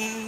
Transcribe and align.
All 0.00 0.27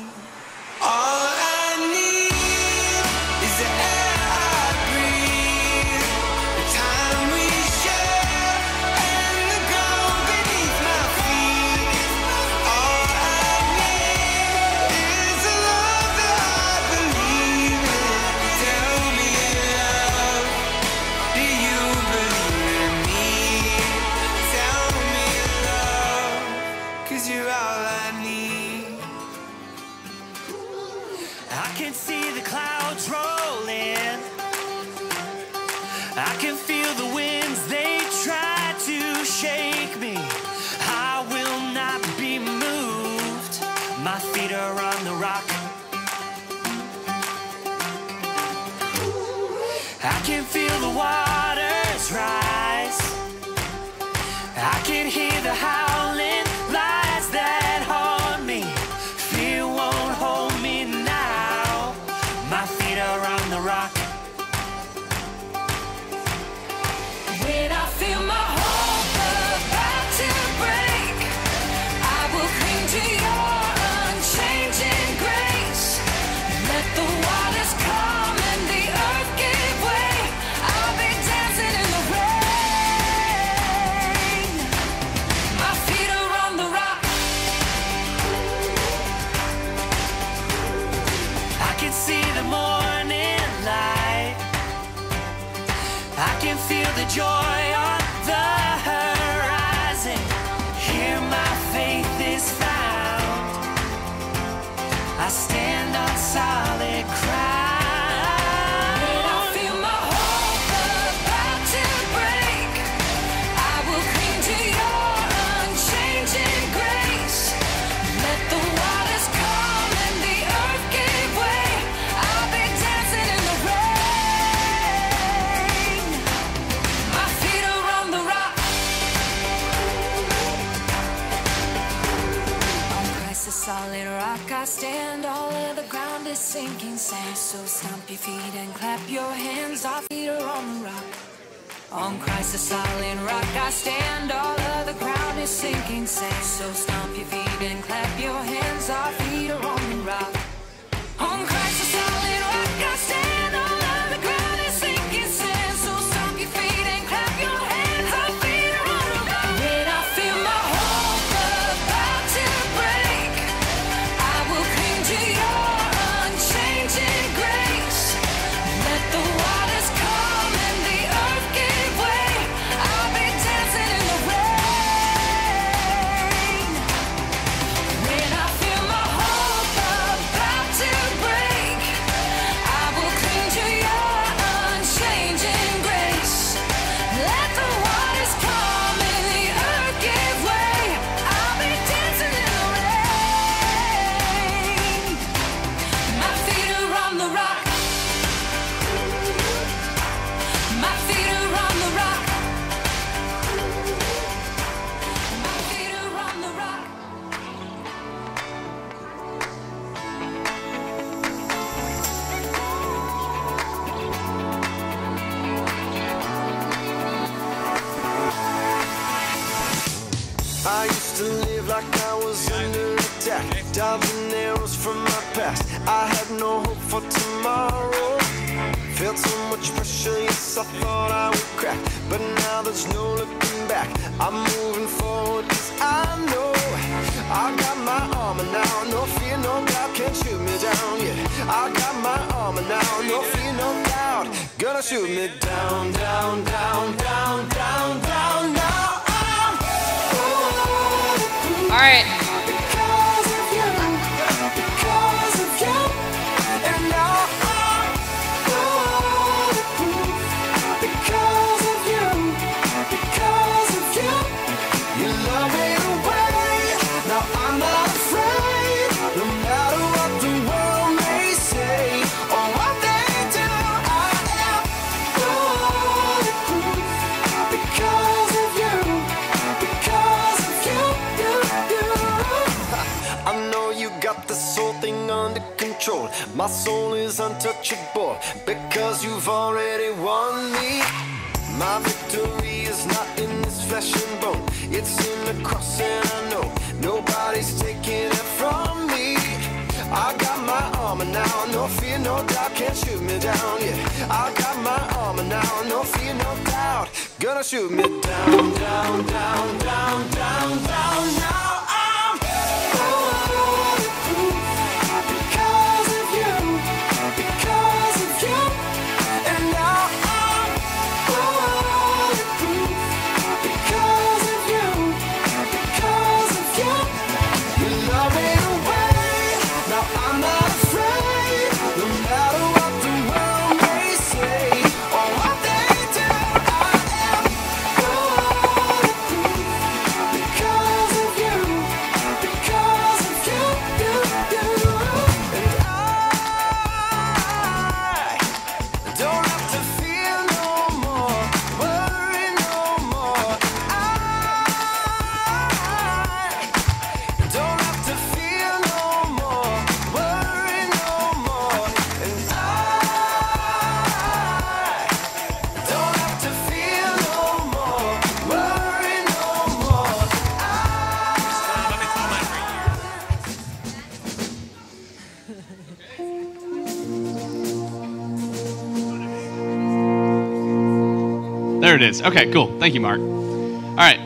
it 381.80 381.88
is. 381.88 382.02
Okay, 382.02 382.30
cool. 382.30 382.58
Thank 382.58 382.74
you, 382.74 382.80
Mark. 382.80 383.00
All 383.00 383.76
right. 383.76 384.00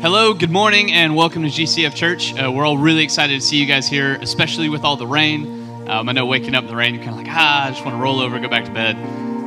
Hello, 0.00 0.34
good 0.34 0.50
morning, 0.50 0.90
and 0.92 1.14
welcome 1.14 1.42
to 1.42 1.48
GCF 1.48 1.94
Church. 1.94 2.34
Uh, 2.34 2.50
we're 2.50 2.64
all 2.64 2.78
really 2.78 3.04
excited 3.04 3.40
to 3.40 3.46
see 3.46 3.56
you 3.56 3.66
guys 3.66 3.88
here, 3.88 4.14
especially 4.14 4.68
with 4.68 4.82
all 4.82 4.96
the 4.96 5.06
rain. 5.06 5.88
Um, 5.88 6.08
I 6.08 6.12
know 6.12 6.26
waking 6.26 6.54
up 6.54 6.64
in 6.64 6.70
the 6.70 6.74
rain, 6.74 6.94
you're 6.94 7.04
kind 7.04 7.18
of 7.18 7.24
like, 7.24 7.32
ah, 7.32 7.66
I 7.66 7.70
just 7.70 7.84
want 7.84 7.96
to 7.96 8.02
roll 8.02 8.18
over, 8.18 8.38
go 8.40 8.48
back 8.48 8.64
to 8.64 8.72
bed. 8.72 8.96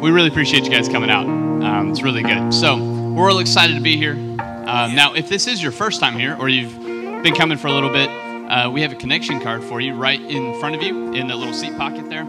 We 0.01 0.11
really 0.11 0.29
appreciate 0.29 0.63
you 0.63 0.69
guys 0.69 0.87
coming 0.87 1.09
out. 1.09 1.25
Um, 1.25 1.91
it's 1.91 2.03
really 2.03 2.23
good. 2.23 2.53
So, 2.53 2.77
we're 3.13 3.29
all 3.29 3.39
excited 3.39 3.73
to 3.75 3.81
be 3.81 3.97
here. 3.97 4.13
Um, 4.13 4.95
now, 4.95 5.13
if 5.13 5.27
this 5.27 5.47
is 5.47 5.61
your 5.61 5.73
first 5.73 5.99
time 5.99 6.17
here, 6.17 6.37
or 6.39 6.47
you've 6.47 6.79
been 7.23 7.35
coming 7.35 7.57
for 7.57 7.67
a 7.67 7.73
little 7.73 7.91
bit, 7.91 8.09
uh, 8.09 8.69
we 8.71 8.81
have 8.81 8.93
a 8.93 8.95
connection 8.95 9.41
card 9.41 9.61
for 9.63 9.81
you 9.81 9.93
right 9.93 10.21
in 10.21 10.57
front 10.59 10.75
of 10.75 10.83
you 10.83 11.11
in 11.13 11.27
that 11.27 11.35
little 11.35 11.53
seat 11.53 11.75
pocket 11.77 12.09
there. 12.09 12.25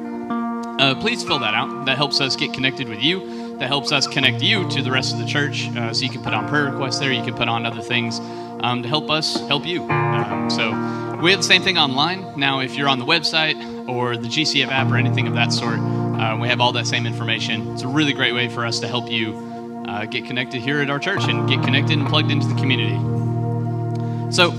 Uh, 0.80 0.96
please 0.96 1.22
fill 1.22 1.38
that 1.38 1.54
out. 1.54 1.86
That 1.86 1.96
helps 1.96 2.20
us 2.20 2.34
get 2.34 2.52
connected 2.52 2.88
with 2.88 3.00
you. 3.00 3.43
That 3.58 3.68
helps 3.68 3.92
us 3.92 4.06
connect 4.06 4.42
you 4.42 4.68
to 4.70 4.82
the 4.82 4.90
rest 4.90 5.12
of 5.12 5.20
the 5.20 5.26
church. 5.26 5.68
Uh, 5.68 5.92
so 5.92 6.02
you 6.02 6.10
can 6.10 6.22
put 6.22 6.34
on 6.34 6.48
prayer 6.48 6.70
requests 6.70 6.98
there. 6.98 7.12
You 7.12 7.22
can 7.22 7.34
put 7.34 7.48
on 7.48 7.64
other 7.66 7.82
things 7.82 8.18
um, 8.60 8.82
to 8.82 8.88
help 8.88 9.10
us 9.10 9.36
help 9.48 9.64
you. 9.64 9.82
Um, 9.90 10.50
so 10.50 10.70
we 11.22 11.30
have 11.30 11.40
the 11.40 11.46
same 11.46 11.62
thing 11.62 11.78
online. 11.78 12.38
Now, 12.38 12.60
if 12.60 12.76
you're 12.76 12.88
on 12.88 12.98
the 12.98 13.04
website 13.04 13.88
or 13.88 14.16
the 14.16 14.28
GCF 14.28 14.68
app 14.68 14.90
or 14.90 14.96
anything 14.96 15.26
of 15.26 15.34
that 15.34 15.52
sort, 15.52 15.78
uh, 15.78 16.36
we 16.40 16.48
have 16.48 16.60
all 16.60 16.72
that 16.72 16.86
same 16.86 17.06
information. 17.06 17.72
It's 17.72 17.82
a 17.82 17.88
really 17.88 18.12
great 18.12 18.34
way 18.34 18.48
for 18.48 18.64
us 18.66 18.80
to 18.80 18.88
help 18.88 19.10
you 19.10 19.84
uh, 19.86 20.06
get 20.06 20.24
connected 20.24 20.60
here 20.60 20.80
at 20.80 20.90
our 20.90 20.98
church 20.98 21.24
and 21.24 21.48
get 21.48 21.62
connected 21.62 21.98
and 21.98 22.08
plugged 22.08 22.30
into 22.30 22.46
the 22.46 22.54
community. 22.54 22.96
So, 24.32 24.50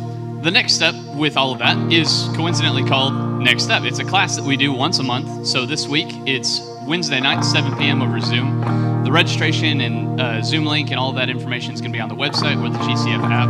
the 0.41 0.51
next 0.51 0.74
step 0.74 0.94
with 1.15 1.38
all 1.38 1.51
of 1.51 1.59
that 1.59 1.91
is 1.91 2.30
coincidentally 2.36 2.88
called 2.88 3.41
Next 3.41 3.63
Step. 3.63 3.83
It's 3.83 4.00
a 4.00 4.06
class 4.06 4.36
that 4.36 4.45
we 4.45 4.57
do 4.57 4.71
once 4.71 5.00
a 5.00 5.03
month. 5.03 5.48
So, 5.48 5.65
this 5.65 5.88
week 5.88 6.07
it's 6.25 6.62
Wednesday 6.86 7.19
night, 7.19 7.44
7 7.44 7.75
p.m. 7.77 8.01
over 8.01 8.19
Zoom. 8.19 8.85
The 9.06 9.12
registration 9.12 9.81
and 9.81 10.19
uh, 10.19 10.42
Zoom 10.42 10.66
link 10.66 10.90
and 10.90 11.00
all 11.00 11.12
that 11.13 11.30
information 11.30 11.74
is 11.74 11.80
going 11.80 11.92
to 11.92 11.96
be 11.96 12.02
on 12.02 12.10
the 12.10 12.16
website 12.16 12.62
or 12.62 12.69
the 12.69 12.80
GCF 12.80 13.24
app. 13.30 13.48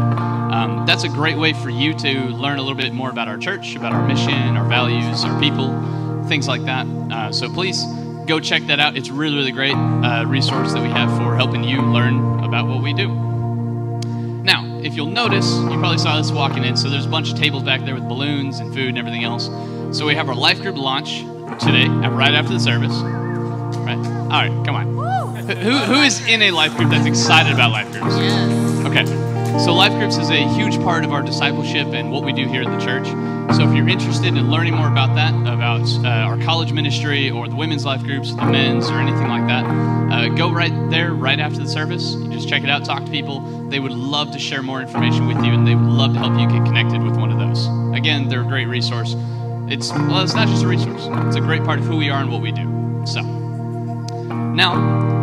Um, 0.52 0.86
that's 0.86 1.06
a 1.06 1.10
great 1.10 1.38
way 1.38 1.54
for 1.54 1.70
you 1.70 1.94
to 1.94 2.20
learn 2.28 2.60
a 2.60 2.62
little 2.62 2.78
bit 2.78 2.94
more 2.94 3.10
about 3.10 3.30
our 3.30 3.38
church, 3.38 3.74
about 3.76 3.94
our 3.94 4.06
mission, 4.06 4.58
our 4.58 4.68
values, 4.68 5.24
our 5.24 5.40
people, 5.40 5.70
things 6.28 6.48
like 6.50 6.66
that. 6.66 6.86
Uh, 7.10 7.32
so, 7.32 7.50
please 7.50 7.82
go 8.26 8.40
check 8.42 8.64
that 8.64 8.82
out. 8.82 8.98
It's 8.98 9.10
really, 9.10 9.38
really 9.38 9.54
great 9.54 9.76
uh, 9.76 10.26
resource 10.28 10.74
that 10.74 10.84
we 10.84 10.90
have 10.90 11.10
for 11.18 11.36
helping 11.38 11.64
you 11.64 11.82
learn 11.82 12.44
about 12.44 12.68
what 12.68 12.84
we 12.84 12.94
do. 12.94 13.08
Now, 14.44 14.82
if 14.84 14.94
you'll 14.94 15.06
notice, 15.08 15.50
you 15.54 15.80
probably 15.80 16.00
saw 16.00 16.18
us 16.18 16.32
walking 16.32 16.66
in, 16.66 16.76
so 16.76 16.90
there's 16.90 17.06
a 17.06 17.10
bunch 17.10 17.32
of 17.32 17.38
tables 17.38 17.64
back 17.64 17.86
there 17.86 17.96
with 17.96 18.08
balloons 18.10 18.60
and 18.60 18.74
food 18.74 18.90
and 18.90 18.98
everything 18.98 19.24
else. 19.24 19.46
So 19.98 20.06
we 20.06 20.16
have 20.16 20.28
our 20.28 20.36
life 20.36 20.62
group 20.62 20.76
launch 20.76 21.20
today, 21.64 21.88
right 21.88 22.34
after 22.34 22.52
the 22.52 22.60
service. 22.60 22.92
Right? 22.92 23.98
All 23.98 24.30
right, 24.30 24.66
come 24.66 24.76
on. 24.76 25.05
Who, 25.46 25.54
who 25.54 26.02
is 26.02 26.26
in 26.26 26.42
a 26.42 26.50
life 26.50 26.76
group 26.76 26.90
that's 26.90 27.06
excited 27.06 27.54
about 27.54 27.72
life 27.72 27.92
groups? 27.92 28.16
Okay. 28.88 29.06
So 29.64 29.76
life 29.76 29.92
groups 29.92 30.18
is 30.18 30.32
a 30.32 30.48
huge 30.56 30.76
part 30.78 31.06
of 31.06 31.14
our 31.14 31.22
discipleship 31.22 31.88
and 31.94 32.12
what 32.12 32.24
we 32.24 32.34
do 32.34 32.48
here 32.48 32.64
at 32.64 32.80
the 32.80 32.84
church. 32.84 33.06
So 33.56 33.70
if 33.70 33.76
you're 33.76 33.88
interested 33.88 34.36
in 34.36 34.50
learning 34.50 34.74
more 34.74 34.88
about 34.88 35.14
that, 35.16 35.36
about 35.36 35.88
uh, 36.04 36.26
our 36.26 36.40
college 36.40 36.74
ministry 36.74 37.30
or 37.30 37.48
the 37.48 37.56
women's 37.56 37.86
life 37.86 38.02
groups, 38.02 38.34
the 38.34 38.44
men's 38.44 38.90
or 38.90 38.96
anything 38.96 39.28
like 39.28 39.46
that, 39.48 39.66
uh, 40.12 40.30
go 40.30 40.52
right 40.52 40.74
there 40.90 41.14
right 41.14 41.40
after 41.40 41.60
the 41.60 41.70
service. 41.70 42.16
You 42.16 42.34
just 42.34 42.50
check 42.50 42.64
it 42.64 42.70
out, 42.70 42.84
talk 42.84 43.06
to 43.06 43.12
people. 43.12 43.70
They 43.70 43.80
would 43.80 43.94
love 43.94 44.32
to 44.32 44.40
share 44.40 44.64
more 44.64 44.82
information 44.82 45.28
with 45.28 45.38
you, 45.38 45.54
and 45.54 45.68
they 45.68 45.76
would 45.76 45.86
love 45.86 46.14
to 46.14 46.20
help 46.20 46.40
you 46.40 46.48
get 46.50 46.66
connected 46.66 47.04
with 47.04 47.18
one 47.18 47.32
of 47.32 47.38
those. 47.38 47.68
Again, 47.96 48.30
they're 48.30 48.42
a 48.42 48.46
great 48.46 48.66
resource. 48.66 49.16
It's 49.68 49.92
well, 49.92 50.22
it's 50.22 50.34
not 50.34 50.48
just 50.48 50.64
a 50.64 50.68
resource; 50.68 51.08
it's 51.28 51.36
a 51.36 51.42
great 51.42 51.64
part 51.64 51.78
of 51.78 51.86
who 51.86 51.98
we 51.98 52.10
are 52.10 52.20
and 52.20 52.32
what 52.32 52.42
we 52.42 52.52
do. 52.52 53.04
So 53.06 53.22
now 53.22 55.15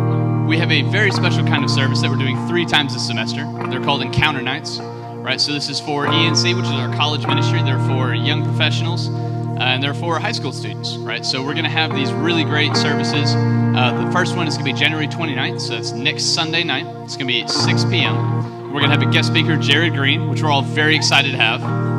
we 0.47 0.57
have 0.57 0.71
a 0.71 0.81
very 0.83 1.11
special 1.11 1.45
kind 1.45 1.63
of 1.63 1.69
service 1.69 2.01
that 2.01 2.09
we're 2.09 2.17
doing 2.17 2.47
three 2.47 2.65
times 2.65 2.93
this 2.93 3.07
semester. 3.07 3.49
They're 3.69 3.83
called 3.83 4.01
Encounter 4.01 4.41
Nights, 4.41 4.79
right? 4.79 5.39
So 5.39 5.53
this 5.53 5.69
is 5.69 5.79
for 5.79 6.05
ENC, 6.05 6.55
which 6.55 6.65
is 6.65 6.71
our 6.71 6.93
college 6.95 7.25
ministry. 7.25 7.63
They're 7.63 7.79
for 7.87 8.13
young 8.13 8.43
professionals, 8.43 9.09
uh, 9.09 9.57
and 9.59 9.81
they're 9.81 9.93
for 9.93 10.19
high 10.19 10.33
school 10.33 10.51
students, 10.51 10.97
right? 10.97 11.25
So 11.25 11.41
we're 11.41 11.53
going 11.53 11.63
to 11.63 11.69
have 11.69 11.95
these 11.95 12.11
really 12.11 12.43
great 12.43 12.75
services. 12.75 13.33
Uh, 13.35 14.03
the 14.05 14.11
first 14.11 14.35
one 14.35 14.47
is 14.47 14.55
going 14.57 14.67
to 14.67 14.73
be 14.73 14.77
January 14.77 15.07
29th, 15.07 15.61
so 15.61 15.75
it's 15.75 15.91
next 15.91 16.25
Sunday 16.33 16.63
night. 16.63 16.85
It's 17.03 17.15
going 17.15 17.27
to 17.27 17.33
be 17.33 17.41
at 17.41 17.49
6 17.49 17.85
p.m. 17.85 18.71
We're 18.73 18.79
going 18.79 18.91
to 18.91 18.99
have 18.99 19.07
a 19.07 19.11
guest 19.11 19.29
speaker, 19.29 19.55
Jared 19.55 19.93
Green, 19.93 20.29
which 20.29 20.43
we're 20.43 20.51
all 20.51 20.61
very 20.61 20.95
excited 20.95 21.31
to 21.31 21.37
have. 21.37 21.92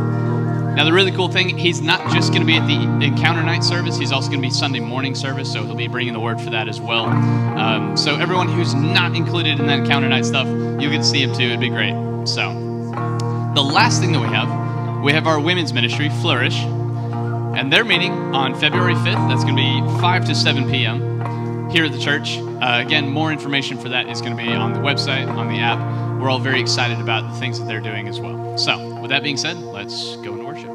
Now, 0.74 0.84
the 0.84 0.92
really 0.92 1.12
cool 1.12 1.28
thing, 1.28 1.56
he's 1.56 1.80
not 1.80 2.00
just 2.12 2.32
going 2.32 2.40
to 2.42 2.46
be 2.46 2.56
at 2.56 2.66
the 2.66 3.04
encounter 3.04 3.42
night 3.42 3.62
service, 3.62 3.96
he's 3.96 4.12
also 4.12 4.28
going 4.28 4.42
to 4.42 4.48
be 4.48 4.52
Sunday 4.52 4.80
morning 4.80 5.14
service, 5.14 5.52
so 5.52 5.64
he'll 5.64 5.74
be 5.74 5.88
bringing 5.88 6.12
the 6.12 6.20
word 6.20 6.40
for 6.40 6.50
that 6.50 6.68
as 6.68 6.80
well. 6.80 7.04
Um, 7.04 7.96
so, 7.96 8.16
everyone 8.16 8.48
who's 8.48 8.74
not 8.74 9.14
included 9.14 9.60
in 9.60 9.66
that 9.66 9.80
encounter 9.80 10.08
night 10.08 10.24
stuff, 10.24 10.46
get 10.94 10.98
to 10.98 11.04
see 11.04 11.22
him 11.22 11.34
too. 11.34 11.44
It'd 11.44 11.60
be 11.60 11.68
great. 11.68 11.92
So, 12.26 12.52
the 13.54 13.62
last 13.62 14.00
thing 14.00 14.12
that 14.12 14.20
we 14.20 14.28
have, 14.28 15.02
we 15.02 15.12
have 15.12 15.26
our 15.26 15.40
women's 15.40 15.72
ministry, 15.72 16.08
Flourish, 16.08 16.58
and 16.58 17.72
they're 17.72 17.84
meeting 17.84 18.12
on 18.12 18.58
February 18.58 18.94
5th. 18.94 19.28
That's 19.28 19.44
going 19.44 19.56
to 19.56 19.62
be 19.62 20.00
5 20.00 20.24
to 20.26 20.34
7 20.34 20.70
p.m. 20.70 21.70
here 21.70 21.84
at 21.84 21.92
the 21.92 21.98
church. 21.98 22.38
Uh, 22.38 22.82
again, 22.84 23.08
more 23.08 23.30
information 23.30 23.78
for 23.78 23.88
that 23.90 24.08
is 24.08 24.20
going 24.20 24.36
to 24.36 24.42
be 24.42 24.52
on 24.52 24.72
the 24.72 24.80
website, 24.80 25.28
on 25.28 25.48
the 25.48 25.60
app. 25.60 26.03
We're 26.20 26.30
all 26.30 26.38
very 26.38 26.60
excited 26.60 27.00
about 27.00 27.32
the 27.32 27.38
things 27.38 27.58
that 27.58 27.66
they're 27.66 27.80
doing 27.80 28.08
as 28.08 28.20
well. 28.20 28.56
So, 28.56 29.00
with 29.00 29.10
that 29.10 29.22
being 29.22 29.36
said, 29.36 29.58
let's 29.58 30.16
go 30.16 30.32
into 30.34 30.44
worship. 30.44 30.70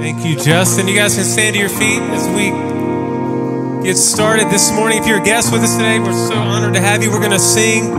Thank 0.00 0.26
you, 0.26 0.36
Justin. 0.36 0.88
You 0.88 0.96
guys 0.96 1.14
can 1.14 1.24
stand 1.24 1.54
to 1.54 1.60
your 1.60 1.68
feet 1.68 2.00
as 2.00 2.28
we 2.28 2.50
get 3.86 3.96
started 3.96 4.50
this 4.50 4.72
morning. 4.72 4.98
If 4.98 5.06
you're 5.06 5.20
a 5.20 5.24
guest 5.24 5.52
with 5.52 5.62
us 5.62 5.76
today, 5.76 5.98
we're 5.98 6.12
so 6.12 6.34
honored 6.34 6.74
to 6.74 6.80
have 6.80 7.02
you. 7.02 7.10
We're 7.10 7.20
going 7.20 7.30
to 7.30 7.38
sing 7.38 7.92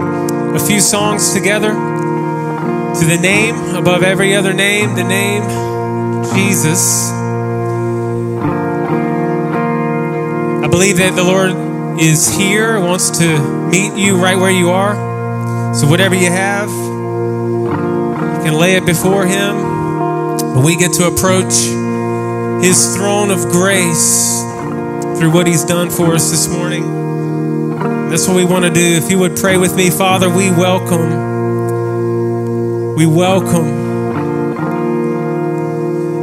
a 0.55 0.59
few 0.59 0.79
songs 0.79 1.33
together 1.33 1.69
to 1.69 3.05
the 3.05 3.17
name 3.21 3.55
above 3.75 4.03
every 4.03 4.35
other 4.35 4.53
name, 4.53 4.95
the 4.95 5.03
name 5.03 5.43
Jesus. 6.35 7.09
I 10.63 10.67
believe 10.69 10.97
that 10.97 11.15
the 11.15 11.23
Lord 11.23 11.99
is 11.99 12.27
here, 12.35 12.79
wants 12.79 13.09
to 13.19 13.69
meet 13.69 13.93
you 13.93 14.17
right 14.21 14.37
where 14.37 14.51
you 14.51 14.69
are. 14.69 15.16
So, 15.77 15.85
whatever 15.87 16.15
you 16.15 16.31
have, 16.31 16.69
you 16.71 18.41
can 18.43 18.55
lay 18.55 18.77
it 18.77 18.83
before 18.83 19.27
Him. 19.27 19.55
And 19.55 20.65
we 20.65 20.75
get 20.75 20.93
to 20.93 21.05
approach 21.05 21.53
His 22.65 22.95
throne 22.95 23.29
of 23.29 23.43
grace 23.51 24.41
through 25.19 25.31
what 25.31 25.45
He's 25.45 25.63
done 25.63 25.91
for 25.91 26.15
us 26.15 26.31
this 26.31 26.47
morning. 26.47 27.77
That's 28.09 28.27
what 28.27 28.37
we 28.37 28.43
want 28.43 28.65
to 28.65 28.71
do. 28.71 28.81
If 28.81 29.11
you 29.11 29.19
would 29.19 29.37
pray 29.37 29.57
with 29.57 29.75
me, 29.75 29.91
Father, 29.91 30.27
we 30.31 30.49
welcome. 30.49 31.35
We 32.95 33.05
welcome 33.05 33.67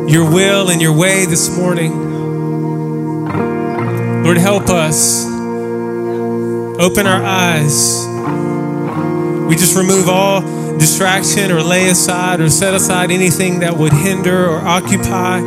your 0.08 0.28
will 0.28 0.68
and 0.68 0.82
your 0.82 0.98
way 0.98 1.26
this 1.26 1.56
morning. 1.56 1.92
Lord, 4.24 4.36
help 4.36 4.68
us. 4.68 5.24
Open 6.80 7.06
our 7.06 7.22
eyes 7.22 8.13
we 9.48 9.56
just 9.56 9.76
remove 9.76 10.08
all 10.08 10.40
distraction 10.78 11.50
or 11.50 11.62
lay 11.62 11.88
aside 11.88 12.40
or 12.40 12.48
set 12.50 12.74
aside 12.74 13.10
anything 13.10 13.60
that 13.60 13.76
would 13.76 13.92
hinder 13.92 14.48
or 14.48 14.58
occupy 14.58 15.40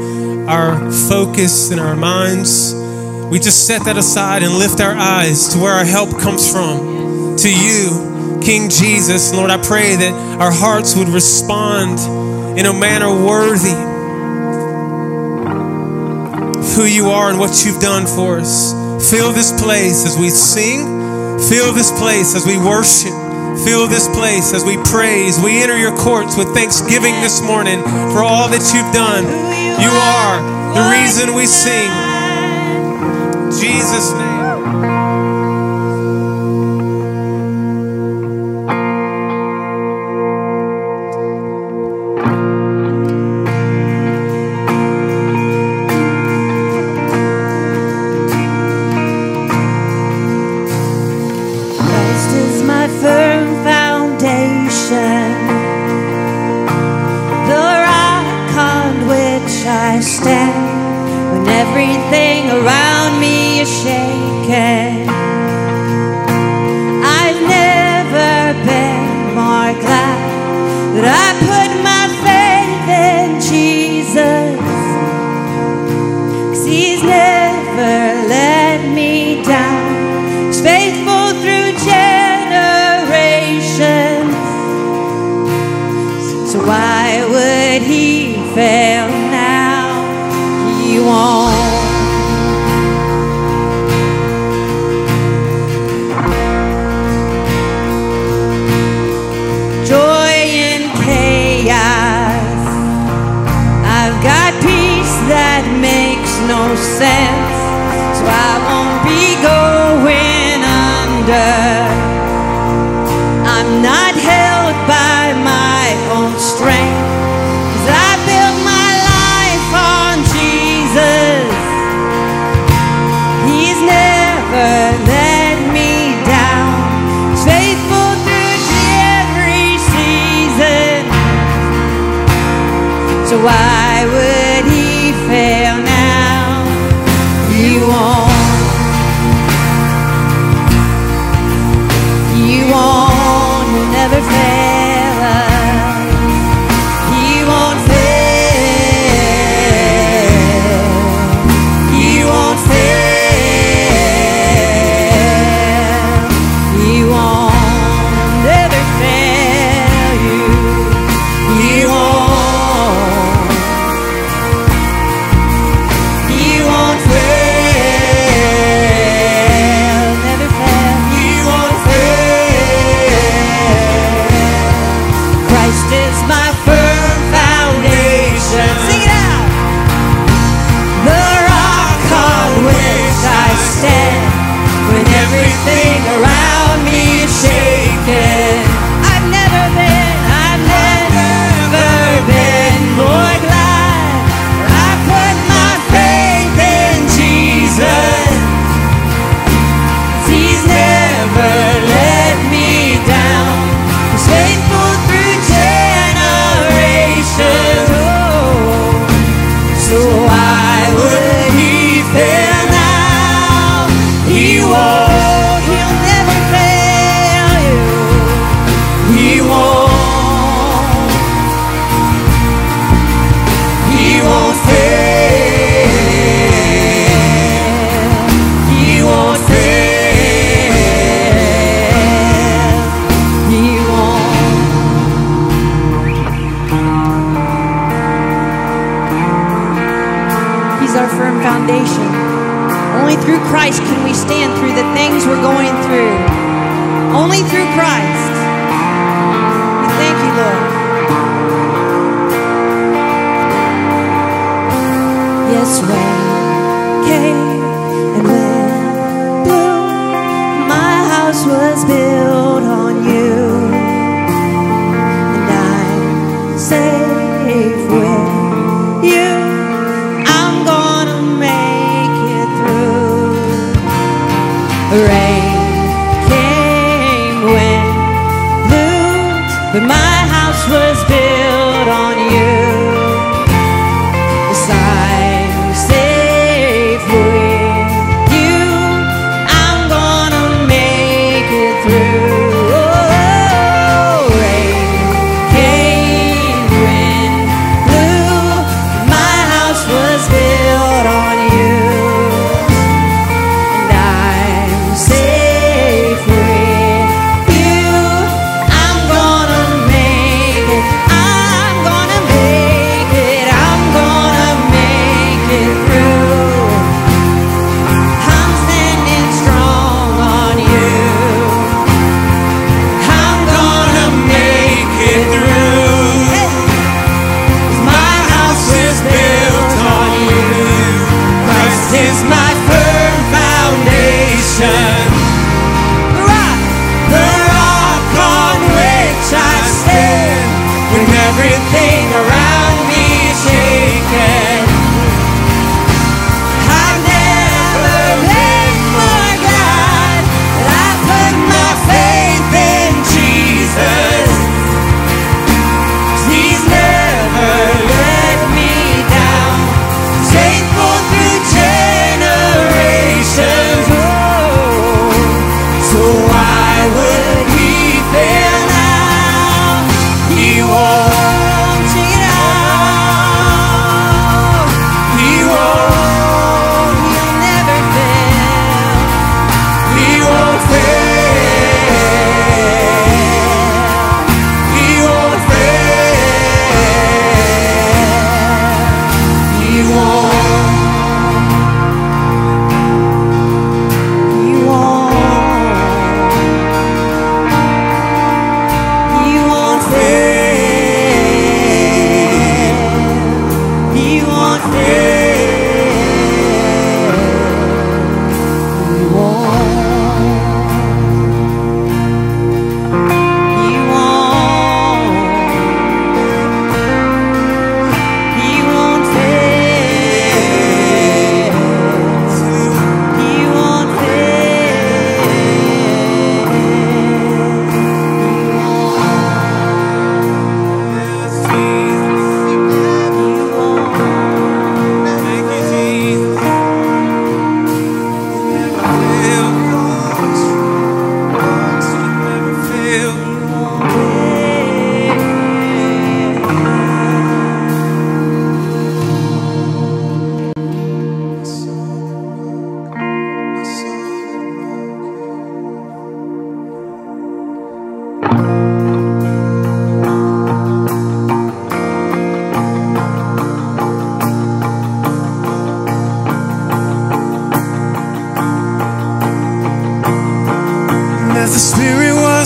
our 0.47 0.91
focus 0.91 1.71
and 1.71 1.79
our 1.79 1.95
minds. 1.95 2.73
We 3.29 3.39
just 3.39 3.67
set 3.67 3.83
that 3.85 3.97
aside 3.97 4.43
and 4.43 4.53
lift 4.53 4.79
our 4.79 4.95
eyes 4.95 5.49
to 5.53 5.59
where 5.59 5.73
our 5.73 5.83
help 5.83 6.11
comes 6.19 6.49
from, 6.49 7.35
to 7.37 7.49
you, 7.49 8.39
King 8.41 8.69
Jesus. 8.69 9.33
Lord, 9.33 9.49
I 9.49 9.57
pray 9.61 9.95
that 9.95 10.13
our 10.39 10.51
hearts 10.51 10.95
would 10.95 11.09
respond 11.09 11.99
in 12.57 12.65
a 12.65 12.73
manner 12.73 13.09
worthy 13.09 13.75
of 16.59 16.75
who 16.75 16.85
you 16.85 17.09
are 17.09 17.29
and 17.29 17.37
what 17.37 17.65
you've 17.65 17.81
done 17.81 18.05
for 18.07 18.39
us. 18.39 18.71
Fill 19.11 19.33
this 19.33 19.51
place 19.61 20.05
as 20.05 20.17
we 20.17 20.29
sing, 20.29 20.85
fill 21.49 21.73
this 21.73 21.91
place 21.99 22.35
as 22.35 22.45
we 22.47 22.57
worship. 22.57 23.26
Fill 23.65 23.87
this 23.87 24.07
place 24.09 24.53
as 24.53 24.63
we 24.63 24.77
praise. 24.85 25.39
We 25.39 25.61
enter 25.63 25.77
your 25.77 25.95
courts 25.95 26.37
with 26.37 26.53
thanksgiving 26.53 27.13
this 27.21 27.41
morning 27.41 27.81
for 28.13 28.23
all 28.23 28.49
that 28.49 28.63
you've 28.73 28.93
done. 28.93 29.25
You 29.81 29.89
are 29.89 30.37
the 30.73 30.83
reason 30.93 31.33
we 31.35 31.45
sing. 31.45 31.89
Jesus' 33.59 34.11
name. 34.13 34.26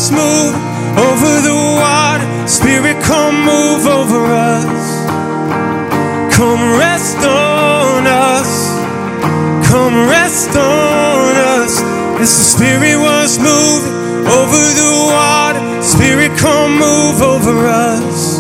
cross 0.02 0.12
move 0.12 0.56
over 0.98 1.42
the 1.42 1.54
water. 1.54 2.48
Spirit, 2.48 3.02
come 3.04 3.46
move 3.46 3.86
over 3.86 4.26
us. 4.34 5.06
Come 6.36 6.78
rest 6.78 7.18
on 7.18 8.08
us. 8.08 8.70
Come 9.68 10.10
rest 10.10 10.50
on 10.56 11.36
us. 11.36 11.82
As 12.20 12.38
the 12.38 12.44
Spirit 12.54 12.98
was 12.98 13.38
moving 13.38 14.28
over 14.28 14.62
the 14.82 14.92
water, 15.14 15.82
Spirit, 15.82 16.32
come 16.38 16.78
move 16.78 17.22
over 17.22 17.68
us. 17.68 18.40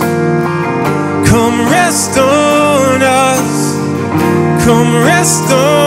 Come 1.29 1.69
rest 1.69 2.17
on 2.17 3.01
us. 3.01 3.75
Come 4.65 5.03
rest 5.03 5.51
on 5.51 5.75
us. 5.75 5.80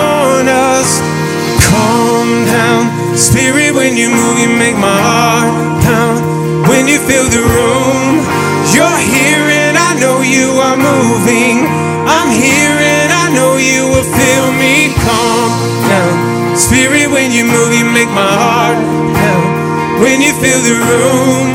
When 3.94 4.02
you 4.02 4.10
move, 4.10 4.42
you 4.42 4.50
make 4.50 4.74
my 4.74 4.90
heart 4.90 5.54
pound. 5.86 6.18
When 6.66 6.90
you 6.90 6.98
fill 6.98 7.30
the 7.30 7.46
room, 7.46 8.26
you're 8.74 9.00
here 9.06 9.46
and 9.46 9.78
I 9.78 9.94
know 10.02 10.18
you 10.18 10.50
are 10.58 10.74
moving. 10.74 11.62
I'm 12.02 12.26
here 12.26 12.74
and 12.74 13.14
I 13.14 13.30
know 13.30 13.54
you 13.54 13.86
will 13.86 14.02
feel 14.02 14.50
me 14.58 14.90
calm 14.98 15.46
down. 15.86 16.58
Spirit, 16.58 17.06
when 17.14 17.30
you 17.30 17.46
move, 17.46 17.70
you 17.70 17.86
make 17.86 18.10
my 18.10 18.34
heart 18.34 18.82
pound. 19.14 20.02
When 20.02 20.18
you 20.18 20.34
fill 20.42 20.58
the 20.58 20.74
room, 20.74 21.54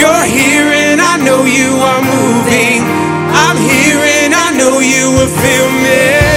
you're 0.00 0.24
here 0.24 0.72
and 0.88 1.04
I 1.04 1.20
know 1.20 1.44
you 1.44 1.68
are 1.84 2.00
moving. 2.00 2.80
I'm 3.28 3.60
here 3.60 4.00
and 4.24 4.32
I 4.32 4.56
know 4.56 4.80
you 4.80 5.12
will 5.12 5.28
feel 5.28 5.68
me. 5.84 6.33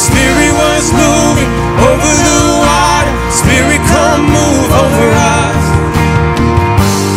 Spirit 0.00 0.52
was 0.56 0.86
moving 0.96 1.50
over 1.76 2.12
the 2.24 2.40
water. 2.64 3.12
Spirit, 3.28 3.82
come 3.92 4.24
move 4.32 4.70
over 4.72 5.08
us. 5.12 5.64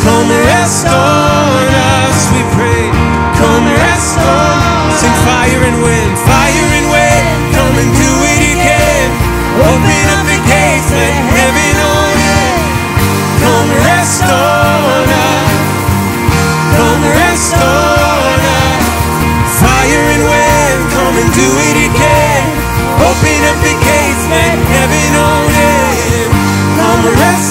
Come 0.03 0.27
rest 0.51 0.83
on 0.87 1.63
us, 1.71 2.17
we 2.35 2.41
pray. 2.59 2.91
Come 3.39 3.65
rest 3.71 4.19
on 4.19 4.91
us 4.91 4.99
Sing 4.99 5.15
fire 5.23 5.63
and 5.63 5.77
wind. 5.81 6.13
Fire 6.27 6.42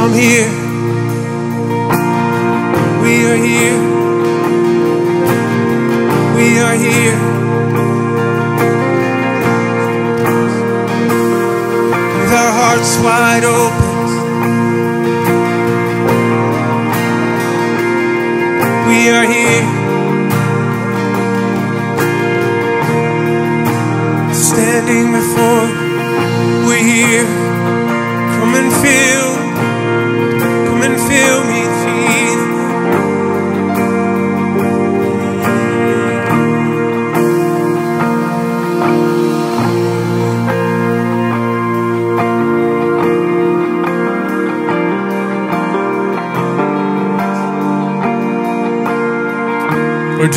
from 0.00 0.14
here. 0.14 0.69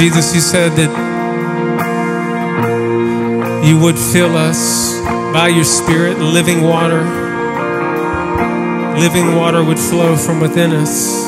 Jesus, 0.04 0.36
you 0.36 0.42
said 0.42 0.74
that 0.74 0.92
you 3.66 3.80
would 3.80 3.98
fill 3.98 4.36
us 4.36 5.00
by 5.32 5.48
your 5.48 5.64
Spirit, 5.64 6.18
living 6.18 6.62
water. 6.62 7.02
Living 9.00 9.38
water 9.38 9.64
would 9.64 9.80
flow 9.80 10.18
from 10.18 10.42
within 10.42 10.74
us. 10.74 11.24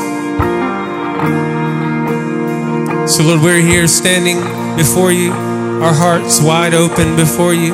So, 3.15 3.23
Lord, 3.23 3.41
we're 3.43 3.61
here 3.61 3.87
standing 3.87 4.41
before 4.75 5.13
you, 5.13 5.31
our 5.31 5.93
hearts 5.93 6.41
wide 6.41 6.73
open 6.73 7.15
before 7.15 7.53
you. 7.53 7.73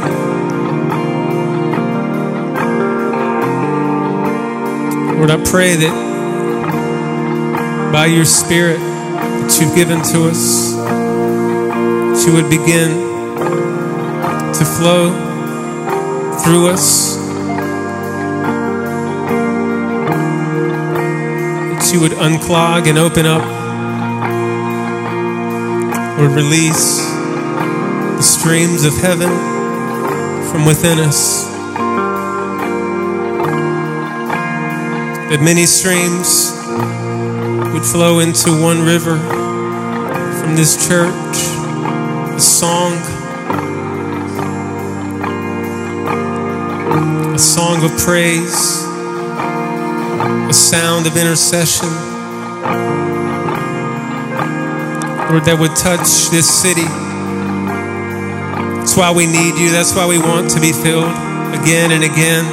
Lord, 5.18 5.32
I 5.32 5.44
pray 5.50 5.78
that 5.78 5.94
by 7.92 8.06
your 8.06 8.26
Spirit 8.26 8.78
that 8.78 9.58
you've 9.60 9.74
given 9.74 10.04
to 10.04 10.30
us, 10.30 10.71
you 12.26 12.34
would 12.34 12.50
begin 12.50 12.90
to 14.54 14.66
flow 14.66 15.12
through 16.44 16.68
us, 16.68 17.18
that 21.92 22.00
would 22.00 22.12
unclog 22.12 22.88
and 22.88 22.98
open 22.98 23.26
up, 23.26 23.42
Lord, 26.18 26.32
release 26.32 27.00
the 27.02 28.22
streams 28.22 28.86
of 28.86 28.94
heaven 28.98 29.30
from 30.52 30.66
within 30.66 31.00
us. 31.00 31.46
That 35.30 35.42
many 35.42 35.66
streams 35.66 36.52
would 37.74 37.84
flow 37.84 38.20
into 38.20 38.52
one 38.62 38.84
river 38.86 39.18
from 40.42 40.56
this 40.56 40.88
church, 40.88 41.51
song, 42.62 42.94
a 47.34 47.40
song 47.40 47.84
of 47.84 47.90
praise, 47.98 48.84
a 50.48 50.54
sound 50.54 51.08
of 51.08 51.18
intercession. 51.18 51.90
Lord, 55.32 55.44
that 55.46 55.58
would 55.60 55.76
touch 55.76 56.30
this 56.30 56.48
city. 56.48 56.86
That's 58.78 58.96
why 58.96 59.10
we 59.10 59.26
need 59.26 59.58
you. 59.58 59.72
That's 59.72 59.96
why 59.96 60.06
we 60.06 60.20
want 60.20 60.52
to 60.52 60.62
be 60.62 60.72
filled 60.72 61.10
again 61.58 61.90
and 61.92 62.04
again. 62.04 62.46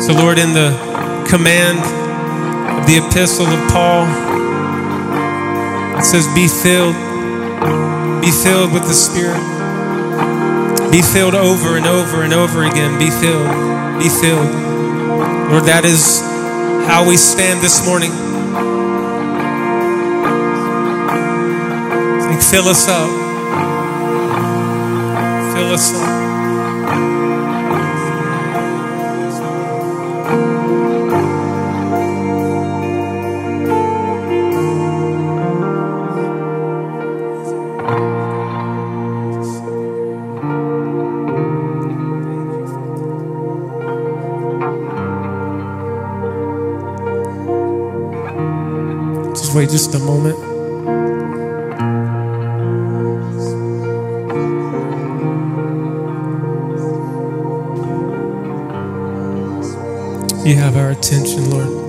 So, 0.00 0.12
Lord, 0.12 0.40
in 0.40 0.52
the 0.52 0.74
command 1.30 1.78
of 1.78 2.86
the 2.88 2.96
epistle 2.98 3.46
of 3.46 3.70
Paul, 3.70 4.43
it 6.04 6.06
says, 6.06 6.26
Be 6.34 6.48
filled, 6.48 6.94
be 8.20 8.30
filled 8.30 8.74
with 8.74 8.86
the 8.86 8.92
Spirit. 8.92 9.40
Be 10.92 11.00
filled 11.00 11.34
over 11.34 11.78
and 11.78 11.86
over 11.86 12.22
and 12.22 12.34
over 12.34 12.64
again. 12.64 12.98
Be 12.98 13.08
filled, 13.08 13.48
be 13.98 14.10
filled. 14.10 14.52
Lord, 15.50 15.64
that 15.64 15.84
is 15.86 16.20
how 16.86 17.08
we 17.08 17.16
stand 17.16 17.62
this 17.62 17.86
morning. 17.86 18.10
Fill 22.50 22.68
us 22.68 22.86
up. 22.86 23.08
Fill 25.54 25.72
us 25.72 25.94
up. 25.94 26.13
Just 49.74 49.92
a 49.92 49.98
moment. 49.98 50.38
You 60.46 60.54
have 60.54 60.76
our 60.76 60.90
attention, 60.90 61.50
Lord. 61.50 61.83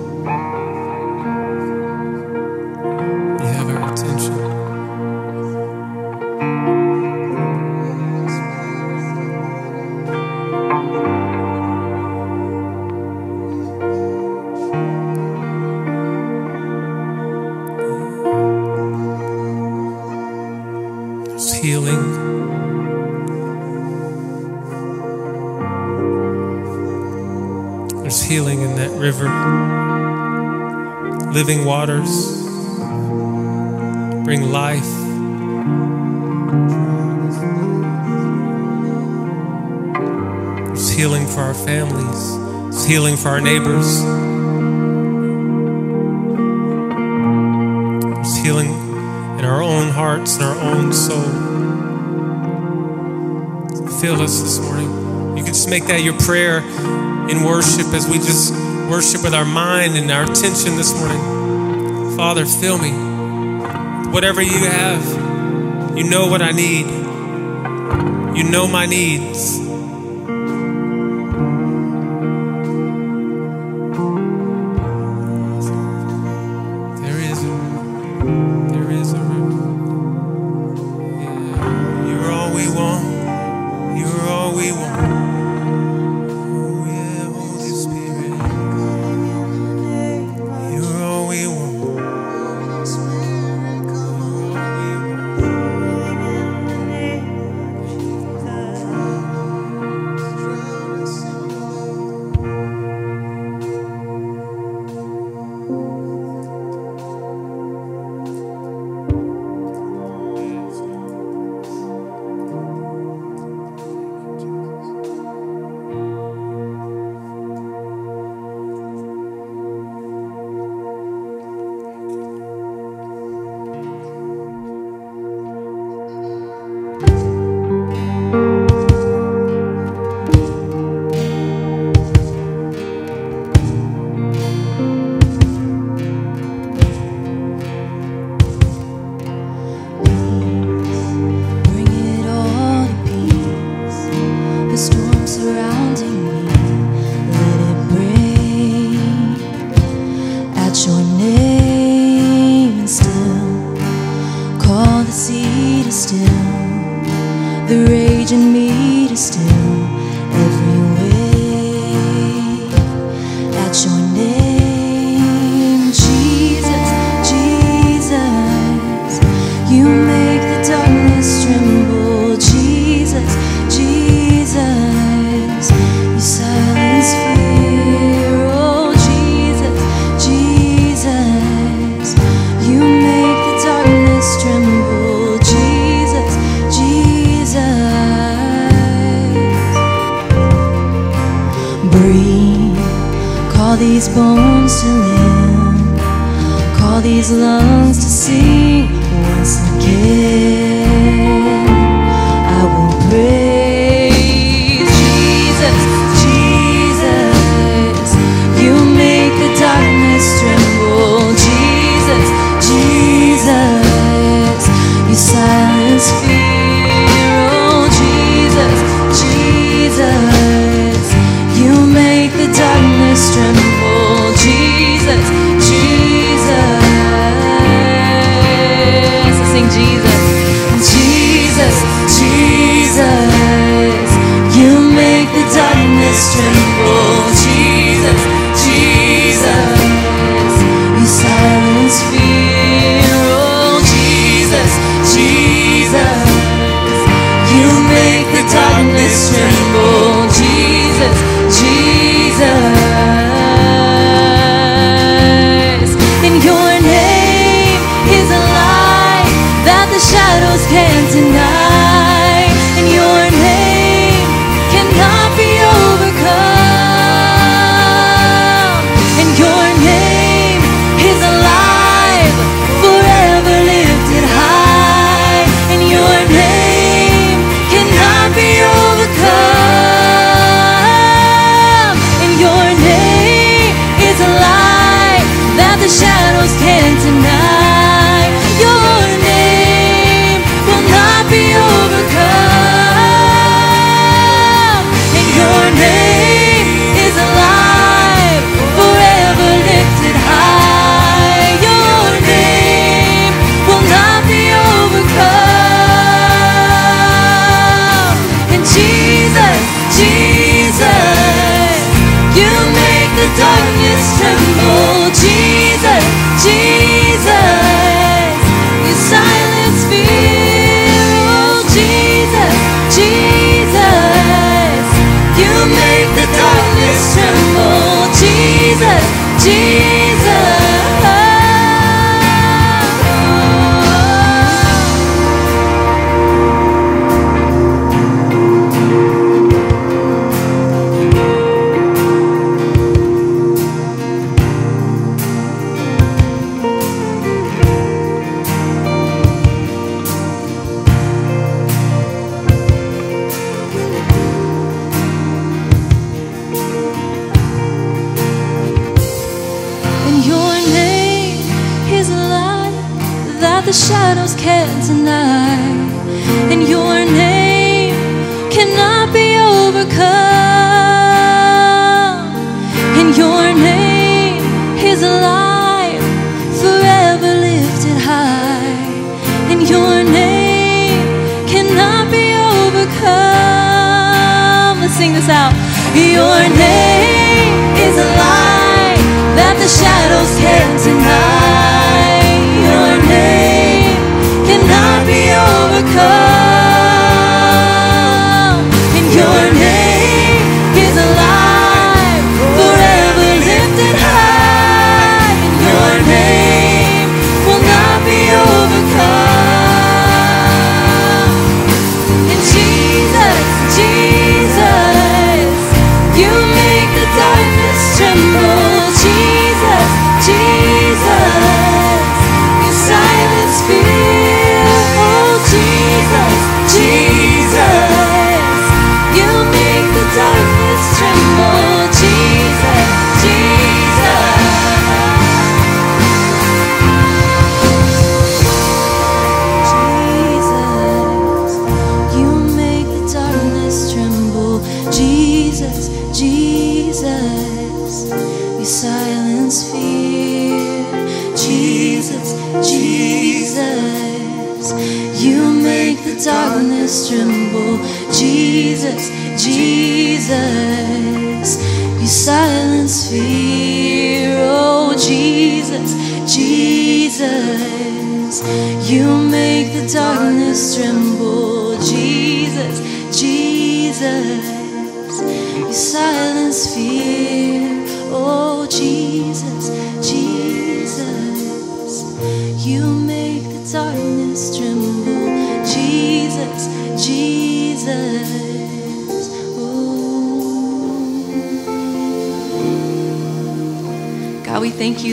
Waters 31.65 32.43
bring 34.23 34.51
life. 34.51 34.84
There's 40.67 40.89
healing 40.91 41.25
for 41.25 41.39
our 41.39 41.56
families. 41.56 42.38
There's 42.38 42.86
healing 42.86 43.17
for 43.17 43.30
our 43.30 43.41
neighbors. 43.41 44.04
There's 48.13 48.38
healing 48.38 48.69
in 49.39 49.45
our 49.45 49.63
own 49.63 49.89
hearts 49.89 50.36
and 50.36 50.43
our 50.43 50.58
own 50.60 50.93
soul. 50.93 51.23
Fill 53.99 54.21
us 54.21 54.41
this 54.41 54.60
morning. 54.60 55.38
You 55.38 55.43
can 55.43 55.54
just 55.54 55.69
make 55.69 55.86
that 55.86 56.04
your 56.04 56.17
prayer 56.19 56.60
in 57.30 57.43
worship 57.43 57.88
as 57.88 58.08
we 58.08 58.19
just 58.19 58.54
worship 58.89 59.23
with 59.23 59.34
our 59.34 59.45
mind 59.45 59.95
and 59.95 60.12
our 60.12 60.23
attention 60.23 60.75
this 60.75 60.93
morning. 60.93 61.45
Father, 62.15 62.45
fill 62.45 62.78
me. 62.78 62.91
Whatever 64.12 64.41
you 64.41 64.58
have, 64.65 65.97
you 65.97 66.10
know 66.10 66.28
what 66.28 66.41
I 66.41 66.51
need. 66.51 66.86
You 68.38 68.49
know 68.49 68.67
my 68.67 68.86
needs. 68.86 69.64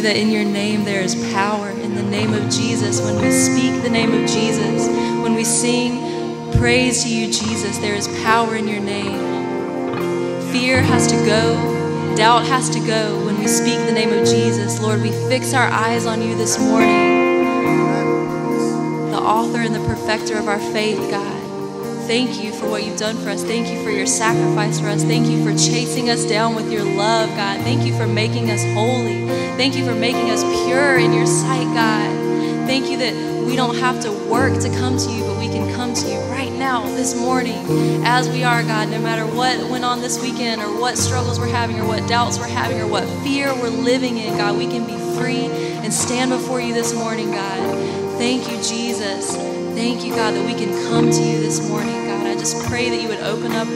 That 0.03 0.16
in 0.16 0.30
your 0.30 0.44
name 0.44 0.84
there 0.84 1.00
is 1.00 1.14
power. 1.32 1.70
In 1.70 1.94
the 1.94 2.03
name 2.03 2.34
of 2.34 2.50
Jesus, 2.50 3.00
when 3.00 3.20
we 3.20 3.30
speak 3.30 3.82
the 3.82 3.90
name 3.90 4.12
of 4.12 4.28
Jesus, 4.28 4.88
when 5.22 5.34
we 5.34 5.44
sing 5.44 6.53
praise 6.59 7.05
to 7.05 7.09
you, 7.09 7.26
Jesus, 7.26 7.78
there 7.78 7.94
is 7.94 8.09
power 8.24 8.57
in 8.57 8.66
your 8.66 8.80
name. 8.80 9.16
Fear 10.53 10.82
has 10.82 11.07
to 11.07 11.14
go, 11.24 12.14
doubt 12.16 12.44
has 12.46 12.68
to 12.70 12.80
go 12.84 13.24
when 13.24 13.38
we 13.38 13.46
speak 13.46 13.78
the 13.86 13.92
name 13.92 14.12
of 14.12 14.26
Jesus. 14.26 14.80
Lord, 14.80 15.00
we 15.00 15.12
fix 15.28 15.55
our 15.55 15.68
eyes 15.68 16.05
on 16.05 16.20
you 16.20 16.36
this 16.36 16.59
morning, 16.59 17.44
the 19.11 19.18
author 19.18 19.59
and 19.59 19.74
the 19.74 19.86
perfecter 19.86 20.36
of 20.36 20.48
our 20.48 20.59
faith, 20.59 20.98
God. 21.11 21.32
Thank 22.12 22.44
you 22.44 22.52
for 22.52 22.68
what 22.68 22.84
you've 22.84 22.98
done 22.98 23.16
for 23.16 23.30
us. 23.30 23.42
Thank 23.42 23.68
you 23.68 23.82
for 23.82 23.88
your 23.90 24.04
sacrifice 24.04 24.78
for 24.78 24.88
us. 24.88 25.02
Thank 25.02 25.28
you 25.28 25.42
for 25.42 25.56
chasing 25.56 26.10
us 26.10 26.26
down 26.26 26.54
with 26.54 26.70
your 26.70 26.84
love, 26.84 27.30
God. 27.30 27.58
Thank 27.62 27.86
you 27.86 27.96
for 27.96 28.06
making 28.06 28.50
us 28.50 28.62
holy. 28.74 29.26
Thank 29.56 29.76
you 29.76 29.86
for 29.86 29.94
making 29.94 30.28
us 30.28 30.42
pure 30.66 30.98
in 30.98 31.14
your 31.14 31.24
sight, 31.24 31.64
God. 31.72 32.66
Thank 32.66 32.90
you 32.90 32.98
that 32.98 33.46
we 33.46 33.56
don't 33.56 33.76
have 33.76 34.02
to 34.02 34.12
work 34.28 34.52
to 34.60 34.68
come 34.68 34.98
to 34.98 35.10
you, 35.10 35.24
but 35.24 35.38
we 35.38 35.48
can 35.48 35.74
come 35.74 35.94
to 35.94 36.06
you 36.06 36.18
right 36.30 36.52
now, 36.52 36.84
this 36.84 37.14
morning, 37.14 37.64
as 38.04 38.28
we 38.28 38.44
are, 38.44 38.62
God, 38.62 38.90
no 38.90 39.00
matter 39.00 39.24
what 39.24 39.70
went 39.70 39.86
on 39.86 40.02
this 40.02 40.20
weekend 40.20 40.60
or 40.60 40.78
what 40.78 40.98
struggles 40.98 41.40
we're 41.40 41.46
having 41.46 41.80
or 41.80 41.86
what 41.86 42.06
doubts 42.06 42.38
we're 42.38 42.46
having 42.46 42.78
or 42.78 42.86
what 42.86 43.08
fear 43.24 43.54
we're 43.54 43.70
living 43.70 44.18
in, 44.18 44.36
God, 44.36 44.58
we 44.58 44.66
can 44.66 44.84
be 44.84 44.98
free 45.18 45.46
and 45.46 45.90
stand 45.90 46.30
before 46.30 46.60
you 46.60 46.74
this 46.74 46.92
morning, 46.92 47.30
God. 47.30 48.18
Thank 48.18 48.50
you, 48.50 48.62
Jesus. 48.62 49.61
Thank 49.75 50.05
you, 50.05 50.14
God, 50.14 50.35
that 50.35 50.45
we 50.45 50.53
can 50.55 50.70
come 50.91 51.11
to 51.11 51.23
you 51.23 51.41
this 51.41 51.66
morning, 51.68 52.05
God. 52.07 52.27
I 52.27 52.35
just 52.35 52.62
pray 52.66 52.91
that 52.91 53.01
you 53.01 53.09
would 53.09 53.20
open 53.20 53.53
up 53.53 53.66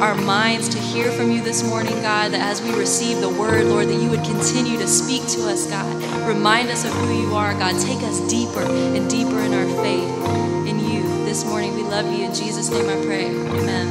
our 0.00 0.16
minds 0.16 0.68
to 0.70 0.78
hear 0.78 1.12
from 1.12 1.30
you 1.30 1.40
this 1.42 1.62
morning, 1.62 1.94
God, 2.02 2.32
that 2.32 2.40
as 2.40 2.60
we 2.60 2.74
receive 2.74 3.20
the 3.20 3.28
word, 3.28 3.64
Lord, 3.66 3.86
that 3.88 4.02
you 4.02 4.10
would 4.10 4.24
continue 4.24 4.76
to 4.78 4.88
speak 4.88 5.22
to 5.28 5.48
us, 5.48 5.68
God. 5.68 5.86
Remind 6.26 6.70
us 6.70 6.84
of 6.84 6.92
who 6.92 7.22
you 7.22 7.34
are, 7.34 7.54
God. 7.54 7.80
Take 7.80 8.02
us 8.02 8.20
deeper 8.28 8.62
and 8.62 9.08
deeper 9.08 9.38
in 9.38 9.54
our 9.54 9.66
faith 9.82 10.10
in 10.66 10.80
you 10.80 11.02
this 11.24 11.44
morning. 11.44 11.74
We 11.74 11.82
love 11.82 12.06
you. 12.06 12.24
In 12.24 12.34
Jesus' 12.34 12.70
name 12.70 12.88
I 12.88 13.04
pray. 13.04 13.26
Amen. 13.28 13.86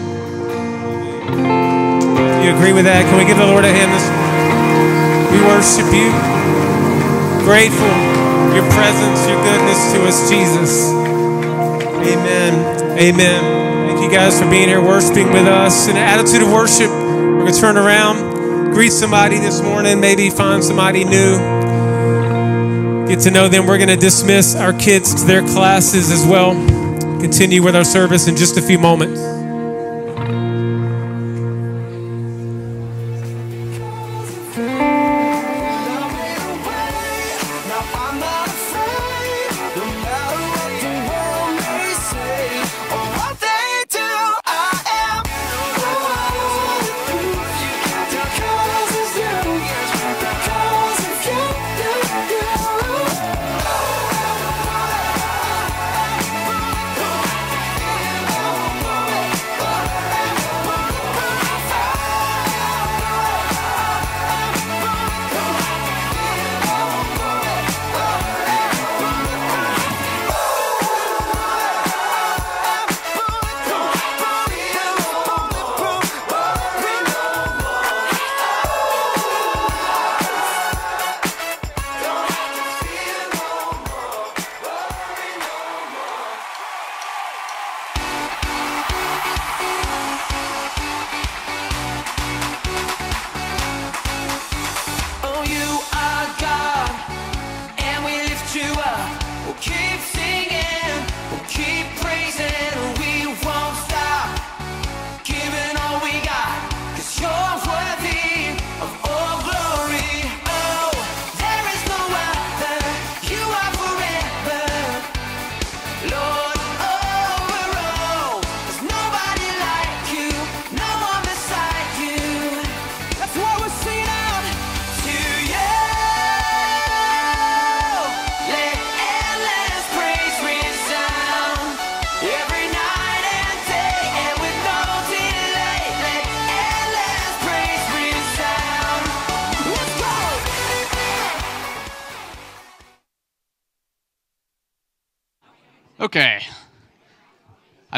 You 2.44 2.54
agree 2.56 2.74
with 2.74 2.84
that? 2.84 3.06
Can 3.08 3.18
we 3.18 3.24
give 3.24 3.38
the 3.38 3.48
Lord 3.48 3.64
a 3.64 3.72
hand 3.72 3.92
this 3.96 4.04
morning? 4.12 5.32
We 5.32 5.40
worship 5.48 5.88
you. 5.96 6.12
Grateful 7.48 7.88
for 7.88 8.56
your 8.56 8.68
presence, 8.76 9.24
your 9.32 9.40
goodness 9.44 9.94
to 9.94 10.04
us, 10.06 10.30
Jesus. 10.30 11.13
Amen. 12.06 13.00
Amen. 13.00 13.90
Thank 13.90 14.02
you 14.02 14.12
guys 14.12 14.40
for 14.40 14.50
being 14.50 14.68
here, 14.68 14.82
worshiping 14.82 15.32
with 15.32 15.48
us. 15.48 15.88
In 15.88 15.96
an 15.96 16.04
attitude 16.04 16.42
of 16.42 16.52
worship, 16.52 16.90
we're 16.90 17.40
going 17.40 17.54
to 17.54 17.60
turn 17.60 17.78
around, 17.78 18.74
greet 18.74 18.92
somebody 18.92 19.38
this 19.38 19.62
morning, 19.62 20.00
maybe 20.00 20.30
find 20.30 20.64
somebody 20.64 21.06
new, 21.06 21.38
get 23.08 23.22
to 23.22 23.32
know 23.32 23.48
them. 23.48 23.66
We're 23.66 23.78
going 23.78 23.90
to 23.90 23.96
dismiss 23.96 24.56
our 24.56 24.74
kids 24.74 25.14
to 25.22 25.26
their 25.26 25.42
classes 25.42 26.12
as 26.12 26.26
well. 26.26 26.54
Continue 27.22 27.64
with 27.64 27.76
our 27.76 27.86
service 27.86 28.28
in 28.28 28.36
just 28.36 28.58
a 28.58 28.62
few 28.62 28.78
moments. 28.78 29.43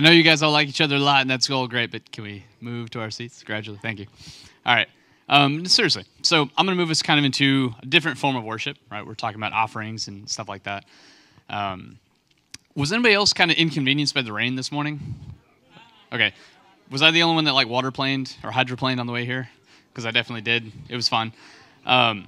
Know 0.05 0.11
you 0.11 0.23
guys 0.23 0.43
all 0.43 0.51
like 0.51 0.67
each 0.67 0.81
other 0.81 0.95
a 0.95 0.99
lot, 0.99 1.21
and 1.21 1.29
that's 1.29 1.49
all 1.49 1.67
great, 1.67 1.91
but 1.91 2.11
can 2.11 2.23
we 2.23 2.45
move 2.61 2.91
to 2.91 3.01
our 3.01 3.11
seats 3.11 3.43
gradually? 3.43 3.79
Thank 3.81 3.99
you. 3.99 4.05
All 4.65 4.75
right. 4.75 4.87
Um, 5.27 5.65
seriously. 5.65 6.05
So 6.21 6.43
I'm 6.43 6.65
going 6.65 6.77
to 6.77 6.81
move 6.81 6.91
us 6.91 7.01
kind 7.01 7.17
of 7.17 7.25
into 7.25 7.73
a 7.81 7.85
different 7.87 8.17
form 8.17 8.35
of 8.35 8.43
worship, 8.43 8.77
right? 8.91 9.05
We're 9.05 9.15
talking 9.15 9.37
about 9.37 9.53
offerings 9.53 10.07
and 10.07 10.29
stuff 10.29 10.47
like 10.47 10.63
that. 10.63 10.85
Um, 11.49 11.97
was 12.75 12.93
anybody 12.93 13.15
else 13.15 13.33
kind 13.33 13.49
of 13.49 13.57
inconvenienced 13.57 14.13
by 14.13 14.21
the 14.21 14.31
rain 14.31 14.55
this 14.55 14.71
morning? 14.71 14.99
Okay. 16.13 16.33
Was 16.91 17.01
I 17.01 17.09
the 17.09 17.23
only 17.23 17.35
one 17.35 17.45
that 17.45 17.53
like 17.53 17.67
water 17.67 17.89
planed 17.89 18.35
or 18.43 18.51
hydroplaned 18.51 18.99
on 18.99 19.07
the 19.07 19.13
way 19.13 19.25
here? 19.25 19.49
Because 19.91 20.05
I 20.05 20.11
definitely 20.11 20.41
did. 20.41 20.71
It 20.87 20.95
was 20.95 21.09
fun. 21.09 21.33
Um, 21.85 22.27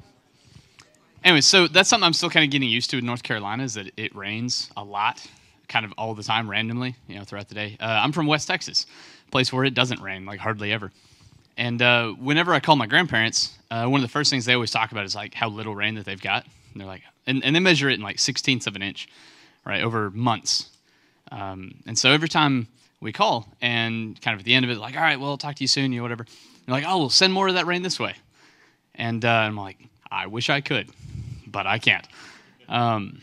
anyway, 1.24 1.42
so 1.42 1.68
that's 1.68 1.90
something 1.90 2.06
I'm 2.06 2.14
still 2.14 2.30
kind 2.30 2.44
of 2.44 2.50
getting 2.50 2.70
used 2.70 2.90
to 2.90 2.98
in 2.98 3.06
North 3.06 3.22
Carolina 3.22 3.64
is 3.64 3.76
that 3.76 3.92
it 3.98 4.16
rains 4.16 4.72
a 4.76 4.84
lot, 4.84 5.28
kind 5.68 5.86
of 5.86 5.94
all 5.98 6.14
the 6.14 6.24
time, 6.24 6.50
randomly, 6.50 6.96
you 7.08 7.16
know, 7.16 7.24
throughout 7.24 7.50
the 7.50 7.56
day. 7.56 7.78
Uh, 7.80 7.86
I'm 7.86 8.12
from 8.12 8.28
West 8.28 8.48
Texas, 8.48 8.86
place 9.32 9.52
where 9.52 9.66
it 9.66 9.74
doesn't 9.74 10.02
rain, 10.02 10.26
like 10.26 10.40
hardly 10.40 10.72
ever. 10.72 10.92
And 11.58 11.82
uh, 11.82 12.12
whenever 12.12 12.54
I 12.54 12.60
call 12.60 12.76
my 12.76 12.86
grandparents, 12.86 13.58
uh, 13.72 13.86
one 13.86 14.00
of 14.00 14.08
the 14.08 14.12
first 14.12 14.30
things 14.30 14.46
they 14.46 14.54
always 14.54 14.72
talk 14.72 14.92
about 14.92 15.06
is 15.06 15.16
like 15.16 15.34
how 15.34 15.50
little 15.50 15.76
rain 15.76 15.96
that 15.96 16.06
they've 16.06 16.22
got. 16.22 16.46
And 16.72 16.82
they're 16.82 16.88
like, 16.88 17.02
and, 17.26 17.44
and 17.44 17.56
they 17.56 17.60
measure 17.60 17.90
it 17.90 17.96
in 17.96 18.02
like 18.02 18.20
sixteenths 18.20 18.68
of 18.68 18.76
an 18.76 18.82
inch, 18.82 19.10
right, 19.66 19.84
over 19.84 20.12
months. 20.12 20.70
Um, 21.32 21.76
and 21.86 21.98
so 21.98 22.12
every 22.12 22.30
time 22.30 22.68
we 23.02 23.12
call 23.12 23.48
and 23.62 24.20
kind 24.22 24.36
of 24.36 24.40
at 24.40 24.46
the 24.46 24.54
end 24.54 24.66
of 24.66 24.72
it, 24.72 24.78
like, 24.78 24.96
all 24.96 25.02
right, 25.02 25.20
well, 25.20 25.32
I'll 25.32 25.38
talk 25.38 25.56
to 25.56 25.64
you 25.64 25.68
soon, 25.68 25.92
you 25.92 26.00
know, 26.00 26.04
whatever. 26.04 26.26
They're 26.66 26.74
like, 26.74 26.86
oh, 26.88 26.98
we'll 27.00 27.10
send 27.10 27.34
more 27.34 27.48
of 27.48 27.56
that 27.56 27.66
rain 27.66 27.82
this 27.82 28.00
way. 28.00 28.14
And 28.96 29.26
uh, 29.26 29.30
I'm 29.30 29.58
like, 29.58 29.78
I 30.10 30.28
wish 30.28 30.50
I 30.50 30.62
could, 30.62 30.90
but 31.46 31.68
I 31.68 31.80
can't. 31.80 32.08
Um, 32.70 33.22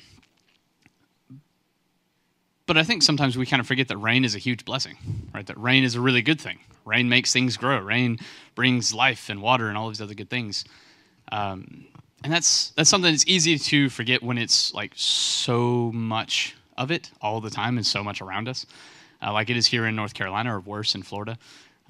but 2.67 2.77
I 2.77 2.83
think 2.83 3.03
sometimes 3.03 3.37
we 3.37 3.47
kind 3.47 3.61
of 3.61 3.67
forget 3.67 3.89
that 3.89 3.97
rain 3.99 4.25
is 4.25 4.35
a 4.35 4.39
huge 4.39 4.65
blessing, 4.65 4.97
right? 5.35 5.47
That 5.47 5.59
rain 5.59 5.85
is 5.85 5.95
a 5.95 6.01
really 6.01 6.23
good 6.23 6.41
thing. 6.41 6.59
Rain 6.85 7.09
makes 7.09 7.33
things 7.33 7.57
grow. 7.57 7.79
Rain 7.79 8.19
brings 8.55 8.95
life 8.95 9.29
and 9.29 9.43
water 9.43 9.69
and 9.69 9.77
all 9.77 9.89
these 9.89 10.01
other 10.01 10.15
good 10.15 10.31
things. 10.31 10.65
Um, 11.33 11.87
and 12.23 12.33
that's 12.33 12.71
that's 12.71 12.89
something 12.89 13.13
that's 13.13 13.27
easy 13.27 13.59
to 13.59 13.89
forget 13.91 14.23
when 14.23 14.39
it's 14.39 14.73
like 14.73 14.93
so 14.95 15.91
much 15.93 16.55
of 16.77 16.91
it 16.91 17.11
all 17.21 17.41
the 17.41 17.51
time 17.51 17.77
and 17.77 17.87
so 17.87 18.03
much 18.03 18.21
around 18.21 18.49
us, 18.49 18.67
uh, 19.23 19.33
like 19.33 19.51
it 19.51 19.57
is 19.57 19.67
here 19.67 19.87
in 19.87 19.95
North 19.95 20.15
Carolina 20.15 20.57
or 20.57 20.61
worse 20.61 20.95
in 20.95 21.03
Florida. 21.03 21.39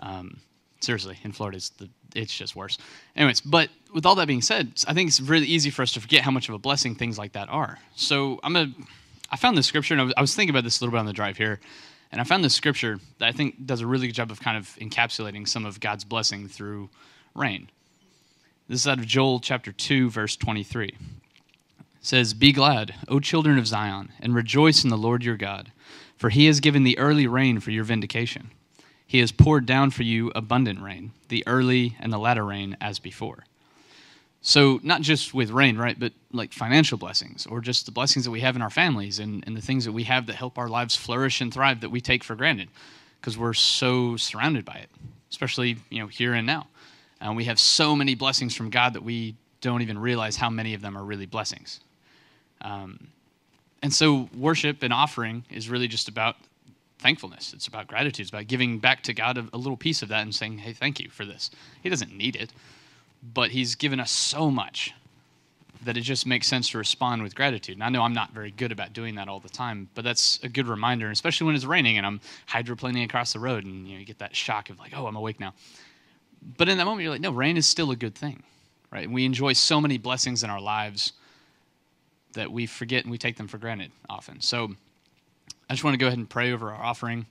Um, 0.01 0.41
Seriously, 0.85 1.19
in 1.23 1.33
Florida, 1.33 1.57
it's, 1.57 1.71
the, 1.71 1.89
it's 2.15 2.37
just 2.37 2.55
worse. 2.55 2.77
Anyways, 3.17 3.41
but 3.41 3.71
with 3.95 4.05
all 4.05 4.15
that 4.17 4.29
being 4.29 4.43
said, 4.43 4.73
I 4.87 4.93
think 4.93 5.09
it's 5.09 5.19
really 5.19 5.47
easy 5.47 5.71
for 5.71 5.81
us 5.81 5.93
to 5.93 6.01
forget 6.01 6.21
how 6.21 6.31
much 6.31 6.51
of 6.51 6.55
a 6.55 6.59
blessing 6.59 6.95
things 6.95 7.17
like 7.17 7.33
that 7.33 7.49
are. 7.49 7.79
So 7.97 8.39
I'm 8.43 8.55
a, 8.55 8.71
I 9.35 9.37
found 9.37 9.59
this 9.59 9.67
scripture, 9.67 9.95
and 9.95 10.01
I 10.01 10.05
was, 10.05 10.15
I 10.17 10.21
was 10.21 10.37
thinking 10.37 10.55
about 10.55 10.63
this 10.63 10.81
a 10.81 10.85
little 10.85 10.93
bit 10.93 11.01
on 11.01 11.07
the 11.07 11.13
drive 11.13 11.37
here, 11.37 11.59
and 12.13 12.21
I 12.21 12.25
found 12.25 12.45
this 12.45 12.55
scripture 12.55 13.01
that 13.19 13.29
I 13.29 13.33
think 13.33 13.67
does 13.67 13.81
a 13.81 13.87
really 13.87 14.07
good 14.07 14.15
job 14.15 14.31
of 14.31 14.39
kind 14.39 14.57
of 14.57 14.69
encapsulating 14.81 15.49
some 15.49 15.67
of 15.67 15.81
God's 15.81 16.05
blessing 16.05 16.47
through 16.47 16.89
rain. 17.35 17.69
This 18.69 18.83
is 18.83 18.87
out 18.87 19.01
of 19.01 19.07
Joel 19.07 19.41
chapter 19.41 19.73
2, 19.73 20.09
verse 20.09 20.37
23. 20.37 20.87
It 20.87 20.97
says, 22.01 22.33
Be 22.33 22.53
glad, 22.53 22.95
O 23.09 23.19
children 23.19 23.59
of 23.59 23.67
Zion, 23.67 24.13
and 24.21 24.37
rejoice 24.37 24.85
in 24.85 24.91
the 24.91 24.97
Lord 24.97 25.25
your 25.25 25.37
God, 25.37 25.73
for 26.17 26.31
he 26.31 26.47
has 26.47 26.61
given 26.61 26.85
the 26.85 26.97
early 26.97 27.27
rain 27.27 27.59
for 27.59 27.73
your 27.73 27.83
vindication. 27.83 28.53
He 29.05 29.19
has 29.19 29.33
poured 29.33 29.67
down 29.67 29.91
for 29.91 30.05
you 30.05 30.31
abundant 30.37 30.81
rain, 30.81 31.11
the 31.27 31.43
early 31.45 31.97
and 31.99 32.13
the 32.13 32.19
latter 32.19 32.45
rain 32.45 32.77
as 32.81 33.01
before. 33.01 33.47
So, 34.47 34.79
not 34.83 35.01
just 35.01 35.33
with 35.33 35.51
rain, 35.51 35.79
right, 35.79 35.99
but 35.99 36.13
like 36.31 36.53
financial 36.53 36.99
blessings 36.99 37.47
or 37.47 37.63
just 37.63 37.87
the 37.87 37.93
blessings 37.93 38.27
that 38.27 38.31
we 38.31 38.41
have 38.41 38.57
in 38.57 38.61
our 38.61 38.69
families 38.69 39.19
and, 39.19 39.43
and 39.47 39.57
the 39.57 39.63
things 39.63 39.87
that 39.87 39.93
we 39.93 40.05
have 40.05 40.27
that 40.27 40.37
help 40.37 40.59
our 40.59 40.69
lives 40.69 40.95
flourish 40.95 41.41
and 41.41 41.53
thrive 41.53 41.81
that 41.81 41.89
we 41.89 41.99
take 41.99 42.23
for 42.23 42.35
granted 42.37 42.69
because 43.19 43.39
we're 43.39 43.55
so 43.55 44.19
surrounded 44.19 44.67
by 44.67 44.75
it, 44.75 44.91
especially, 45.31 45.79
you 45.89 45.99
know, 45.99 46.09
here 46.09 46.35
and 46.35 46.47
now. 46.47 46.67
And 47.23 47.37
we 47.37 47.45
have 47.45 47.59
so 47.59 47.97
many 47.97 48.15
blessings 48.15 48.55
from 48.55 48.69
God 48.69 48.93
that 48.93 49.03
we 49.03 49.35
don't 49.63 49.81
even 49.81 49.97
realize 49.99 50.37
how 50.37 50.51
many 50.51 50.75
of 50.75 50.83
them 50.83 50.99
are 50.99 51.05
really 51.05 51.25
blessings. 51.25 51.81
Um, 52.61 53.09
and 53.83 53.95
so, 53.95 54.29
worship 54.37 54.83
and 54.83 54.93
offering 54.93 55.47
is 55.51 55.71
really 55.71 55.89
just 55.89 56.07
about 56.07 56.37
thankfulness. 56.99 57.55
It's 57.55 57.67
about 57.67 57.87
gratitude. 57.87 58.25
It's 58.25 58.31
about 58.31 58.47
giving 58.47 58.79
back 58.79 59.03
to 59.05 59.15
God 59.15 59.39
a, 59.39 59.49
a, 59.55 59.57
little 59.57 59.79
piece 59.79 60.03
of 60.03 60.11
that 60.11 60.21
and 60.21 60.35
saying, 60.35 60.59
hey, 60.59 60.75
thank 60.75 61.01
you 61.01 61.09
for 61.09 61.25
this. 61.25 61.51
He 61.83 61.89
doesn't 61.89 62.15
need 62.15 62.37
it, 62.37 62.53
but 63.33 63.51
He's 63.51 63.75
given 63.75 64.01
us 64.01 64.11
so 64.11 64.51
much 64.51 64.93
that 65.85 65.97
it 65.97 66.01
just 66.01 66.27
makes 66.27 66.47
sense 66.47 66.71
to 66.71 66.79
respond 66.79 67.23
with 67.23 67.35
gratitude. 67.35 67.77
And 67.77 67.85
I 67.85 67.89
know 67.91 68.03
I'm 68.03 68.15
not 68.15 68.33
very 68.33 68.51
good 68.51 68.73
about 68.73 68.93
doing 68.93 69.17
that 69.17 69.29
all 69.29 69.41
the 69.41 69.51
time, 69.51 69.89
but 69.95 70.03
that's 70.03 70.41
a 70.43 70.49
good 70.49 70.67
reminder, 70.67 71.11
especially 71.11 71.47
when 71.47 71.55
it's 71.55 71.67
raining 71.67 71.99
and 71.99 72.07
I'm 72.07 72.21
hydroplaning 72.49 73.05
across 73.05 73.35
the 73.35 73.39
road 73.39 73.65
and 73.65 73.87
you, 73.87 73.95
know, 73.95 74.01
you 74.01 74.07
get 74.07 74.19
that 74.21 74.35
shock 74.35 74.71
of 74.71 74.79
like, 74.79 74.93
oh, 74.97 75.07
I'm 75.07 75.17
awake 75.17 75.41
now. 75.41 75.53
But 76.57 76.69
in 76.69 76.79
that 76.79 76.85
moment, 76.85 77.03
you're 77.03 77.13
like, 77.13 77.21
no, 77.21 77.33
rain 77.33 77.57
is 77.59 77.67
still 77.67 77.91
a 77.91 77.97
good 77.97 78.15
thing, 78.15 78.43
right? 78.91 79.11
We 79.11 79.27
enjoy 79.27 79.53
so 79.53 79.81
many 79.81 79.99
blessings 79.99 80.43
in 80.43 80.49
our 80.49 80.61
lives 80.61 81.13
that 82.33 82.51
we 82.51 82.67
forget 82.67 83.05
and 83.05 83.11
we 83.11 83.19
take 83.19 83.37
them 83.37 83.49
for 83.49 83.59
granted 83.59 83.91
often. 84.09 84.41
So 84.41 84.71
I 85.69 85.73
just 85.73 85.85
want 85.85 85.95
to 85.95 85.99
go 85.99 86.07
ahead 86.07 86.19
and 86.19 86.29
pray 86.29 86.53
over 86.53 86.71
our 86.71 86.83
offering, 86.83 87.27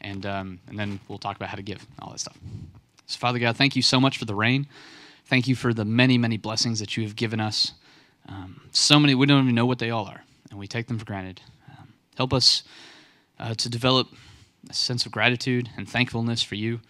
and 0.00 0.24
um, 0.24 0.60
and 0.68 0.78
then 0.78 0.98
we'll 1.08 1.18
talk 1.18 1.36
about 1.36 1.50
how 1.50 1.56
to 1.56 1.62
give 1.62 1.86
all 2.00 2.10
that 2.10 2.20
stuff. 2.20 2.38
So, 3.06 3.18
Father 3.18 3.38
God, 3.38 3.56
thank 3.56 3.76
you 3.76 3.82
so 3.82 4.00
much 4.00 4.18
for 4.18 4.24
the 4.24 4.34
rain. 4.34 4.66
Thank 5.26 5.48
you 5.48 5.56
for 5.56 5.74
the 5.74 5.84
many, 5.84 6.18
many 6.18 6.36
blessings 6.36 6.78
that 6.78 6.96
you 6.96 7.02
have 7.02 7.16
given 7.16 7.40
us. 7.40 7.72
Um, 8.28 8.60
so 8.70 9.00
many, 9.00 9.14
we 9.14 9.26
don't 9.26 9.42
even 9.42 9.54
know 9.56 9.66
what 9.66 9.80
they 9.80 9.90
all 9.90 10.06
are, 10.06 10.22
and 10.50 10.58
we 10.58 10.68
take 10.68 10.86
them 10.86 10.98
for 10.98 11.04
granted. 11.04 11.40
Um, 11.68 11.94
help 12.16 12.32
us 12.32 12.62
uh, 13.38 13.54
to 13.54 13.68
develop 13.68 14.08
a 14.70 14.74
sense 14.74 15.04
of 15.04 15.12
gratitude 15.12 15.68
and 15.76 15.88
thankfulness 15.88 16.42
for 16.42 16.54
you. 16.54 16.80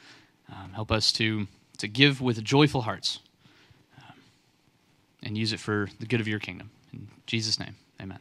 Um, 0.51 0.73
help 0.75 0.93
us 0.93 1.13
to, 1.13 1.47
to 1.79 1.89
give 1.89 2.21
with 2.21 2.43
joyful 2.45 2.83
hearts 2.83 3.21
um, 3.99 4.15
and 5.23 5.37
use 5.39 5.53
it 5.53 5.61
for 5.61 5.89
the 5.99 6.07
good 6.07 6.21
of 6.21 6.29
your 6.29 6.39
kingdom. 6.39 6.71
In 6.93 7.09
Jesus' 7.27 7.59
name, 7.59 7.75
amen. 8.01 8.19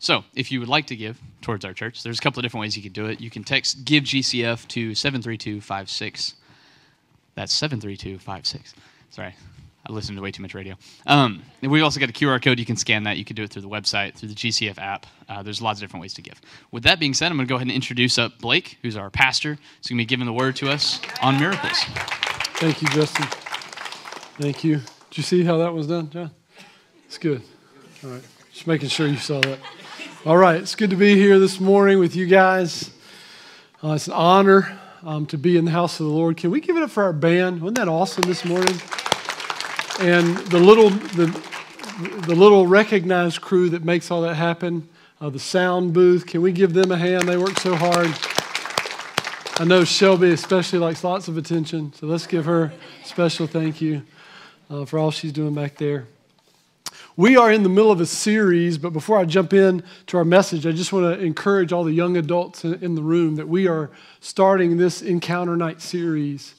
So, 0.00 0.24
if 0.34 0.50
you 0.50 0.60
would 0.60 0.68
like 0.68 0.86
to 0.86 0.96
give 0.96 1.20
towards 1.40 1.64
our 1.64 1.74
church, 1.74 2.02
there's 2.02 2.18
a 2.18 2.22
couple 2.22 2.40
of 2.40 2.42
different 2.42 2.62
ways 2.62 2.76
you 2.76 2.82
can 2.82 2.92
do 2.92 3.06
it. 3.06 3.20
You 3.20 3.30
can 3.30 3.44
text 3.44 3.84
give 3.84 4.04
GCF 4.04 4.66
to 4.68 4.94
73256. 4.94 6.34
That's 7.34 7.52
73256. 7.52 8.74
Sorry, 9.10 9.34
I 9.86 9.92
listened 9.92 10.16
to 10.18 10.22
way 10.22 10.30
too 10.30 10.42
much 10.42 10.54
radio. 10.54 10.76
Um, 11.06 11.42
we've 11.62 11.82
also 11.82 11.98
got 11.98 12.10
a 12.10 12.12
QR 12.12 12.42
code. 12.42 12.58
You 12.58 12.64
can 12.64 12.76
scan 12.76 13.04
that. 13.04 13.16
You 13.16 13.24
can 13.24 13.34
do 13.34 13.42
it 13.42 13.50
through 13.50 13.62
the 13.62 13.68
website, 13.68 14.14
through 14.14 14.28
the 14.28 14.34
GCF 14.34 14.78
app. 14.78 15.06
Uh, 15.28 15.42
there's 15.42 15.60
lots 15.60 15.78
of 15.78 15.82
different 15.82 16.02
ways 16.02 16.14
to 16.14 16.22
give. 16.22 16.40
With 16.70 16.84
that 16.84 17.00
being 17.00 17.14
said, 17.14 17.30
I'm 17.30 17.36
going 17.36 17.46
to 17.46 17.50
go 17.50 17.56
ahead 17.56 17.66
and 17.66 17.74
introduce 17.74 18.18
up 18.18 18.38
Blake, 18.38 18.78
who's 18.82 18.96
our 18.96 19.10
pastor. 19.10 19.58
He's 19.78 19.88
going 19.88 19.98
to 19.98 20.02
be 20.02 20.06
giving 20.06 20.26
the 20.26 20.32
word 20.32 20.56
to 20.56 20.70
us 20.70 21.00
on 21.22 21.38
miracles. 21.38 21.78
Thank 22.58 22.82
you, 22.82 22.88
Justin. 22.88 23.26
Thank 24.38 24.64
you. 24.64 24.76
Did 24.76 25.16
you 25.16 25.22
see 25.22 25.44
how 25.44 25.58
that 25.58 25.72
was 25.72 25.86
done, 25.86 26.10
John? 26.10 26.30
It's 27.06 27.18
good. 27.18 27.42
All 28.04 28.10
right. 28.10 28.22
Just 28.52 28.66
making 28.66 28.90
sure 28.90 29.06
you 29.06 29.16
saw 29.16 29.40
that. 29.40 29.58
All 30.26 30.36
right, 30.36 30.60
it's 30.60 30.74
good 30.74 30.90
to 30.90 30.96
be 30.96 31.14
here 31.14 31.38
this 31.38 31.58
morning 31.58 31.98
with 31.98 32.14
you 32.14 32.26
guys. 32.26 32.90
Uh, 33.82 33.92
it's 33.92 34.06
an 34.06 34.12
honor 34.12 34.78
um, 35.02 35.24
to 35.26 35.38
be 35.38 35.56
in 35.56 35.64
the 35.64 35.70
house 35.70 35.98
of 35.98 36.04
the 36.04 36.12
Lord. 36.12 36.36
Can 36.36 36.50
we 36.50 36.60
give 36.60 36.76
it 36.76 36.82
up 36.82 36.90
for 36.90 37.02
our 37.02 37.14
band? 37.14 37.62
Wasn't 37.62 37.78
that 37.78 37.88
awesome 37.88 38.22
this 38.22 38.44
morning? 38.44 38.78
And 40.00 40.38
the 40.48 40.58
little 40.58 40.88
the 40.88 41.26
the 42.26 42.34
little 42.34 42.66
recognized 42.66 43.42
crew 43.42 43.68
that 43.68 43.84
makes 43.84 44.10
all 44.10 44.22
that 44.22 44.34
happen, 44.34 44.88
uh, 45.20 45.28
the 45.28 45.38
sound 45.38 45.92
booth. 45.92 46.26
Can 46.26 46.40
we 46.40 46.52
give 46.52 46.72
them 46.72 46.90
a 46.90 46.96
hand? 46.96 47.28
They 47.28 47.36
work 47.36 47.58
so 47.58 47.74
hard. 47.74 48.08
I 49.60 49.64
know 49.64 49.84
Shelby 49.84 50.30
especially 50.30 50.78
likes 50.78 51.04
lots 51.04 51.28
of 51.28 51.36
attention, 51.36 51.92
so 51.92 52.06
let's 52.06 52.26
give 52.26 52.46
her 52.46 52.72
a 53.02 53.06
special 53.06 53.46
thank 53.46 53.82
you 53.82 54.02
uh, 54.70 54.86
for 54.86 54.98
all 54.98 55.10
she's 55.10 55.32
doing 55.32 55.52
back 55.52 55.76
there. 55.76 56.06
We 57.14 57.36
are 57.36 57.52
in 57.52 57.62
the 57.62 57.68
middle 57.68 57.90
of 57.90 58.00
a 58.00 58.06
series, 58.06 58.78
but 58.78 58.94
before 58.94 59.18
I 59.18 59.26
jump 59.26 59.52
in 59.52 59.82
to 60.06 60.16
our 60.16 60.24
message, 60.24 60.66
I 60.66 60.72
just 60.72 60.94
want 60.94 61.14
to 61.14 61.22
encourage 61.22 61.74
all 61.74 61.84
the 61.84 61.92
young 61.92 62.16
adults 62.16 62.64
in 62.64 62.94
the 62.94 63.02
room 63.02 63.36
that 63.36 63.48
we 63.48 63.68
are 63.68 63.90
starting 64.20 64.78
this 64.78 65.02
Encounter 65.02 65.58
Night 65.58 65.82
series 65.82 66.54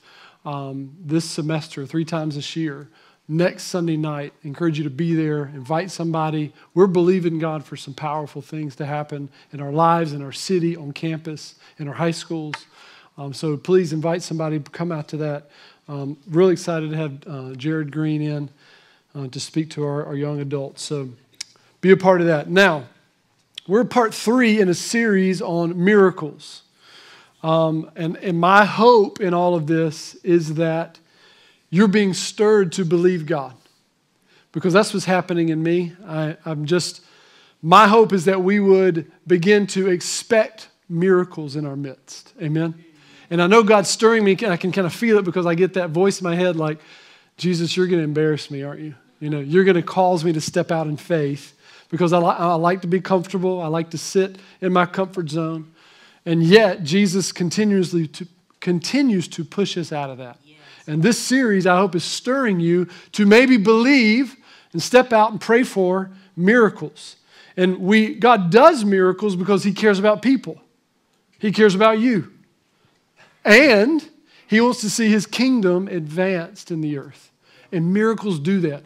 um, 0.46 0.96
this 1.04 1.26
semester, 1.26 1.88
three 1.88 2.06
times 2.06 2.36
this 2.36 2.56
year. 2.56 2.88
Next 3.32 3.64
Sunday 3.64 3.96
night, 3.96 4.34
encourage 4.44 4.78
you 4.78 4.84
to 4.84 4.90
be 4.90 5.16
there, 5.16 5.46
invite 5.56 5.90
somebody. 5.90 6.52
We're 6.74 6.86
believing 6.88 7.40
God 7.40 7.64
for 7.64 7.78
some 7.78 7.94
powerful 7.94 8.42
things 8.42 8.76
to 8.76 8.86
happen 8.86 9.30
in 9.54 9.62
our 9.62 9.72
lives, 9.72 10.12
in 10.12 10.22
our 10.22 10.34
city, 10.34 10.76
on 10.76 10.92
campus, 10.92 11.56
in 11.80 11.88
our 11.88 11.94
high 11.94 12.12
schools. 12.12 12.66
Um, 13.18 13.32
so 13.34 13.56
please 13.56 13.94
invite 13.94 14.22
somebody, 14.22 14.60
come 14.60 14.92
out 14.92 15.08
to 15.08 15.18
that. 15.18 15.50
Um, 15.88 16.18
really 16.30 16.52
excited 16.52 16.90
to 16.90 16.98
have 16.98 17.24
uh, 17.26 17.56
Jared 17.56 17.90
Green 17.90 18.22
in 18.22 18.50
uh, 19.16 19.30
to 19.30 19.40
speak 19.40 19.70
to 19.70 19.86
our, 19.86 20.06
our 20.08 20.16
young 20.18 20.42
adults. 20.42 20.82
So 20.82 21.08
be 21.80 21.92
a 21.92 21.98
part 21.98 22.20
of 22.20 22.28
that. 22.28 22.50
Now, 22.50 22.90
we're 23.66 23.86
part 23.86 24.14
three 24.14 24.60
in 24.60 24.68
a 24.68 24.74
series 24.74 25.42
on 25.42 25.82
miracles. 25.82 26.64
Um, 27.44 27.92
and, 27.96 28.18
and 28.18 28.38
my 28.42 28.66
hope 28.66 29.22
in 29.22 29.34
all 29.34 29.56
of 29.56 29.68
this 29.68 30.16
is 30.16 30.56
that 30.56 31.00
you're 31.72 31.88
being 31.88 32.13
stirred 32.13 32.74
to 32.74 32.86
believe 32.86 33.26
God 33.26 33.55
because 34.51 34.74
that's 34.74 34.93
what's 34.93 35.05
happening 35.05 35.49
in 35.49 35.63
me. 35.63 35.93
I, 36.05 36.38
I'm 36.45 36.65
just, 36.65 37.01
my 37.61 37.88
hope 37.88 38.13
is 38.13 38.26
that 38.26 38.43
we 38.43 38.59
would 38.59 39.11
begin 39.26 39.65
to 39.67 39.89
expect 39.89 40.67
miracles 40.89 41.55
in 41.55 41.65
our 41.65 41.78
midst. 41.78 42.34
Amen. 42.41 42.76
And 43.30 43.41
I 43.41 43.47
know 43.47 43.63
God's 43.63 43.89
stirring 43.89 44.26
me, 44.26 44.34
and 44.34 44.51
I 44.51 44.57
can 44.57 44.74
kind 44.74 44.86
of 44.86 44.93
feel 44.93 45.17
it 45.17 45.24
because 45.24 45.45
I 45.45 45.55
get 45.55 45.74
that 45.76 45.91
voice 45.91 46.19
in 46.19 46.26
my 46.26 46.36
head 46.36 46.57
like, 46.57 46.80
Jesus, 47.38 47.78
you're 47.78 47.88
going 47.88 47.99
to 47.99 48.03
embarrass 48.03 48.51
me, 48.51 48.61
aren't 48.61 48.82
you? 48.82 48.93
You 49.22 49.30
know, 49.30 49.39
you're 49.39 49.63
going 49.63 49.76
to 49.76 49.82
cause 49.82 50.26
me 50.26 50.34
to 50.34 50.41
step 50.41 50.69
out 50.69 50.88
in 50.88 50.97
faith 50.97 51.57
because 51.89 52.11
I, 52.11 52.17
li- 52.17 52.36
I 52.38 52.55
like 52.55 52.82
to 52.82 52.88
be 52.88 52.99
comfortable. 52.99 53.61
I 53.61 53.67
like 53.67 53.91
to 53.91 53.97
sit 53.97 54.38
in 54.59 54.74
my 54.74 54.86
comfort 54.86 55.30
zone. 55.30 55.72
And 56.26 56.43
yet, 56.43 56.84
Jesus 56.84 57.32
continuously 57.32 58.07
to, 58.09 58.28
continues 58.59 59.30
to 59.30 59.45
push 59.45 59.78
us 59.78 59.93
out 59.93 60.09
of 60.09 60.17
that. 60.17 60.38
And 60.92 61.04
this 61.04 61.20
series, 61.20 61.66
I 61.66 61.78
hope, 61.78 61.96
is 61.96 62.04
stirring 62.04 62.60
you 62.60 62.88
to 63.14 63.26
maybe 63.26 63.58
believe 63.58 64.36
and 64.74 64.82
step 64.82 65.14
out 65.14 65.32
and 65.32 65.39
pray 65.39 65.64
for 65.64 66.12
miracles. 66.36 67.18
And 67.58 67.80
we, 67.80 68.16
God 68.16 68.52
does 68.52 68.86
miracles 68.86 69.36
because 69.36 69.64
He 69.64 69.74
cares 69.74 70.00
about 70.00 70.22
people. 70.22 70.62
He 71.39 71.52
cares 71.52 71.76
about 71.76 72.00
you. 72.00 72.32
And 73.44 74.08
He 74.48 74.62
wants 74.62 74.82
to 74.82 74.89
see 74.89 75.10
His 75.10 75.26
kingdom 75.26 75.88
advanced 75.88 76.72
in 76.72 76.82
the 76.82 76.98
earth. 76.98 77.32
And 77.72 77.94
miracles 77.94 78.39
do 78.39 78.60
that 78.62 78.84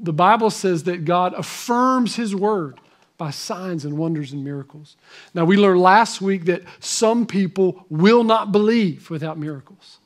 the 0.00 0.12
Bible 0.12 0.50
says 0.50 0.84
that 0.84 1.04
God 1.04 1.34
affirms 1.34 2.16
his 2.16 2.34
word 2.34 2.80
by 3.16 3.30
signs 3.30 3.84
and 3.84 3.98
wonders 3.98 4.32
and 4.32 4.44
miracles. 4.44 4.96
Now, 5.34 5.44
we 5.44 5.56
learned 5.56 5.80
last 5.80 6.20
week 6.20 6.44
that 6.44 6.62
some 6.80 7.26
people 7.26 7.84
will 7.90 8.24
not 8.24 8.52
believe 8.52 9.10
without 9.10 9.38
miracles. 9.38 9.98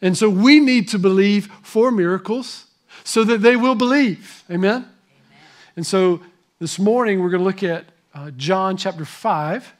And 0.00 0.16
so 0.16 0.30
we 0.30 0.60
need 0.60 0.88
to 0.88 0.98
believe 0.98 1.46
for 1.62 1.90
miracles 1.90 2.66
so 3.04 3.24
that 3.24 3.38
they 3.38 3.56
will 3.56 3.74
believe. 3.74 4.44
Amen? 4.50 4.74
Amen. 4.74 4.90
And 5.76 5.86
so 5.86 6.20
this 6.58 6.78
morning 6.78 7.20
we're 7.20 7.30
going 7.30 7.40
to 7.40 7.44
look 7.44 7.62
at 7.62 7.86
uh, 8.14 8.30
John 8.32 8.76
chapter 8.76 9.04
5, 9.04 9.74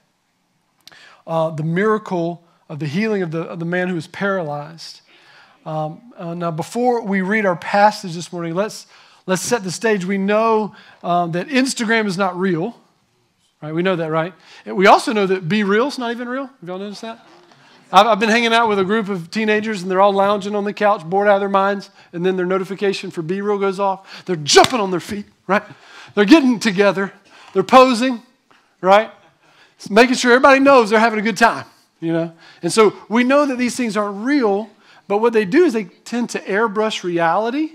uh, 1.27 1.51
the 1.51 1.63
miracle 1.63 2.45
of 2.69 2.79
the 2.79 2.87
healing 2.87 3.23
of 3.23 3.31
the, 3.31 3.43
of 3.43 3.59
the 3.59 3.65
man 3.65 3.89
who 3.89 3.95
was 3.95 4.07
paralyzed. 4.07 5.01
Um, 5.65 6.13
uh, 6.17 6.35
now, 6.35 6.51
before 6.51 7.03
we 7.03 7.21
read 7.21 7.47
our 7.47 7.57
passage 7.57 8.15
this 8.15 8.33
morning, 8.33 8.55
let's, 8.55 8.87
let's 9.27 9.43
set 9.43 9.65
the 9.65 9.71
stage. 9.71 10.05
We 10.05 10.19
know 10.19 10.75
um, 11.03 11.33
that 11.33 11.49
Instagram 11.49 12.07
is 12.07 12.17
not 12.17 12.39
real, 12.39 12.79
right? 13.61 13.75
We 13.75 13.83
know 13.83 13.97
that, 13.97 14.11
right? 14.11 14.35
And 14.65 14.77
we 14.77 14.87
also 14.87 15.13
know 15.13 15.27
that 15.27 15.49
Be 15.49 15.65
Real 15.65 15.89
is 15.89 15.99
not 15.99 16.11
even 16.11 16.29
real. 16.29 16.47
Have 16.47 16.69
y'all 16.69 16.79
noticed 16.79 17.03
that? 17.03 17.27
I've, 17.91 18.21
been 18.21 18.29
hanging 18.29 18.53
out 18.53 18.69
with 18.69 18.79
a 18.79 18.85
group 18.85 19.09
of 19.09 19.31
teenagers 19.31 19.83
and 19.83 19.91
they're 19.91 20.01
all 20.01 20.13
lounging 20.13 20.55
on 20.55 20.65
the 20.65 20.73
couch, 20.73 21.05
bored 21.05 21.29
out 21.29 21.37
of 21.37 21.41
their 21.41 21.49
minds, 21.49 21.91
and 22.13 22.25
then 22.25 22.37
their 22.37 22.47
notification 22.47 23.11
for 23.11 23.23
Be 23.23 23.41
Real 23.41 23.59
goes 23.59 23.81
off. 23.81 24.25
They're 24.27 24.37
jumping 24.37 24.81
on 24.81 24.91
their 24.91 25.01
feet, 25.01 25.27
right? 25.47 25.63
They're 26.15 26.25
getting 26.25 26.59
together, 26.59 27.13
they're 27.53 27.63
posing, 27.63 28.23
right? 28.81 29.11
Making 29.89 30.17
sure 30.17 30.33
everybody 30.33 30.61
knows 30.61 30.91
they're 30.91 30.99
having 30.99 31.19
a 31.19 31.23
good 31.23 31.37
time, 31.37 31.67
you 32.01 32.13
know? 32.13 32.33
And 32.63 32.73
so 32.73 32.95
we 33.09 33.25
know 33.25 33.47
that 33.47 33.57
these 33.57 33.77
things 33.77 33.97
aren't 33.97 34.25
real, 34.25 34.69
but 35.07 35.19
what 35.19 35.33
they 35.33 35.45
do 35.45 35.65
is 35.65 35.73
they 35.73 35.85
tend 35.85 36.31
to 36.31 36.41
airbrush 36.41 37.03
reality 37.03 37.71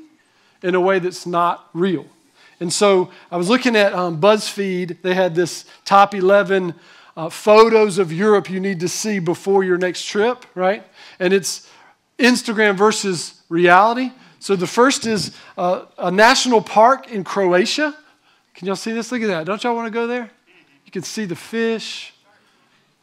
in 0.62 0.76
a 0.76 0.82
way 0.82 1.00
that's 1.00 1.26
not 1.26 1.70
real. 1.74 2.06
And 2.60 2.72
so 2.72 3.10
I 3.32 3.38
was 3.38 3.50
looking 3.50 3.76
at 3.76 3.94
um, 3.94 4.22
BuzzFeed, 4.22 5.02
they 5.02 5.14
had 5.14 5.34
this 5.34 5.66
top 5.86 6.14
11 6.14 6.76
uh, 7.16 7.30
photos 7.30 7.98
of 7.98 8.12
Europe 8.12 8.50
you 8.50 8.60
need 8.60 8.80
to 8.80 8.88
see 8.88 9.20
before 9.20 9.64
your 9.64 9.78
next 9.78 10.06
trip, 10.06 10.46
right? 10.56 10.84
And 11.20 11.34
it's 11.34 11.70
Instagram 12.18 12.78
versus 12.78 13.42
reality. 13.50 14.12
So 14.40 14.56
the 14.56 14.68
first 14.68 15.06
is 15.06 15.36
uh, 15.58 15.86
a 15.98 16.12
national 16.12 16.62
park 16.62 17.12
in 17.12 17.24
Croatia. 17.24 17.96
Can 18.56 18.68
y'all 18.68 18.76
see 18.76 18.92
this? 18.92 19.12
Look 19.12 19.22
at 19.22 19.28
that. 19.28 19.46
Don't 19.46 19.64
y'all 19.64 19.76
want 19.76 19.88
to 19.88 19.92
go 19.94 20.08
there? 20.08 20.30
You 20.86 20.92
can 20.92 21.04
see 21.04 21.26
the 21.26 21.36
fish. 21.36 22.14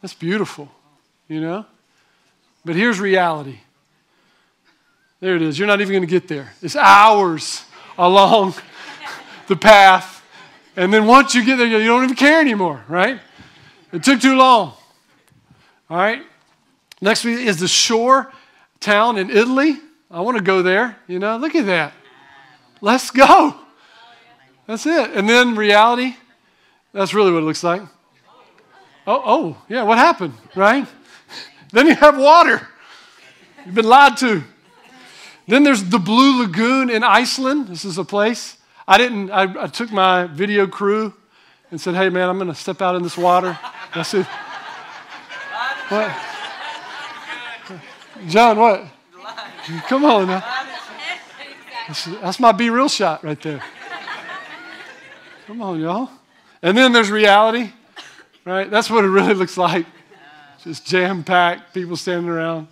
That's 0.01 0.13
beautiful, 0.13 0.69
you 1.27 1.41
know? 1.41 1.65
But 2.63 2.75
here's 2.75 2.99
reality. 2.99 3.59
There 5.19 5.35
it 5.35 5.41
is. 5.41 5.57
You're 5.57 5.67
not 5.67 5.81
even 5.81 5.93
going 5.93 6.01
to 6.01 6.07
get 6.07 6.27
there. 6.27 6.53
It's 6.61 6.75
hours 6.75 7.63
along 7.97 8.55
the 9.47 9.55
path. 9.55 10.23
And 10.75 10.91
then 10.93 11.05
once 11.05 11.35
you 11.35 11.43
get 11.45 11.57
there, 11.57 11.67
you 11.67 11.87
don't 11.87 12.03
even 12.03 12.15
care 12.15 12.39
anymore, 12.39 12.83
right? 12.87 13.19
It 13.91 14.03
took 14.03 14.21
too 14.21 14.35
long. 14.35 14.73
All 15.89 15.97
right. 15.97 16.23
Next 17.01 17.25
is 17.25 17.59
the 17.59 17.67
shore 17.67 18.31
town 18.79 19.17
in 19.17 19.29
Italy. 19.29 19.77
I 20.09 20.21
want 20.21 20.37
to 20.37 20.43
go 20.43 20.61
there. 20.61 20.97
You 21.07 21.19
know, 21.19 21.37
look 21.37 21.55
at 21.55 21.65
that. 21.65 21.93
Let's 22.79 23.11
go. 23.11 23.55
That's 24.67 24.85
it. 24.85 25.11
And 25.11 25.27
then 25.27 25.55
reality. 25.55 26.15
That's 26.93 27.13
really 27.13 27.31
what 27.31 27.39
it 27.39 27.45
looks 27.45 27.63
like. 27.63 27.81
Oh, 29.07 29.21
oh, 29.25 29.57
yeah. 29.67 29.83
What 29.83 29.97
happened? 29.97 30.33
Right? 30.55 30.87
then 31.71 31.87
you 31.87 31.95
have 31.95 32.17
water. 32.17 32.67
You've 33.65 33.75
been 33.75 33.85
lied 33.85 34.17
to. 34.17 34.43
Then 35.47 35.63
there's 35.63 35.83
the 35.83 35.99
Blue 35.99 36.41
Lagoon 36.41 36.89
in 36.89 37.03
Iceland. 37.03 37.67
This 37.67 37.83
is 37.83 37.97
a 37.97 38.05
place. 38.05 38.57
I 38.87 38.97
didn't. 38.97 39.31
I, 39.31 39.63
I 39.63 39.67
took 39.67 39.91
my 39.91 40.25
video 40.27 40.67
crew 40.67 41.13
and 41.71 41.79
said, 41.79 41.95
"Hey, 41.95 42.09
man, 42.09 42.29
I'm 42.29 42.37
going 42.37 42.47
to 42.47 42.55
step 42.55 42.81
out 42.81 42.95
in 42.95 43.03
this 43.03 43.17
water." 43.17 43.57
I 43.93 44.01
said, 44.03 44.25
"What?" 45.89 46.31
John, 48.27 48.57
what? 48.57 48.85
Come 49.87 50.05
on 50.05 50.27
now. 50.27 50.43
That's, 51.87 52.05
that's 52.05 52.39
my 52.39 52.51
be 52.51 52.69
real 52.69 52.89
shot 52.89 53.23
right 53.23 53.41
there. 53.41 53.61
Come 55.47 55.61
on, 55.61 55.79
y'all. 55.79 56.09
And 56.61 56.77
then 56.77 56.91
there's 56.91 57.09
reality, 57.09 57.71
right? 58.45 58.69
That's 58.69 58.89
what 58.89 59.03
it 59.03 59.09
really 59.09 59.33
looks 59.33 59.57
like. 59.57 59.85
Just 60.63 60.85
jam 60.85 61.23
packed, 61.23 61.73
people 61.73 61.97
standing 61.97 62.29
around. 62.29 62.67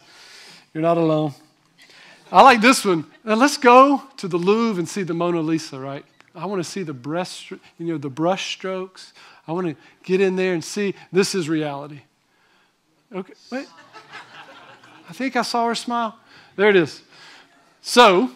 You're 0.74 0.84
not 0.84 0.98
alone. 0.98 1.34
I 2.32 2.44
like 2.44 2.62
this 2.62 2.86
one. 2.86 3.06
Now 3.24 3.34
let's 3.34 3.58
go 3.58 4.04
to 4.18 4.28
the 4.28 4.38
Louvre 4.38 4.80
and 4.80 4.88
see 4.88 5.02
the 5.02 5.16
Mona 5.16 5.42
Lisa, 5.42 5.80
right? 5.80 6.06
I 6.40 6.46
want 6.46 6.64
to 6.64 6.70
see 6.70 6.84
the 6.84 6.94
breast, 6.94 7.52
you 7.52 7.60
know, 7.80 7.98
the 7.98 8.10
brush 8.10 8.54
strokes. 8.54 9.14
I 9.46 9.52
want 9.52 9.68
to 9.68 9.76
get 10.04 10.22
in 10.22 10.38
there 10.38 10.54
and 10.54 10.64
see 10.64 10.96
this 11.12 11.36
is 11.36 11.50
reality. 11.50 12.00
Okay, 13.14 13.34
wait. 13.52 13.68
I 15.10 15.14
think 15.14 15.36
I 15.36 15.42
saw 15.42 15.68
her 15.68 15.76
smile. 15.76 16.18
There 16.56 16.70
it 16.70 16.78
is. 16.78 17.02
So, 17.82 18.32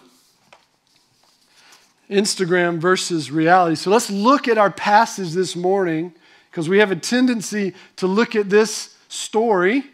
Instagram 2.10 2.80
versus 2.80 3.32
reality. 3.32 3.76
So 3.76 3.89
let's 3.89 4.10
look 4.10 4.49
at 4.49 4.58
our 4.58 4.72
passage 4.72 5.32
this 5.32 5.56
morning 5.56 6.14
because 6.51 6.68
we 6.68 6.80
have 6.80 6.91
a 6.91 6.95
tendency 6.97 7.74
to 7.97 8.08
look 8.08 8.36
at 8.36 8.49
this 8.49 8.97
story 9.08 9.86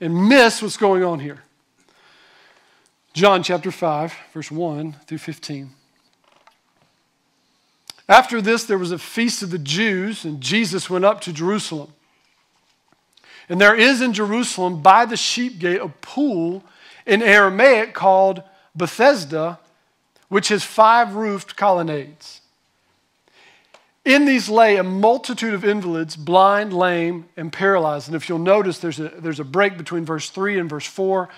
and 0.00 0.28
miss 0.28 0.62
what's 0.62 0.78
going 0.78 1.04
on 1.04 1.20
here. 1.20 1.42
John 3.12 3.42
chapter 3.42 3.70
5, 3.70 4.14
verse 4.32 4.50
1 4.50 4.96
through 5.06 5.18
15. 5.18 5.70
After 8.08 8.40
this, 8.40 8.64
there 8.64 8.78
was 8.78 8.92
a 8.92 8.98
feast 8.98 9.42
of 9.42 9.50
the 9.50 9.58
Jews, 9.58 10.24
and 10.24 10.40
Jesus 10.40 10.88
went 10.88 11.04
up 11.04 11.20
to 11.22 11.32
Jerusalem. 11.32 11.92
And 13.48 13.60
there 13.60 13.74
is 13.74 14.00
in 14.00 14.12
Jerusalem 14.12 14.82
by 14.82 15.04
the 15.04 15.16
sheep 15.16 15.58
gate 15.58 15.80
a 15.80 15.88
pool 15.88 16.64
in 17.06 17.22
Aramaic 17.22 17.94
called 17.94 18.42
Bethesda, 18.74 19.58
which 20.28 20.48
has 20.48 20.64
five 20.64 21.14
roofed 21.14 21.56
colonnades. 21.56 22.40
In 24.04 24.24
these 24.24 24.48
lay 24.48 24.76
a 24.76 24.82
multitude 24.82 25.52
of 25.52 25.64
invalids, 25.64 26.16
blind, 26.16 26.72
lame, 26.72 27.26
and 27.36 27.52
paralyzed. 27.52 28.08
And 28.08 28.16
if 28.16 28.28
you'll 28.28 28.38
notice, 28.38 28.78
there's 28.78 29.00
a, 29.00 29.08
there's 29.08 29.40
a 29.40 29.44
break 29.44 29.76
between 29.76 30.06
verse 30.06 30.30
3 30.30 30.58
and 30.58 30.68
verse 30.68 30.86
4 30.86 31.28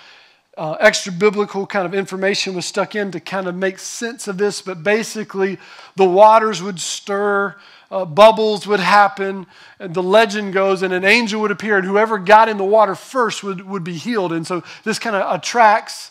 uh, 0.57 0.73
extra 0.81 1.13
biblical 1.13 1.67
kind 1.67 1.87
of 1.87 1.95
information 1.95 2.55
was 2.55 2.67
stuck 2.67 2.95
in 2.95 3.11
to 3.13 3.21
kind 3.21 3.47
of 3.47 3.55
make 3.55 3.79
sense 3.79 4.27
of 4.27 4.37
this, 4.37 4.61
but 4.61 4.83
basically 4.83 5.59
the 5.97 6.05
waters 6.05 6.63
would 6.63 6.81
stir, 6.81 7.57
uh, 7.91 8.05
bubbles 8.05 8.67
would 8.67 8.81
happen, 8.81 9.47
and 9.79 9.95
the 9.95 10.03
legend 10.03 10.53
goes, 10.53 10.83
and 10.83 10.93
an 10.93 11.05
angel 11.05 11.41
would 11.41 11.51
appear, 11.51 11.79
and 11.79 11.87
whoever 11.87 12.19
got 12.19 12.49
in 12.49 12.57
the 12.57 12.65
water 12.65 12.95
first 12.95 13.43
would, 13.43 13.67
would 13.67 13.85
be 13.85 13.95
healed. 13.95 14.33
And 14.33 14.47
so 14.47 14.63
this 14.85 14.99
kind 14.99 15.17
of 15.17 15.35
attracts 15.35 16.11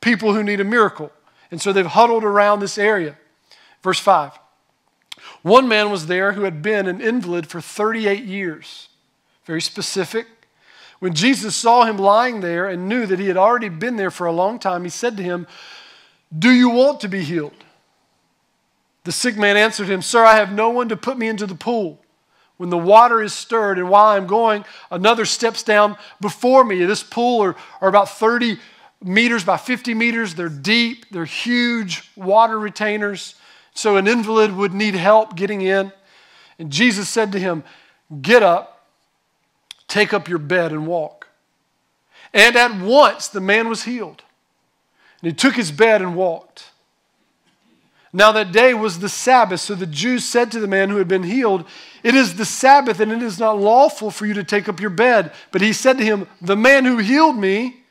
people 0.00 0.32
who 0.32 0.42
need 0.42 0.60
a 0.60 0.64
miracle. 0.64 1.10
And 1.50 1.60
so 1.60 1.72
they've 1.72 1.84
huddled 1.84 2.24
around 2.24 2.60
this 2.60 2.78
area. 2.78 3.16
Verse 3.82 3.98
5 3.98 4.38
One 5.42 5.68
man 5.68 5.90
was 5.90 6.06
there 6.06 6.32
who 6.32 6.42
had 6.42 6.62
been 6.62 6.86
an 6.86 7.00
invalid 7.00 7.46
for 7.48 7.60
38 7.60 8.24
years. 8.24 8.88
Very 9.44 9.60
specific 9.60 10.26
when 11.02 11.14
Jesus 11.14 11.56
saw 11.56 11.82
him 11.84 11.96
lying 11.96 12.42
there 12.42 12.68
and 12.68 12.88
knew 12.88 13.06
that 13.06 13.18
he 13.18 13.26
had 13.26 13.36
already 13.36 13.68
been 13.68 13.96
there 13.96 14.12
for 14.12 14.28
a 14.28 14.32
long 14.32 14.60
time, 14.60 14.84
he 14.84 14.88
said 14.88 15.16
to 15.16 15.22
him, 15.24 15.48
Do 16.38 16.48
you 16.48 16.70
want 16.70 17.00
to 17.00 17.08
be 17.08 17.24
healed? 17.24 17.64
The 19.02 19.10
sick 19.10 19.36
man 19.36 19.56
answered 19.56 19.88
him, 19.88 20.00
Sir, 20.00 20.24
I 20.24 20.36
have 20.36 20.52
no 20.52 20.70
one 20.70 20.88
to 20.90 20.96
put 20.96 21.18
me 21.18 21.26
into 21.26 21.44
the 21.44 21.56
pool. 21.56 21.98
When 22.56 22.70
the 22.70 22.78
water 22.78 23.20
is 23.20 23.32
stirred, 23.32 23.80
and 23.80 23.90
while 23.90 24.16
I'm 24.16 24.28
going, 24.28 24.64
another 24.92 25.24
steps 25.24 25.64
down 25.64 25.96
before 26.20 26.62
me. 26.62 26.84
This 26.84 27.02
pool 27.02 27.42
are, 27.42 27.56
are 27.80 27.88
about 27.88 28.08
30 28.08 28.60
meters 29.02 29.42
by 29.42 29.56
50 29.56 29.94
meters. 29.94 30.36
They're 30.36 30.48
deep, 30.48 31.06
they're 31.10 31.24
huge 31.24 32.12
water 32.14 32.60
retainers. 32.60 33.34
So 33.74 33.96
an 33.96 34.06
invalid 34.06 34.54
would 34.54 34.72
need 34.72 34.94
help 34.94 35.34
getting 35.34 35.62
in. 35.62 35.90
And 36.60 36.70
Jesus 36.70 37.08
said 37.08 37.32
to 37.32 37.40
him, 37.40 37.64
Get 38.20 38.44
up 38.44 38.71
Take 39.92 40.14
up 40.14 40.26
your 40.26 40.38
bed 40.38 40.72
and 40.72 40.86
walk. 40.86 41.28
And 42.32 42.56
at 42.56 42.80
once 42.80 43.28
the 43.28 43.42
man 43.42 43.68
was 43.68 43.82
healed. 43.82 44.22
And 45.20 45.30
he 45.30 45.36
took 45.36 45.54
his 45.54 45.70
bed 45.70 46.00
and 46.00 46.16
walked. 46.16 46.70
Now 48.10 48.32
that 48.32 48.52
day 48.52 48.72
was 48.72 49.00
the 49.00 49.10
Sabbath, 49.10 49.60
so 49.60 49.74
the 49.74 49.86
Jews 49.86 50.24
said 50.24 50.50
to 50.52 50.60
the 50.60 50.66
man 50.66 50.88
who 50.88 50.96
had 50.96 51.08
been 51.08 51.24
healed, 51.24 51.66
It 52.02 52.14
is 52.14 52.36
the 52.36 52.46
Sabbath, 52.46 53.00
and 53.00 53.12
it 53.12 53.22
is 53.22 53.38
not 53.38 53.60
lawful 53.60 54.10
for 54.10 54.24
you 54.24 54.32
to 54.32 54.44
take 54.44 54.66
up 54.66 54.80
your 54.80 54.88
bed. 54.88 55.30
But 55.50 55.60
he 55.60 55.74
said 55.74 55.98
to 55.98 56.04
him, 56.04 56.26
The 56.40 56.56
man 56.56 56.86
who 56.86 56.96
healed 56.96 57.36
me, 57.36 57.82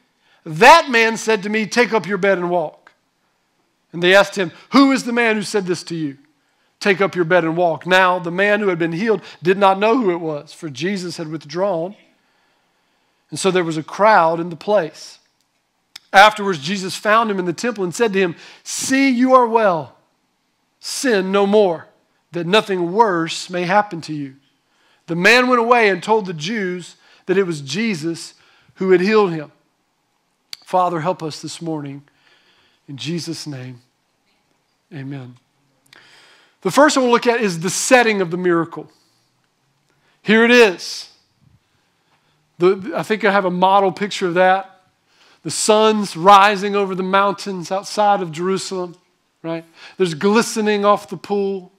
that 0.44 0.90
man 0.90 1.18
said 1.18 1.44
to 1.44 1.50
me, 1.50 1.68
Take 1.68 1.94
up 1.94 2.08
your 2.08 2.18
bed 2.18 2.40
and 2.40 2.50
walk. 2.50 2.94
And 3.94 4.02
they 4.02 4.16
asked 4.16 4.36
him, 4.36 4.52
Who 4.72 4.92
is 4.92 5.04
the 5.04 5.14
man 5.14 5.36
who 5.36 5.44
said 5.44 5.68
this 5.68 5.84
to 5.84 5.96
you? 5.96 6.18
Take 6.82 7.00
up 7.00 7.16
your 7.16 7.26
bed 7.26 7.46
and 7.46 7.56
walk. 7.56 7.86
Now, 7.86 8.18
the 8.18 8.32
man 8.32 8.60
who 8.60 8.68
had 8.70 8.80
been 8.80 8.92
healed 8.92 9.22
did 9.42 9.58
not 9.58 9.78
know 9.80 10.02
who 10.02 10.10
it 10.10 10.20
was, 10.20 10.52
for 10.52 10.68
Jesus 10.68 11.18
had 11.18 11.28
withdrawn. 11.28 11.96
And 13.30 13.40
so 13.40 13.52
there 13.52 13.64
was 13.64 13.78
a 13.78 13.84
crowd 13.84 14.40
in 14.40 14.50
the 14.50 14.56
place. 14.56 15.20
Afterwards, 16.12 16.58
Jesus 16.60 16.96
found 16.96 17.30
him 17.30 17.38
in 17.38 17.46
the 17.46 17.54
temple 17.54 17.84
and 17.84 17.94
said 17.94 18.12
to 18.14 18.20
him, 18.20 18.36
See, 18.64 19.10
you 19.12 19.36
are 19.36 19.46
well. 19.46 19.96
Sin 20.80 21.32
no 21.32 21.46
more, 21.46 21.88
that 22.32 22.48
nothing 22.48 22.92
worse 22.92 23.50
may 23.50 23.64
happen 23.64 24.02
to 24.02 24.14
you. 24.14 24.36
The 25.06 25.16
man 25.16 25.48
went 25.48 25.62
away 25.62 25.88
and 25.88 26.02
told 26.02 26.26
the 26.26 26.34
Jews 26.34 26.96
that 27.28 27.38
it 27.38 27.44
was 27.44 27.62
Jesus 27.62 28.34
who 28.76 28.90
had 28.90 29.02
healed 29.02 29.32
him. 29.32 29.52
Father, 30.66 31.02
help 31.02 31.22
us 31.22 31.44
this 31.44 31.62
morning. 31.62 32.02
In 32.88 32.98
Jesus' 32.98 33.46
name, 33.46 33.82
amen. 34.92 35.38
The 36.62 36.72
first 36.72 36.96
one 36.96 37.06
we'll 37.06 37.14
look 37.14 37.28
at 37.28 37.42
is 37.42 37.60
the 37.60 37.70
setting 37.70 38.22
of 38.22 38.32
the 38.32 38.38
miracle. 38.38 38.90
Here 40.22 40.46
it 40.46 40.52
is. 40.52 41.10
The, 42.60 42.94
I 42.96 43.02
think 43.02 43.26
I 43.26 43.32
have 43.32 43.46
a 43.46 43.52
model 43.52 43.92
picture 43.92 44.28
of 44.28 44.36
that. 44.36 44.82
The 45.44 45.50
sun's 45.50 46.16
rising 46.16 46.76
over 46.76 46.94
the 46.94 47.02
mountains 47.02 47.72
outside 47.72 48.22
of 48.22 48.32
Jerusalem, 48.32 48.96
right? 49.42 49.66
There's 49.98 50.14
glistening 50.14 50.86
off 50.86 51.10
the 51.10 51.18
pool. 51.18 51.72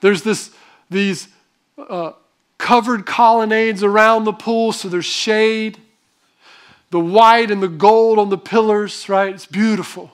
There's 0.00 0.22
this, 0.22 0.50
these 0.90 1.28
uh, 1.78 2.14
covered 2.58 3.06
colonnades 3.06 3.84
around 3.84 4.24
the 4.24 4.32
pool, 4.32 4.72
so 4.72 4.88
there's 4.88 5.04
shade. 5.04 5.78
the 6.92 7.00
white 7.00 7.50
and 7.50 7.62
the 7.62 7.68
gold 7.68 8.18
on 8.18 8.28
the 8.28 8.38
pillars, 8.38 9.08
right? 9.08 9.34
It's 9.34 9.46
beautiful. 9.46 10.12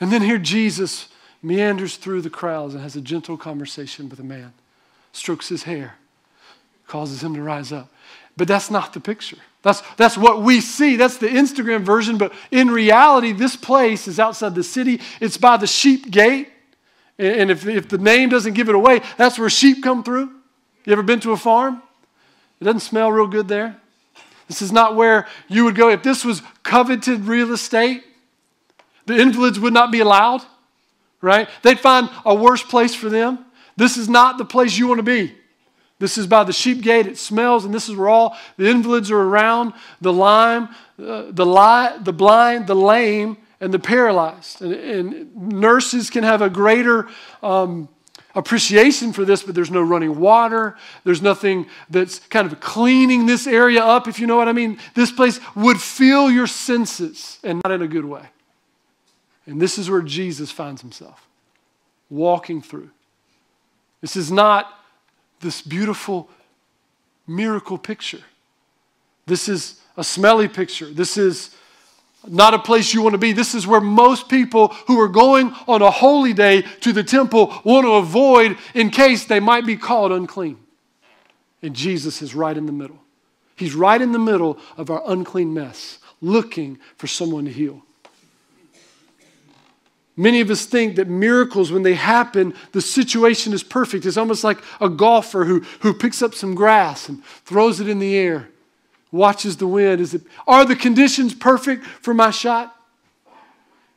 And 0.00 0.10
then 0.10 0.22
here 0.22 0.38
Jesus 0.38 1.08
meanders 1.42 1.96
through 1.96 2.22
the 2.22 2.30
crowds 2.30 2.74
and 2.74 2.82
has 2.82 2.96
a 2.96 3.00
gentle 3.00 3.36
conversation 3.36 4.08
with 4.08 4.20
a 4.20 4.24
man, 4.24 4.52
strokes 5.12 5.48
his 5.48 5.64
hair, 5.64 5.94
causes 6.86 7.22
him 7.22 7.34
to 7.34 7.42
rise 7.42 7.72
up. 7.72 7.92
But 8.36 8.48
that's 8.48 8.70
not 8.70 8.92
the 8.92 9.00
picture. 9.00 9.38
That's, 9.62 9.82
that's 9.96 10.16
what 10.16 10.42
we 10.42 10.60
see. 10.60 10.96
That's 10.96 11.18
the 11.18 11.28
Instagram 11.28 11.82
version. 11.82 12.18
But 12.18 12.32
in 12.50 12.70
reality, 12.70 13.32
this 13.32 13.56
place 13.56 14.08
is 14.08 14.18
outside 14.18 14.54
the 14.54 14.64
city. 14.64 15.00
It's 15.20 15.36
by 15.36 15.56
the 15.56 15.66
sheep 15.66 16.10
gate. 16.10 16.48
And 17.18 17.50
if, 17.50 17.66
if 17.66 17.88
the 17.88 17.98
name 17.98 18.28
doesn't 18.28 18.54
give 18.54 18.68
it 18.68 18.74
away, 18.74 19.02
that's 19.16 19.38
where 19.38 19.50
sheep 19.50 19.82
come 19.82 20.02
through. 20.02 20.32
You 20.84 20.92
ever 20.92 21.02
been 21.02 21.20
to 21.20 21.32
a 21.32 21.36
farm? 21.36 21.82
It 22.60 22.64
doesn't 22.64 22.80
smell 22.80 23.12
real 23.12 23.26
good 23.26 23.48
there. 23.48 23.76
This 24.48 24.62
is 24.62 24.72
not 24.72 24.96
where 24.96 25.28
you 25.48 25.64
would 25.64 25.76
go. 25.76 25.88
If 25.90 26.02
this 26.02 26.24
was 26.24 26.42
coveted 26.62 27.26
real 27.26 27.52
estate, 27.52 28.02
the 29.06 29.16
invalids 29.16 29.60
would 29.60 29.72
not 29.72 29.92
be 29.92 30.00
allowed, 30.00 30.42
right? 31.22 31.48
They'd 31.62 31.80
find 31.80 32.10
a 32.26 32.34
worse 32.34 32.62
place 32.62 32.94
for 32.94 33.08
them. 33.08 33.46
This 33.76 33.96
is 33.96 34.08
not 34.08 34.36
the 34.36 34.44
place 34.44 34.76
you 34.76 34.88
want 34.88 34.98
to 34.98 35.02
be. 35.02 35.34
This 35.98 36.18
is 36.18 36.26
by 36.26 36.42
the 36.44 36.52
sheep 36.52 36.82
gate. 36.82 37.06
It 37.06 37.16
smells, 37.16 37.64
and 37.64 37.72
this 37.72 37.88
is 37.88 37.94
where 37.94 38.08
all 38.08 38.36
the 38.56 38.68
invalids 38.68 39.10
are 39.10 39.20
around 39.20 39.72
the 40.00 40.12
lime, 40.12 40.68
uh, 40.98 41.26
the, 41.30 41.46
li- 41.46 42.02
the 42.02 42.12
blind, 42.12 42.66
the 42.66 42.74
lame, 42.74 43.36
and 43.60 43.72
the 43.72 43.78
paralyzed. 43.78 44.60
And, 44.60 44.74
and 44.74 45.36
nurses 45.36 46.10
can 46.10 46.24
have 46.24 46.42
a 46.42 46.50
greater 46.50 47.08
um, 47.40 47.88
appreciation 48.34 49.12
for 49.12 49.24
this, 49.24 49.44
but 49.44 49.54
there's 49.54 49.70
no 49.70 49.80
running 49.80 50.18
water. 50.18 50.76
There's 51.04 51.22
nothing 51.22 51.66
that's 51.88 52.18
kind 52.18 52.50
of 52.50 52.58
cleaning 52.58 53.26
this 53.26 53.46
area 53.46 53.84
up, 53.84 54.08
if 54.08 54.18
you 54.18 54.26
know 54.26 54.36
what 54.36 54.48
I 54.48 54.52
mean. 54.52 54.78
This 54.94 55.12
place 55.12 55.38
would 55.54 55.80
fill 55.80 56.32
your 56.32 56.48
senses, 56.48 57.38
and 57.44 57.60
not 57.62 57.70
in 57.70 57.80
a 57.80 57.88
good 57.88 58.04
way. 58.04 58.26
And 59.46 59.60
this 59.60 59.78
is 59.78 59.90
where 59.90 60.02
Jesus 60.02 60.50
finds 60.50 60.80
himself 60.80 61.26
walking 62.10 62.60
through. 62.60 62.90
This 64.00 64.16
is 64.16 64.30
not 64.30 64.70
this 65.40 65.62
beautiful 65.62 66.28
miracle 67.26 67.78
picture. 67.78 68.20
This 69.26 69.48
is 69.48 69.80
a 69.96 70.04
smelly 70.04 70.48
picture. 70.48 70.86
This 70.86 71.16
is 71.16 71.54
not 72.26 72.54
a 72.54 72.58
place 72.58 72.94
you 72.94 73.02
want 73.02 73.14
to 73.14 73.18
be. 73.18 73.32
This 73.32 73.54
is 73.54 73.66
where 73.66 73.80
most 73.80 74.28
people 74.28 74.68
who 74.86 75.00
are 75.00 75.08
going 75.08 75.52
on 75.66 75.82
a 75.82 75.90
holy 75.90 76.32
day 76.32 76.62
to 76.80 76.92
the 76.92 77.02
temple 77.02 77.52
want 77.64 77.84
to 77.84 77.94
avoid 77.94 78.56
in 78.74 78.90
case 78.90 79.24
they 79.24 79.40
might 79.40 79.66
be 79.66 79.76
called 79.76 80.12
unclean. 80.12 80.58
And 81.62 81.74
Jesus 81.74 82.22
is 82.22 82.34
right 82.34 82.56
in 82.56 82.66
the 82.66 82.72
middle. 82.72 82.98
He's 83.56 83.74
right 83.74 84.00
in 84.00 84.12
the 84.12 84.18
middle 84.18 84.58
of 84.76 84.90
our 84.90 85.02
unclean 85.06 85.54
mess, 85.54 85.98
looking 86.20 86.78
for 86.96 87.06
someone 87.06 87.44
to 87.44 87.52
heal. 87.52 87.84
Many 90.16 90.40
of 90.40 90.50
us 90.50 90.66
think 90.66 90.96
that 90.96 91.08
miracles, 91.08 91.72
when 91.72 91.82
they 91.82 91.94
happen, 91.94 92.54
the 92.72 92.82
situation 92.82 93.52
is 93.52 93.62
perfect. 93.62 94.04
It's 94.04 94.18
almost 94.18 94.44
like 94.44 94.58
a 94.80 94.88
golfer 94.88 95.44
who, 95.44 95.60
who 95.80 95.94
picks 95.94 96.20
up 96.20 96.34
some 96.34 96.54
grass 96.54 97.08
and 97.08 97.24
throws 97.44 97.80
it 97.80 97.88
in 97.88 97.98
the 97.98 98.14
air, 98.16 98.48
watches 99.10 99.56
the 99.56 99.66
wind. 99.66 100.00
Is 100.00 100.12
it, 100.12 100.22
are 100.46 100.64
the 100.66 100.76
conditions 100.76 101.34
perfect 101.34 101.84
for 101.84 102.12
my 102.12 102.30
shot? 102.30 102.76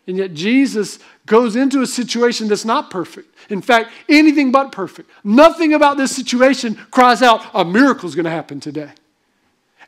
And 0.07 0.17
yet 0.17 0.33
Jesus 0.33 0.99
goes 1.25 1.55
into 1.55 1.81
a 1.81 1.87
situation 1.87 2.47
that's 2.47 2.65
not 2.65 2.91
perfect. 2.91 3.35
In 3.49 3.61
fact, 3.61 3.91
anything 4.07 4.51
but 4.51 4.71
perfect. 4.71 5.09
Nothing 5.23 5.73
about 5.73 5.97
this 5.97 6.15
situation 6.15 6.75
cries 6.91 7.21
out, 7.21 7.41
a 7.53 7.65
miracle 7.65 8.07
is 8.07 8.15
going 8.15 8.25
to 8.25 8.31
happen 8.31 8.59
today. 8.59 8.91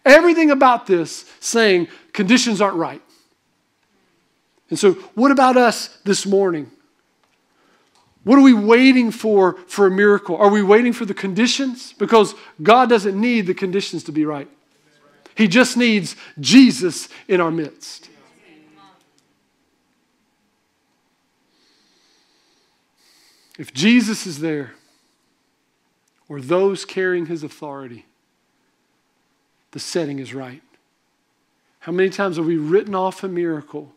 Everything 0.04 0.52
about 0.52 0.88
this 0.88 1.32
saying 1.40 1.88
conditions 2.14 2.62
aren't 2.62 2.78
right. 2.78 3.02
And 4.70 4.78
so, 4.78 4.94
what 5.16 5.32
about 5.32 5.58
us 5.58 5.98
this 6.04 6.26
morning? 6.26 6.72
What 8.24 8.38
are 8.38 8.42
we 8.42 8.54
waiting 8.54 9.12
for 9.12 9.54
for 9.68 9.88
a 9.88 9.92
miracle? 9.92 10.36
Are 10.36 10.50
we 10.50 10.62
waiting 10.62 10.92
for 10.92 11.06
the 11.06 11.14
conditions? 11.14 11.94
Because 11.94 12.36
God 12.62 12.90
doesn't 12.90 13.20
need 13.20 13.48
the 13.48 13.54
conditions 13.54 14.04
to 14.04 14.12
be 14.12 14.26
right. 14.26 14.50
He 15.36 15.48
just 15.48 15.78
needs 15.78 16.16
Jesus 16.40 17.08
in 17.28 17.40
our 17.40 17.52
midst. 17.52 18.10
If 23.58 23.74
Jesus 23.74 24.28
is 24.28 24.40
there, 24.40 24.74
or 26.28 26.42
those 26.42 26.86
carrying 26.86 27.28
his 27.28 27.44
authority, 27.44 28.06
the 29.72 29.80
setting 29.80 30.20
is 30.20 30.34
right. 30.34 30.62
How 31.80 31.92
many 31.92 32.10
times 32.10 32.38
have 32.38 32.46
we 32.46 32.58
written 32.58 32.94
off 32.94 33.24
a 33.24 33.28
miracle 33.28 33.94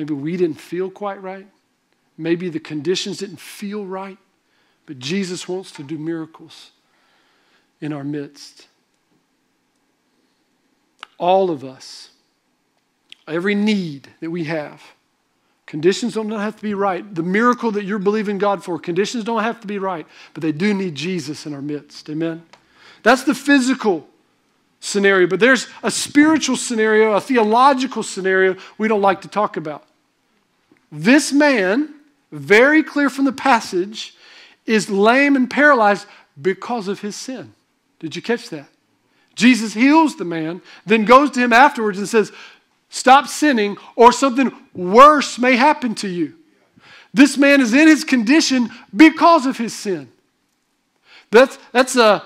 Maybe 0.00 0.14
we 0.14 0.38
didn't 0.38 0.58
feel 0.58 0.88
quite 0.88 1.22
right. 1.22 1.46
Maybe 2.16 2.48
the 2.48 2.58
conditions 2.58 3.18
didn't 3.18 3.38
feel 3.38 3.84
right. 3.84 4.16
But 4.86 4.98
Jesus 4.98 5.46
wants 5.46 5.72
to 5.72 5.82
do 5.82 5.98
miracles 5.98 6.70
in 7.82 7.92
our 7.92 8.02
midst. 8.02 8.66
All 11.18 11.50
of 11.50 11.66
us, 11.66 12.12
every 13.28 13.54
need 13.54 14.08
that 14.20 14.30
we 14.30 14.44
have, 14.44 14.82
conditions 15.66 16.14
don't 16.14 16.30
have 16.30 16.56
to 16.56 16.62
be 16.62 16.72
right. 16.72 17.14
The 17.14 17.22
miracle 17.22 17.70
that 17.72 17.84
you're 17.84 17.98
believing 17.98 18.38
God 18.38 18.64
for, 18.64 18.78
conditions 18.78 19.24
don't 19.24 19.42
have 19.42 19.60
to 19.60 19.66
be 19.66 19.78
right, 19.78 20.06
but 20.32 20.40
they 20.40 20.52
do 20.52 20.72
need 20.72 20.94
Jesus 20.94 21.44
in 21.44 21.52
our 21.52 21.60
midst. 21.60 22.08
Amen? 22.08 22.42
That's 23.02 23.24
the 23.24 23.34
physical 23.34 24.08
scenario, 24.80 25.26
but 25.26 25.40
there's 25.40 25.66
a 25.82 25.90
spiritual 25.90 26.56
scenario, 26.56 27.12
a 27.12 27.20
theological 27.20 28.02
scenario 28.02 28.56
we 28.78 28.88
don't 28.88 29.02
like 29.02 29.20
to 29.20 29.28
talk 29.28 29.58
about. 29.58 29.84
This 30.92 31.32
man, 31.32 31.94
very 32.32 32.82
clear 32.82 33.10
from 33.10 33.24
the 33.24 33.32
passage, 33.32 34.14
is 34.66 34.90
lame 34.90 35.36
and 35.36 35.50
paralyzed 35.50 36.06
because 36.40 36.88
of 36.88 37.00
his 37.00 37.16
sin. 37.16 37.54
Did 37.98 38.16
you 38.16 38.22
catch 38.22 38.48
that? 38.50 38.68
Jesus 39.34 39.74
heals 39.74 40.16
the 40.16 40.24
man, 40.24 40.60
then 40.84 41.04
goes 41.04 41.30
to 41.32 41.40
him 41.40 41.52
afterwards 41.52 41.98
and 41.98 42.08
says, 42.08 42.32
Stop 42.88 43.28
sinning, 43.28 43.76
or 43.94 44.10
something 44.10 44.52
worse 44.74 45.38
may 45.38 45.54
happen 45.54 45.94
to 45.96 46.08
you. 46.08 46.34
This 47.14 47.36
man 47.36 47.60
is 47.60 47.72
in 47.72 47.86
his 47.86 48.02
condition 48.02 48.70
because 48.94 49.46
of 49.46 49.56
his 49.56 49.72
sin. 49.72 50.10
That's, 51.30 51.56
that's 51.70 51.94
a, 51.94 52.24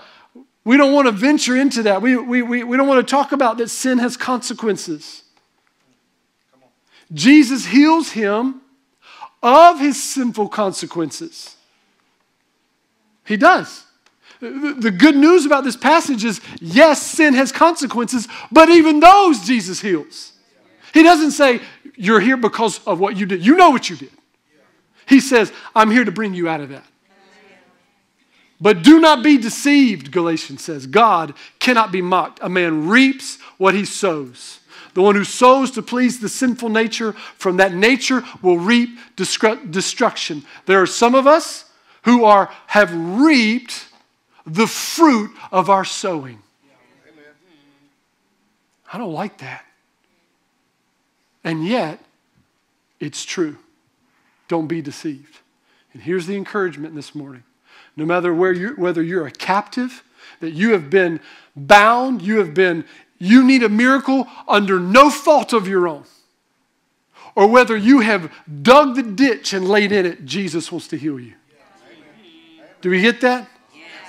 we 0.64 0.78
don't 0.78 0.94
want 0.94 1.06
to 1.06 1.12
venture 1.12 1.56
into 1.56 1.82
that. 1.82 2.00
We, 2.00 2.16
we, 2.16 2.40
we, 2.40 2.64
we 2.64 2.76
don't 2.76 2.88
want 2.88 3.06
to 3.06 3.10
talk 3.10 3.32
about 3.32 3.58
that 3.58 3.68
sin 3.68 3.98
has 3.98 4.16
consequences. 4.16 5.23
Jesus 7.12 7.66
heals 7.66 8.11
him 8.11 8.61
of 9.42 9.78
his 9.78 10.02
sinful 10.02 10.48
consequences. 10.48 11.57
He 13.24 13.36
does. 13.36 13.84
The 14.40 14.90
good 14.90 15.16
news 15.16 15.46
about 15.46 15.64
this 15.64 15.76
passage 15.76 16.24
is 16.24 16.40
yes, 16.61 17.02
sin 17.02 17.34
has 17.34 17.52
consequences, 17.52 18.28
but 18.52 18.68
even 18.68 19.00
those 19.00 19.40
Jesus 19.46 19.80
heals. 19.80 20.32
He 20.92 21.02
doesn't 21.02 21.32
say, 21.32 21.61
You're 21.96 22.20
here 22.20 22.36
because 22.36 22.84
of 22.86 23.00
what 23.00 23.16
you 23.16 23.26
did. 23.26 23.44
You 23.44 23.57
know 23.57 23.70
what 23.70 23.88
you 23.88 23.96
did. 23.96 24.11
He 25.07 25.20
says, 25.20 25.52
I'm 25.74 25.90
here 25.90 26.05
to 26.05 26.12
bring 26.12 26.34
you 26.34 26.48
out 26.48 26.61
of 26.61 26.70
that. 26.70 26.84
But 28.61 28.82
do 28.82 29.00
not 29.00 29.22
be 29.22 29.36
deceived, 29.36 30.11
Galatians 30.11 30.62
says. 30.62 30.86
God 30.86 31.34
cannot 31.59 31.92
be 31.92 32.00
mocked. 32.00 32.38
A 32.42 32.48
man 32.48 32.88
reaps 32.88 33.38
what 33.59 33.74
he 33.74 33.84
sows. 33.84 34.61
The 34.95 35.03
one 35.03 35.16
who 35.16 35.24
sows 35.24 35.72
to 35.72 35.82
please 35.82 36.20
the 36.20 36.28
sinful 36.28 36.68
nature 36.68 37.12
from 37.36 37.57
that 37.59 37.74
nature 37.74 38.22
will 38.40 38.59
reap 38.59 38.90
destruction. 39.16 40.45
There 40.66 40.80
are 40.80 40.86
some 40.86 41.14
of 41.14 41.26
us 41.26 41.64
who 42.03 42.24
are, 42.24 42.51
have 42.68 42.95
reaped 42.95 43.88
the 44.47 44.66
fruit 44.66 45.30
of 45.51 45.68
our 45.68 45.84
sowing. 45.84 46.40
I 48.92 48.99
don't 48.99 49.12
like 49.12 49.38
that. 49.38 49.64
And 51.42 51.66
yet, 51.66 52.01
it's 53.01 53.24
true. 53.24 53.59
Don't 54.47 54.68
be 54.68 54.80
deceived. 54.80 55.40
And 55.92 56.03
here's 56.03 56.26
the 56.26 56.36
encouragement 56.36 56.95
this 56.95 57.14
morning. 57.14 57.42
No 57.97 58.05
matter 58.05 58.32
where 58.32 58.53
you 58.53 58.70
whether 58.76 59.03
you're 59.03 59.26
a 59.26 59.30
captive, 59.30 60.05
that 60.40 60.51
you 60.51 60.72
have 60.72 60.90
been 60.90 61.20
bound, 61.57 62.22
you 62.22 62.38
have 62.38 62.55
been 62.55 62.84
you 63.18 63.44
need 63.44 63.62
a 63.62 63.68
miracle 63.68 64.26
under 64.46 64.78
no 64.80 65.10
fault 65.10 65.52
of 65.52 65.66
your 65.68 65.88
own, 65.88 66.04
or 67.34 67.46
whether 67.48 67.76
you 67.76 68.00
have 68.00 68.32
dug 68.62 68.96
the 68.96 69.02
ditch 69.02 69.52
and 69.52 69.68
laid 69.68 69.92
in 69.92 70.06
it, 70.06 70.24
Jesus 70.24 70.70
wants 70.70 70.88
to 70.88 70.96
heal 70.96 71.18
you. 71.18 71.34
Do 72.80 72.90
we 72.90 73.00
get 73.00 73.20
that? 73.22 73.48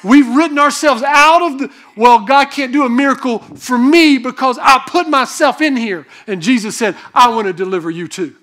We've 0.03 0.27
written 0.35 0.59
ourselves 0.59 1.01
out 1.01 1.41
of 1.41 1.59
the, 1.59 1.73
well, 1.97 2.25
God 2.25 2.51
can't 2.51 2.71
do 2.71 2.85
a 2.85 2.89
miracle 2.89 3.39
for 3.39 3.77
me 3.77 4.19
because 4.19 4.59
I 4.61 4.83
put 4.87 5.09
myself 5.09 5.61
in 5.61 5.75
here. 5.75 6.05
And 6.27 6.43
Jesus 6.43 6.77
said, 6.77 6.95
I 7.13 7.29
want 7.29 7.47
to 7.47 7.53
deliver 7.53 7.89
you 7.89 8.07
too. 8.07 8.35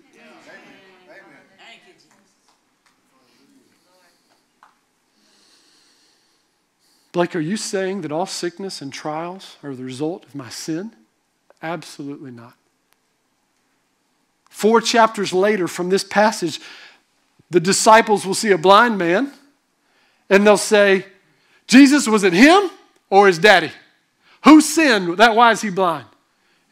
Blake, 7.12 7.36
are 7.36 7.40
you 7.40 7.58
saying 7.58 8.00
that 8.00 8.12
all 8.12 8.26
sickness 8.26 8.80
and 8.80 8.92
trials 8.92 9.56
are 9.62 9.74
the 9.74 9.84
result 9.84 10.24
of 10.24 10.34
my 10.34 10.48
sin? 10.48 10.92
Absolutely 11.62 12.30
not. 12.30 12.54
Four 14.48 14.80
chapters 14.80 15.32
later 15.32 15.68
from 15.68 15.90
this 15.90 16.04
passage, 16.04 16.60
the 17.50 17.60
disciples 17.60 18.26
will 18.26 18.34
see 18.34 18.50
a 18.50 18.58
blind 18.58 18.98
man 18.98 19.32
and 20.30 20.46
they'll 20.46 20.56
say, 20.56 21.06
Jesus, 21.66 22.08
was 22.08 22.24
it 22.24 22.32
him 22.32 22.70
or 23.10 23.26
his 23.26 23.38
daddy? 23.38 23.70
Who 24.44 24.60
sinned? 24.60 25.18
That 25.18 25.36
why 25.36 25.52
is 25.52 25.60
he 25.60 25.70
blind? 25.70 26.06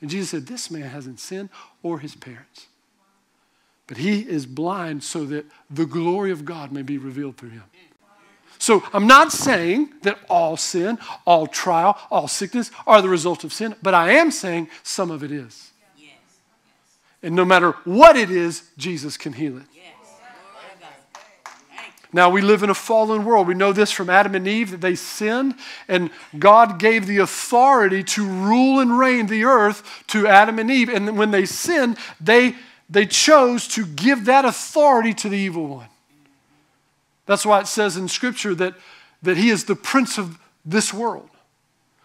And 0.00 0.08
Jesus 0.08 0.30
said, 0.30 0.46
This 0.46 0.70
man 0.70 0.82
hasn't 0.82 1.20
sinned 1.20 1.50
or 1.82 1.98
his 1.98 2.14
parents. 2.14 2.66
But 3.86 3.98
he 3.98 4.20
is 4.20 4.46
blind 4.46 5.02
so 5.02 5.24
that 5.26 5.46
the 5.68 5.84
glory 5.84 6.30
of 6.30 6.44
God 6.44 6.72
may 6.72 6.82
be 6.82 6.96
revealed 6.96 7.36
through 7.36 7.50
him. 7.50 7.64
So 8.70 8.84
I'm 8.92 9.08
not 9.08 9.32
saying 9.32 9.94
that 10.02 10.16
all 10.28 10.56
sin, 10.56 11.00
all 11.26 11.48
trial, 11.48 11.98
all 12.08 12.28
sickness 12.28 12.70
are 12.86 13.02
the 13.02 13.08
result 13.08 13.42
of 13.42 13.52
sin, 13.52 13.74
but 13.82 13.94
I 13.94 14.12
am 14.12 14.30
saying 14.30 14.68
some 14.84 15.10
of 15.10 15.24
it 15.24 15.32
is. 15.32 15.72
And 17.20 17.34
no 17.34 17.44
matter 17.44 17.72
what 17.82 18.14
it 18.14 18.30
is, 18.30 18.70
Jesus 18.78 19.16
can 19.16 19.32
heal 19.32 19.56
it. 19.56 19.64
Now, 22.12 22.30
we 22.30 22.42
live 22.42 22.62
in 22.62 22.70
a 22.70 22.74
fallen 22.74 23.24
world. 23.24 23.48
We 23.48 23.54
know 23.54 23.72
this 23.72 23.90
from 23.90 24.08
Adam 24.08 24.36
and 24.36 24.46
Eve 24.46 24.70
that 24.70 24.80
they 24.80 24.94
sinned, 24.94 25.56
and 25.88 26.08
God 26.38 26.78
gave 26.78 27.08
the 27.08 27.18
authority 27.18 28.04
to 28.04 28.24
rule 28.24 28.78
and 28.78 28.96
reign 28.96 29.26
the 29.26 29.42
earth 29.42 29.82
to 30.08 30.28
Adam 30.28 30.60
and 30.60 30.70
Eve. 30.70 30.90
And 30.90 31.18
when 31.18 31.32
they 31.32 31.44
sinned, 31.44 31.98
they, 32.20 32.54
they 32.88 33.06
chose 33.06 33.66
to 33.66 33.84
give 33.84 34.26
that 34.26 34.44
authority 34.44 35.12
to 35.14 35.28
the 35.28 35.38
evil 35.38 35.66
one. 35.66 35.88
That's 37.30 37.46
why 37.46 37.60
it 37.60 37.68
says 37.68 37.96
in 37.96 38.08
Scripture 38.08 38.56
that, 38.56 38.74
that 39.22 39.36
he 39.36 39.50
is 39.50 39.66
the 39.66 39.76
prince 39.76 40.18
of 40.18 40.36
this 40.64 40.92
world. 40.92 41.30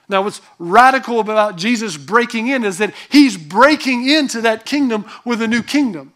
Now, 0.08 0.22
what's 0.22 0.40
radical 0.60 1.20
about 1.20 1.56
Jesus 1.56 1.98
breaking 1.98 2.48
in 2.48 2.64
is 2.64 2.78
that 2.78 2.94
he's 3.10 3.36
breaking 3.36 4.08
into 4.08 4.42
that 4.42 4.68
kingdom 4.68 5.04
with 5.26 5.42
a 5.42 5.48
new 5.48 5.64
kingdom. 5.64 6.14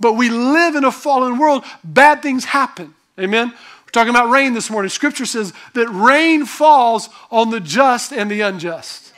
But 0.00 0.14
we 0.14 0.30
live 0.30 0.74
in 0.74 0.84
a 0.84 0.90
fallen 0.90 1.36
world, 1.36 1.66
bad 1.84 2.22
things 2.22 2.46
happen. 2.46 2.94
Amen? 3.20 3.48
We're 3.50 3.90
talking 3.92 4.08
about 4.08 4.30
rain 4.30 4.54
this 4.54 4.70
morning. 4.70 4.88
Scripture 4.88 5.26
says 5.26 5.52
that 5.74 5.90
rain 5.90 6.46
falls 6.46 7.10
on 7.30 7.50
the 7.50 7.60
just 7.60 8.10
and 8.10 8.30
the 8.30 8.40
unjust. 8.40 9.12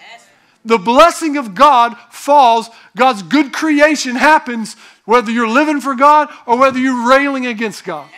The 0.65 0.79
blessing 0.79 1.37
of 1.37 1.55
God 1.55 1.97
falls, 2.11 2.71
God's 2.97 3.23
good 3.23 3.53
creation 3.53 4.17
happens 4.17 4.75
whether 5.05 5.31
you're 5.31 5.47
living 5.47 5.81
for 5.81 5.95
God 5.95 6.29
or 6.45 6.59
whether 6.59 6.81
you're 6.81 7.09
railing 7.09 7.47
against 7.47 7.85
God. 7.85 8.09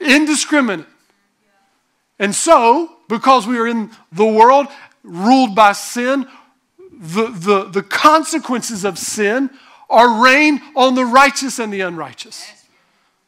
Indiscriminate. 0.00 0.86
And 2.18 2.34
so, 2.34 2.90
because 3.08 3.46
we 3.46 3.58
are 3.58 3.66
in 3.66 3.90
the 4.12 4.26
world 4.26 4.66
ruled 5.02 5.54
by 5.54 5.72
sin, 5.72 6.26
the, 6.90 7.28
the, 7.28 7.64
the 7.64 7.82
consequences 7.82 8.84
of 8.84 8.98
sin 8.98 9.50
are 9.88 10.22
rain 10.22 10.60
on 10.74 10.94
the 10.94 11.04
righteous 11.04 11.58
and 11.58 11.72
the 11.72 11.82
unrighteous. 11.82 12.44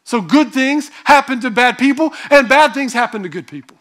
So 0.05 0.23
good 0.23 0.53
things 0.53 0.91
happen 1.05 1.41
to 1.41 1.51
bad 1.51 1.77
people, 1.77 2.14
and 2.31 2.49
bad 2.49 2.73
things 2.73 2.95
happen 2.95 3.23
to 3.25 3.29
good 3.29 3.47
people. 3.47 3.77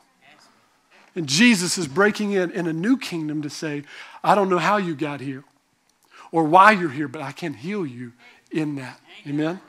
And 1.16 1.26
Jesus 1.26 1.78
is 1.78 1.88
breaking 1.88 2.34
in 2.34 2.52
in 2.52 2.68
a 2.68 2.74
new 2.74 2.98
kingdom 2.98 3.42
to 3.42 3.50
say, 3.50 3.84
I 4.24 4.36
don't 4.36 4.50
know 4.50 4.60
how 4.60 4.78
you 4.78 4.94
got 4.94 5.22
here 5.22 5.44
or 6.32 6.44
why 6.44 6.74
you're 6.74 6.92
here, 6.92 7.08
but 7.08 7.22
I 7.22 7.32
can 7.32 7.54
heal 7.54 7.86
you 7.86 8.12
in 8.52 8.76
that. 8.76 9.00
Amen? 9.26 9.62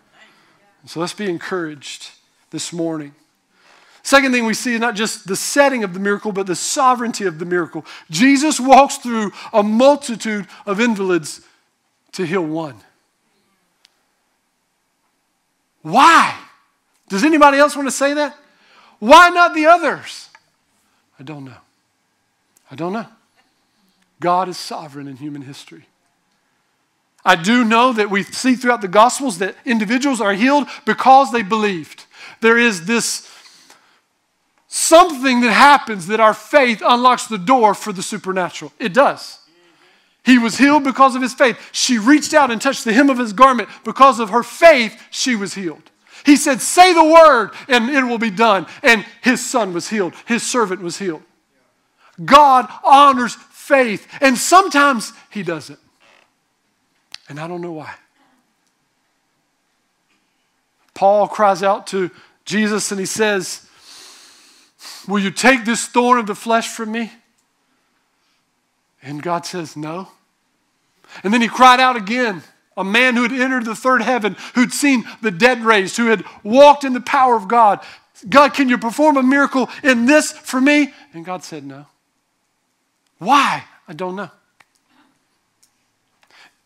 So 0.85 1.01
let's 1.01 1.15
be 1.15 1.29
encouraged 1.31 2.11
this 2.51 2.73
morning. 2.73 3.15
Second 4.03 4.33
thing 4.33 4.47
we 4.47 4.55
see 4.55 4.75
is 4.75 4.81
not 4.81 4.95
just 4.95 5.27
the 5.27 5.37
setting 5.37 5.85
of 5.85 5.93
the 5.93 6.01
miracle, 6.01 6.33
but 6.33 6.47
the 6.47 6.57
sovereignty 6.57 7.25
of 7.25 7.39
the 7.39 7.45
miracle. 7.45 7.85
Jesus 8.11 8.59
walks 8.59 8.97
through 8.97 9.33
a 9.53 9.63
multitude 9.63 10.47
of 10.65 10.81
invalids 10.81 11.43
to 12.13 12.25
heal 12.25 12.45
one. 12.45 12.77
Why? 15.83 16.39
Does 17.09 17.25
anybody 17.25 17.59
else 17.59 17.77
want 17.77 17.87
to 17.89 17.93
say 17.93 18.15
that? 18.15 18.37
Why 18.99 19.29
not 19.29 19.55
the 19.55 19.67
others? 19.67 20.29
I 21.19 21.23
don't 21.23 21.45
know. 21.45 21.59
I 22.71 22.75
don't 22.75 22.93
know. 22.93 23.07
God 24.21 24.49
is 24.49 24.59
sovereign 24.59 25.07
in 25.07 25.17
human 25.17 25.43
history. 25.43 25.87
I 27.25 27.37
do 27.37 27.65
know 27.65 27.93
that 27.93 28.11
we 28.11 28.23
see 28.23 28.55
throughout 28.55 28.81
the 28.81 28.89
Gospels 28.89 29.39
that 29.39 29.55
individuals 29.65 30.21
are 30.21 30.33
healed 30.33 30.67
because 30.85 31.31
they 31.31 31.43
believed. 31.43 32.07
There 32.41 32.59
is 32.59 32.87
this 32.87 33.29
something 34.69 35.41
that 35.41 35.53
happens 35.53 36.07
that 36.09 36.21
our 36.21 36.35
faith 36.35 36.83
unlocks 36.87 37.27
the 37.27 37.39
door 37.39 37.75
for 37.75 37.93
the 37.93 38.03
supernatural. 38.03 38.73
It 38.79 38.93
does. 38.93 39.39
He 40.25 40.39
was 40.39 40.59
healed 40.59 40.85
because 40.85 41.15
of 41.15 41.23
his 41.23 41.33
faith. 41.33 41.59
She 41.73 41.99
reached 41.99 42.35
out 42.35 42.51
and 42.51 42.61
touched 42.61 42.85
the 42.85 42.93
hem 42.93 43.09
of 43.09 43.19
his 43.19 43.33
garment. 43.33 43.69
Because 43.85 44.21
of 44.21 44.31
her 44.31 44.43
faith, 44.43 45.01
she 45.11 45.35
was 45.35 45.55
healed. 45.55 45.91
He 46.27 46.37
said, 46.37 46.61
Say 46.61 46.93
the 46.93 47.05
word 47.05 47.51
and 47.69 47.89
it 47.89 48.05
will 48.05 48.19
be 48.19 48.31
done. 48.31 48.67
And 48.83 49.07
his 49.23 49.45
son 49.45 49.73
was 49.73 49.89
healed, 49.89 50.15
his 50.27 50.43
servant 50.43 50.83
was 50.83 50.99
healed. 50.99 51.23
God 52.25 52.69
honors 52.85 53.35
faith, 53.35 54.09
and 54.21 54.37
sometimes 54.37 55.13
he 55.31 55.43
doesn't. 55.43 55.79
And 57.29 57.39
I 57.39 57.47
don't 57.47 57.61
know 57.61 57.73
why. 57.73 57.95
Paul 60.99 61.29
cries 61.29 61.63
out 61.63 61.87
to 61.89 62.11
Jesus 62.45 62.91
and 62.91 62.99
he 62.99 63.07
says, 63.07 63.65
Will 65.07 65.21
you 65.21 65.31
take 65.31 65.65
this 65.65 65.87
thorn 65.87 66.19
of 66.19 66.27
the 66.27 66.35
flesh 66.35 66.67
from 66.67 66.91
me? 66.91 67.13
And 69.01 69.23
God 69.23 69.47
says, 69.47 69.77
No. 69.77 70.09
And 71.23 71.33
then 71.33 71.41
he 71.41 71.47
cried 71.47 71.79
out 71.79 71.95
again. 71.95 72.43
A 72.77 72.83
man 72.83 73.15
who 73.15 73.23
had 73.23 73.31
entered 73.31 73.65
the 73.65 73.77
third 73.77 74.03
heaven, 74.03 74.37
who'd 74.57 74.73
seen 74.73 75.05
the 75.23 75.31
dead 75.31 75.61
raised, 75.61 75.97
who 75.99 76.07
had 76.07 76.25
walked 76.43 76.83
in 76.83 76.95
the 76.95 77.01
power 77.01 77.37
of 77.37 77.47
God. 77.47 77.79
God, 78.29 78.53
can 78.53 78.69
you 78.69 78.77
perform 78.77 79.17
a 79.17 79.23
miracle 79.23 79.71
in 79.85 80.07
this 80.07 80.33
for 80.33 80.61
me? 80.61 80.93
And 81.15 81.25
God 81.25 81.45
said, 81.45 81.65
No. 81.65 81.87
Why? 83.19 83.63
I 83.87 83.93
don't 83.93 84.17
know. 84.17 84.33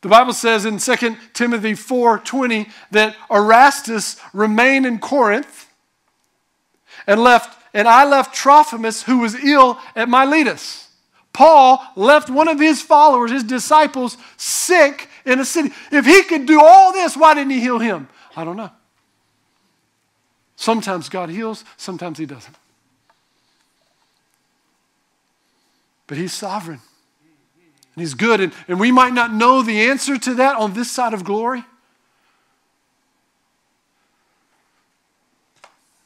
The 0.02 0.08
Bible 0.08 0.32
says 0.32 0.66
in 0.66 0.78
2 0.78 1.16
Timothy 1.32 1.74
4:20 1.74 2.70
that 2.90 3.16
Erastus 3.30 4.16
remained 4.32 4.84
in 4.84 4.98
Corinth 4.98 5.68
and 7.06 7.22
left 7.22 7.58
and 7.74 7.88
I 7.88 8.04
left 8.04 8.34
Trophimus, 8.34 9.04
who 9.04 9.18
was 9.18 9.34
ill 9.34 9.78
at 9.96 10.08
Miletus. 10.08 10.88
Paul 11.32 11.82
left 11.96 12.28
one 12.28 12.48
of 12.48 12.60
his 12.60 12.82
followers, 12.82 13.30
his 13.30 13.44
disciples, 13.44 14.18
sick 14.36 15.08
in 15.24 15.40
a 15.40 15.44
city. 15.44 15.70
If 15.90 16.04
he 16.04 16.22
could 16.24 16.44
do 16.44 16.60
all 16.62 16.92
this, 16.92 17.16
why 17.16 17.32
didn't 17.32 17.52
he 17.52 17.60
heal 17.60 17.78
him? 17.78 18.08
I 18.36 18.44
don't 18.44 18.56
know. 18.56 18.70
Sometimes 20.56 21.08
God 21.08 21.30
heals, 21.30 21.64
sometimes 21.78 22.18
he 22.18 22.26
doesn't. 22.26 22.54
But 26.06 26.18
he's 26.18 26.34
sovereign. 26.34 26.80
And 27.94 28.02
he's 28.02 28.14
good. 28.14 28.40
And, 28.40 28.52
and 28.68 28.80
we 28.80 28.90
might 28.90 29.12
not 29.12 29.32
know 29.32 29.62
the 29.62 29.82
answer 29.82 30.18
to 30.18 30.34
that 30.34 30.56
on 30.56 30.74
this 30.74 30.90
side 30.90 31.14
of 31.14 31.24
glory. 31.24 31.64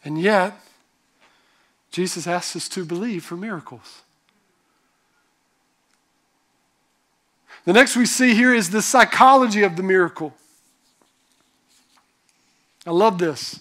And 0.04 0.20
yet, 0.20 0.54
Jesus 1.90 2.26
asks 2.26 2.54
us 2.54 2.68
to 2.70 2.84
believe 2.84 3.24
for 3.24 3.36
miracles. 3.36 4.02
The 7.64 7.72
next 7.72 7.96
we 7.96 8.06
see 8.06 8.34
here 8.34 8.54
is 8.54 8.70
the 8.70 8.82
psychology 8.82 9.64
of 9.64 9.74
the 9.74 9.82
miracle. 9.82 10.32
I 12.86 12.92
love 12.92 13.18
this. 13.18 13.58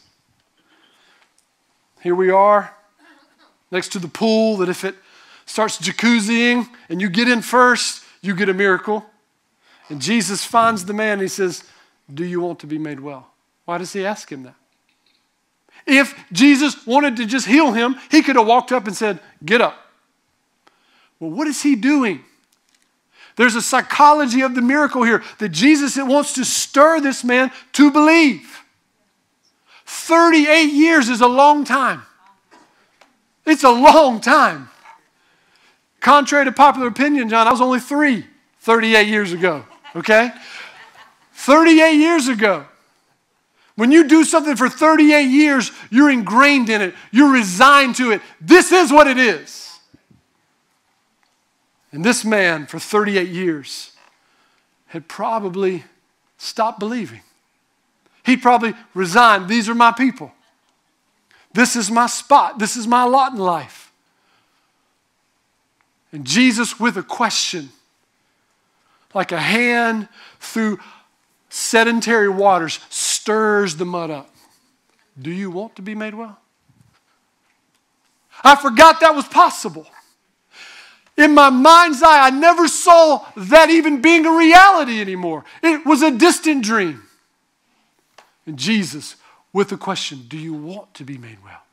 Here 2.01 2.13
we 2.13 2.29
are 2.29 2.75
next 3.71 3.89
to 3.93 3.99
the 3.99 4.07
pool 4.07 4.57
that 4.57 4.69
if 4.69 4.83
it 4.83 4.93
starts 5.47 5.79
jacuzziing 5.79 6.69
and 6.87 7.01
you 7.01 7.09
get 7.09 7.27
in 7.27 7.41
first, 7.41 8.04
you 8.25 8.35
get 8.35 8.49
a 8.49 8.53
miracle. 8.53 9.05
And 9.89 10.01
Jesus 10.01 10.43
finds 10.43 10.85
the 10.85 10.93
man 10.93 11.13
and 11.13 11.21
he 11.21 11.27
says, 11.27 11.63
Do 12.13 12.25
you 12.25 12.41
want 12.41 12.59
to 12.59 12.67
be 12.67 12.77
made 12.77 12.99
well? 12.99 13.27
Why 13.65 13.77
does 13.77 13.93
he 13.93 14.05
ask 14.05 14.31
him 14.31 14.43
that? 14.43 14.55
If 15.85 16.15
Jesus 16.31 16.85
wanted 16.87 17.17
to 17.17 17.25
just 17.25 17.45
heal 17.45 17.71
him, 17.71 17.95
he 18.09 18.23
could 18.23 18.35
have 18.35 18.47
walked 18.47 18.71
up 18.71 18.87
and 18.87 18.95
said, 18.95 19.19
Get 19.43 19.61
up. 19.61 19.77
Well, 21.19 21.31
what 21.31 21.47
is 21.47 21.61
he 21.61 21.75
doing? 21.75 22.23
There's 23.35 23.55
a 23.55 23.61
psychology 23.61 24.41
of 24.41 24.55
the 24.55 24.61
miracle 24.61 25.03
here 25.03 25.23
that 25.39 25.49
Jesus 25.49 25.97
wants 25.97 26.33
to 26.33 26.45
stir 26.45 27.01
this 27.01 27.23
man 27.23 27.51
to 27.73 27.91
believe. 27.91 28.63
38 29.85 30.73
years 30.73 31.09
is 31.09 31.21
a 31.21 31.27
long 31.27 31.65
time. 31.65 32.03
It's 33.45 33.63
a 33.63 33.71
long 33.71 34.21
time. 34.21 34.69
Contrary 36.05 36.45
to 36.45 36.51
popular 36.51 36.85
opinion, 36.85 37.29
John, 37.29 37.47
I 37.47 37.51
was 37.51 37.61
only 37.61 37.79
three 37.79 38.27
38 38.59 39.07
years 39.07 39.33
ago, 39.33 39.65
okay? 39.95 40.29
38 41.33 41.95
years 41.95 42.27
ago. 42.27 42.67
When 43.75 43.91
you 43.91 44.07
do 44.07 44.23
something 44.23 44.55
for 44.55 44.69
38 44.69 45.23
years, 45.23 45.71
you're 45.89 46.11
ingrained 46.11 46.69
in 46.69 46.83
it, 46.83 46.93
you're 47.09 47.31
resigned 47.31 47.95
to 47.95 48.11
it. 48.11 48.21
This 48.39 48.71
is 48.71 48.91
what 48.91 49.07
it 49.07 49.17
is. 49.17 49.79
And 51.91 52.05
this 52.05 52.23
man, 52.23 52.67
for 52.67 52.77
38 52.77 53.27
years, 53.27 53.91
had 54.89 55.07
probably 55.07 55.85
stopped 56.37 56.79
believing. 56.79 57.21
He'd 58.23 58.43
probably 58.43 58.75
resigned. 58.93 59.49
These 59.49 59.67
are 59.69 59.75
my 59.75 59.91
people. 59.91 60.31
This 61.53 61.75
is 61.75 61.89
my 61.89 62.05
spot. 62.05 62.59
This 62.59 62.77
is 62.77 62.85
my 62.85 63.05
lot 63.05 63.31
in 63.31 63.39
life. 63.39 63.84
And 66.15 66.23
Jesus, 66.23 66.79
with 66.79 66.95
a 66.95 67.03
question, 67.03 67.71
like 69.13 69.33
a 69.33 69.37
hand 69.37 70.07
through 70.39 70.79
sedentary 71.49 72.29
waters, 72.29 72.79
stirs 72.89 73.75
the 73.75 73.83
mud 73.83 74.11
up. 74.11 74.33
Do 75.21 75.29
you 75.29 75.51
want 75.51 75.75
to 75.75 75.81
be 75.81 75.93
made 75.93 76.13
well? 76.13 76.39
I 78.45 78.55
forgot 78.55 79.01
that 79.01 79.13
was 79.13 79.27
possible. 79.27 79.87
In 81.17 81.33
my 81.33 81.49
mind's 81.49 82.01
eye, 82.01 82.27
I 82.27 82.29
never 82.29 82.69
saw 82.69 83.25
that 83.35 83.69
even 83.69 84.01
being 84.01 84.25
a 84.25 84.31
reality 84.31 85.01
anymore. 85.01 85.43
It 85.61 85.85
was 85.85 86.01
a 86.01 86.11
distant 86.11 86.63
dream. 86.63 87.03
And 88.45 88.57
Jesus, 88.57 89.17
with 89.51 89.67
the 89.67 89.77
question, 89.77 90.23
Do 90.29 90.37
you 90.37 90.53
want 90.53 90.93
to 90.93 91.03
be 91.03 91.17
made 91.17 91.43
well? 91.43 91.63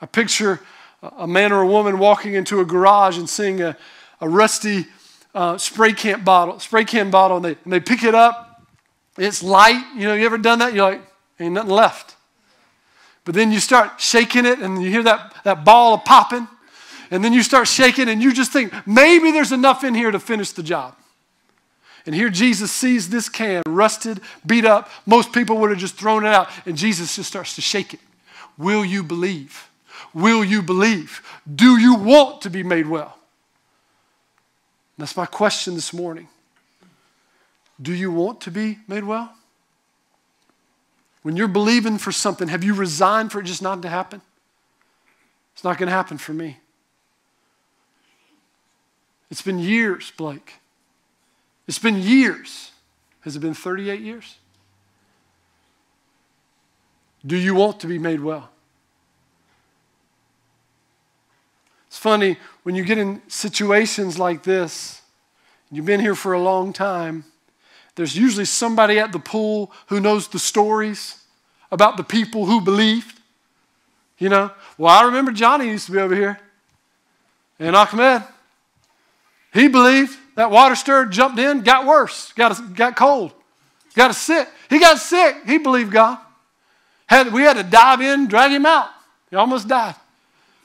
I 0.00 0.06
picture 0.06 0.58
a 1.02 1.26
man 1.26 1.52
or 1.52 1.62
a 1.62 1.66
woman 1.66 1.98
walking 1.98 2.34
into 2.34 2.60
a 2.60 2.64
garage 2.64 3.18
and 3.18 3.28
seeing 3.28 3.60
a, 3.60 3.76
a 4.20 4.28
rusty 4.28 4.86
uh, 5.34 5.56
spray 5.58 5.92
can 5.92 6.24
bottle, 6.24 6.58
spray 6.60 6.84
can 6.84 7.10
bottle, 7.10 7.36
and 7.38 7.44
they, 7.44 7.56
and 7.64 7.72
they 7.72 7.80
pick 7.80 8.02
it 8.02 8.14
up. 8.14 8.66
It's 9.16 9.42
light. 9.42 9.82
You 9.94 10.08
know, 10.08 10.14
you 10.14 10.26
ever 10.26 10.38
done 10.38 10.58
that? 10.60 10.74
You're 10.74 10.90
like, 10.90 11.02
ain't 11.38 11.54
nothing 11.54 11.70
left. 11.70 12.16
But 13.24 13.34
then 13.34 13.52
you 13.52 13.60
start 13.60 14.00
shaking 14.00 14.46
it 14.46 14.58
and 14.60 14.82
you 14.82 14.90
hear 14.90 15.02
that, 15.02 15.34
that 15.44 15.64
ball 15.64 15.94
of 15.94 16.04
popping. 16.04 16.48
And 17.10 17.24
then 17.24 17.32
you 17.32 17.42
start 17.42 17.66
shaking 17.68 18.08
and 18.08 18.22
you 18.22 18.32
just 18.32 18.52
think, 18.52 18.72
maybe 18.86 19.30
there's 19.30 19.52
enough 19.52 19.84
in 19.84 19.94
here 19.94 20.10
to 20.10 20.20
finish 20.20 20.52
the 20.52 20.62
job. 20.62 20.96
And 22.06 22.14
here 22.14 22.30
Jesus 22.30 22.72
sees 22.72 23.10
this 23.10 23.28
can 23.28 23.62
rusted, 23.66 24.20
beat 24.46 24.64
up. 24.64 24.88
Most 25.06 25.32
people 25.32 25.58
would 25.58 25.70
have 25.70 25.78
just 25.78 25.96
thrown 25.96 26.24
it 26.24 26.32
out. 26.32 26.48
And 26.66 26.76
Jesus 26.76 27.16
just 27.16 27.28
starts 27.28 27.54
to 27.56 27.60
shake 27.60 27.94
it. 27.94 28.00
Will 28.56 28.84
you 28.84 29.02
believe? 29.02 29.69
Will 30.12 30.44
you 30.44 30.62
believe? 30.62 31.22
Do 31.52 31.78
you 31.78 31.94
want 31.94 32.42
to 32.42 32.50
be 32.50 32.62
made 32.62 32.86
well? 32.86 33.16
That's 34.98 35.16
my 35.16 35.26
question 35.26 35.74
this 35.74 35.92
morning. 35.92 36.28
Do 37.80 37.94
you 37.94 38.10
want 38.10 38.40
to 38.42 38.50
be 38.50 38.78
made 38.86 39.04
well? 39.04 39.32
When 41.22 41.36
you're 41.36 41.48
believing 41.48 41.98
for 41.98 42.12
something, 42.12 42.48
have 42.48 42.64
you 42.64 42.74
resigned 42.74 43.32
for 43.32 43.40
it 43.40 43.44
just 43.44 43.62
not 43.62 43.82
to 43.82 43.88
happen? 43.88 44.20
It's 45.54 45.64
not 45.64 45.78
going 45.78 45.88
to 45.88 45.94
happen 45.94 46.18
for 46.18 46.32
me. 46.32 46.58
It's 49.30 49.42
been 49.42 49.58
years, 49.58 50.12
Blake. 50.16 50.54
It's 51.68 51.78
been 51.78 51.98
years. 51.98 52.72
Has 53.20 53.36
it 53.36 53.40
been 53.40 53.54
38 53.54 54.00
years? 54.00 54.36
Do 57.24 57.36
you 57.36 57.54
want 57.54 57.80
to 57.80 57.86
be 57.86 57.98
made 57.98 58.20
well? 58.20 58.50
It's 61.86 61.89
funny 62.00 62.38
when 62.62 62.74
you 62.74 62.82
get 62.82 62.96
in 62.96 63.20
situations 63.28 64.18
like 64.18 64.42
this, 64.42 65.02
you've 65.70 65.84
been 65.84 66.00
here 66.00 66.14
for 66.14 66.32
a 66.32 66.40
long 66.40 66.72
time, 66.72 67.24
there's 67.94 68.16
usually 68.16 68.46
somebody 68.46 68.98
at 68.98 69.12
the 69.12 69.18
pool 69.18 69.70
who 69.88 70.00
knows 70.00 70.26
the 70.26 70.38
stories 70.38 71.22
about 71.70 71.98
the 71.98 72.02
people 72.02 72.46
who 72.46 72.62
believed. 72.62 73.20
You 74.16 74.30
know, 74.30 74.50
well, 74.78 74.98
I 74.98 75.04
remember 75.04 75.30
Johnny 75.30 75.66
used 75.66 75.86
to 75.86 75.92
be 75.92 75.98
over 75.98 76.14
here 76.14 76.40
and 77.58 77.76
Ahmed. 77.76 78.22
He 79.52 79.68
believed 79.68 80.16
that 80.36 80.50
water 80.50 80.76
stirred, 80.76 81.10
jumped 81.10 81.38
in, 81.38 81.60
got 81.60 81.86
worse, 81.86 82.32
got, 82.32 82.74
got 82.74 82.96
cold, 82.96 83.32
got 83.94 84.14
sick. 84.14 84.48
He 84.70 84.78
got 84.78 84.98
sick. 84.98 85.36
He 85.44 85.58
believed 85.58 85.92
God. 85.92 86.18
Had, 87.06 87.30
we 87.30 87.42
had 87.42 87.58
to 87.58 87.62
dive 87.62 88.00
in, 88.00 88.26
drag 88.26 88.52
him 88.52 88.64
out. 88.64 88.88
He 89.28 89.36
almost 89.36 89.68
died. 89.68 89.96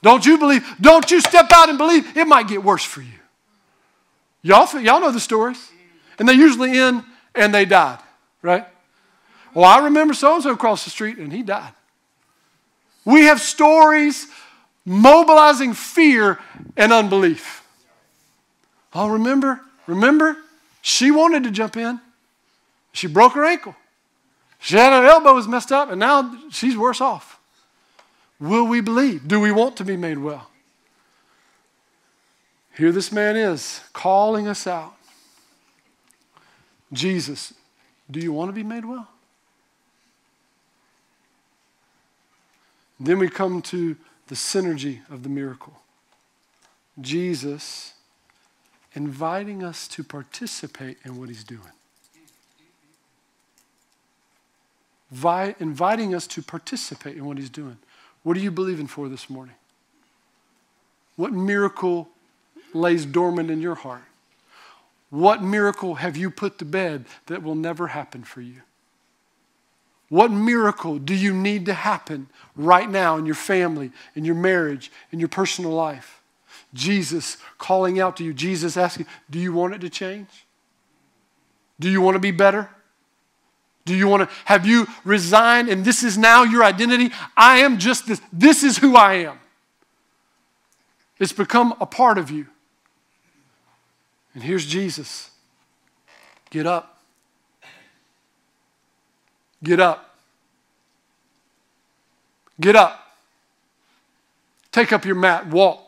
Don't 0.06 0.24
you 0.24 0.38
believe? 0.38 0.64
Don't 0.80 1.10
you 1.10 1.20
step 1.20 1.48
out 1.52 1.68
and 1.68 1.80
believe? 1.80 2.16
It 2.16 2.28
might 2.28 2.48
get 2.48 2.64
worse 2.64 2.84
for 2.84 3.02
you. 3.02 3.18
Y'all, 4.44 4.80
y'all 4.80 5.00
know 5.00 5.12
the 5.12 5.20
stories. 5.20 5.72
And 6.20 6.30
they 6.30 6.34
usually 6.34 6.78
end 6.78 7.04
and 7.34 7.52
they 7.52 7.66
died, 7.66 7.98
right? 8.44 8.68
Well, 9.56 9.66
I 9.66 9.86
remember 9.86 10.14
so 10.14 10.36
and 10.36 10.44
so 10.44 10.52
across 10.52 10.84
the 10.84 10.92
street 10.92 11.18
and 11.18 11.34
he 11.34 11.42
died. 11.42 11.72
We 13.04 13.24
have 13.24 13.42
stories 13.42 14.28
mobilizing 14.86 15.74
fear 15.74 16.38
and 16.78 16.94
unbelief. 16.94 17.64
Oh, 18.94 19.10
remember? 19.10 19.60
Remember? 19.88 20.38
She 20.84 21.10
wanted 21.10 21.46
to 21.46 21.52
jump 21.52 21.78
in. 21.78 22.00
She 22.92 23.08
broke 23.08 23.34
her 23.34 23.44
ankle. 23.44 23.76
She 24.60 24.76
had 24.76 24.92
her 24.92 25.08
elbow 25.08 25.34
was 25.34 25.48
messed 25.48 25.72
up, 25.72 25.90
and 25.90 26.00
now 26.00 26.38
she's 26.52 26.78
worse 26.78 27.02
off. 27.02 27.35
Will 28.40 28.68
we 28.68 28.82
believe? 28.82 29.28
Do 29.28 29.40
we 29.40 29.52
want 29.52 29.78
to 29.78 29.84
be 29.86 29.98
made 29.98 30.18
well? 30.18 30.50
Here 32.78 32.92
this 32.92 33.12
man 33.12 33.38
is 33.38 33.82
calling 33.94 34.48
us 34.48 34.68
out. 34.68 34.96
Jesus, 36.92 37.54
do 38.12 38.20
you 38.20 38.34
want 38.34 38.50
to 38.50 38.54
be 38.54 38.64
made 38.64 38.86
well? 38.86 39.08
Then 43.00 43.20
we 43.20 43.30
come 43.30 43.62
to 43.64 43.96
the 44.28 44.36
synergy 44.36 45.00
of 45.10 45.24
the 45.24 45.30
miracle. 45.30 45.74
Jesus 47.00 47.94
inviting 48.94 49.64
us 49.64 49.88
to 49.90 50.04
participate 50.04 50.98
in 51.04 51.18
what 51.18 51.28
he's 51.30 51.44
doing. 51.44 51.62
Vi- 55.12 55.56
inviting 55.60 56.16
us 56.16 56.28
to 56.28 56.42
participate 56.42 57.18
in 57.18 57.26
what 57.26 57.38
he's 57.38 57.50
doing. 57.50 57.78
What 58.26 58.36
are 58.38 58.40
you 58.40 58.50
believing 58.50 58.88
for 58.88 59.08
this 59.08 59.30
morning? 59.30 59.54
What 61.16 61.32
miracle 61.32 62.10
lays 62.74 63.06
dormant 63.06 63.52
in 63.52 63.62
your 63.62 63.76
heart? 63.76 64.02
What 65.12 65.44
miracle 65.44 65.94
have 65.94 66.18
you 66.18 66.32
put 66.32 66.58
to 66.58 66.66
bed 66.66 67.06
that 67.28 67.44
will 67.44 67.54
never 67.54 67.86
happen 67.86 68.24
for 68.24 68.42
you? 68.42 68.64
What 70.10 70.32
miracle 70.32 70.98
do 70.98 71.14
you 71.14 71.36
need 71.36 71.68
to 71.68 71.76
happen 71.76 72.28
right 72.56 72.90
now 72.90 73.16
in 73.18 73.28
your 73.28 73.36
family, 73.36 73.92
in 74.16 74.26
your 74.26 74.34
marriage, 74.34 74.92
in 75.12 75.20
your 75.20 75.30
personal 75.30 75.72
life? 75.72 76.20
Jesus 76.74 77.38
calling 77.60 78.00
out 78.00 78.18
to 78.18 78.24
you, 78.24 78.34
Jesus 78.34 78.76
asking, 78.76 79.06
Do 79.30 79.38
you 79.38 79.54
want 79.54 79.76
it 79.76 79.82
to 79.82 79.90
change? 79.90 80.48
Do 81.80 81.92
you 81.92 82.02
want 82.02 82.16
to 82.16 82.20
be 82.20 82.32
better? 82.32 82.72
Do 83.86 83.96
you 83.96 84.08
want 84.08 84.28
to, 84.28 84.36
have 84.46 84.66
you 84.66 84.88
resigned 85.04 85.70
and 85.70 85.86
this 85.86 86.04
is 86.04 86.18
now 86.18 86.44
your 86.44 86.64
identity? 86.64 87.12
I 87.38 87.60
am 87.60 87.78
just 87.78 88.08
this. 88.08 88.20
This 88.34 88.64
is 88.64 88.78
who 88.80 88.96
I 88.96 89.14
am. 89.16 89.40
It's 91.20 91.32
become 91.32 91.76
a 91.80 91.86
part 91.86 92.18
of 92.18 92.32
you. 92.32 92.48
And 94.34 94.44
here's 94.44 94.66
Jesus. 94.66 95.30
Get 96.50 96.66
up. 96.66 97.00
Get 99.64 99.80
up. 99.80 100.16
Get 102.60 102.76
up. 102.76 103.02
Take 104.72 104.92
up 104.92 105.06
your 105.06 105.16
mat, 105.16 105.48
walk. 105.48 105.82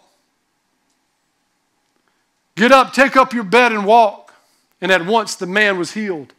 Get 2.56 2.72
up, 2.72 2.94
take 2.94 3.18
up 3.18 3.34
your 3.34 3.44
bed, 3.44 3.72
and 3.72 3.86
walk. 3.86 4.34
And 4.82 4.92
at 4.92 5.06
once 5.06 5.36
the 5.36 5.46
man 5.46 5.78
was 5.78 5.92
healed. 5.92 6.34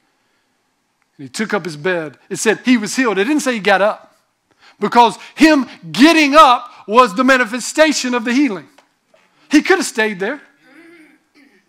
And 1.19 1.27
he 1.27 1.29
took 1.29 1.53
up 1.53 1.65
his 1.65 1.77
bed. 1.77 2.17
It 2.31 2.37
said 2.37 2.61
he 2.65 2.77
was 2.77 2.97
healed. 2.97 3.19
It 3.19 3.25
didn't 3.25 3.41
say 3.41 3.55
he 3.55 3.61
got 3.61 3.83
up. 3.83 4.17
Because 4.81 5.19
him 5.35 5.67
getting 5.91 6.35
up 6.35 6.71
was 6.87 7.15
the 7.15 7.25
manifestation 7.25 8.15
of 8.15 8.25
the 8.25 8.33
healing. 8.33 8.69
He 9.51 9.63
could 9.63 9.79
have 9.79 9.87
stayed 9.87 10.21
there. 10.21 10.41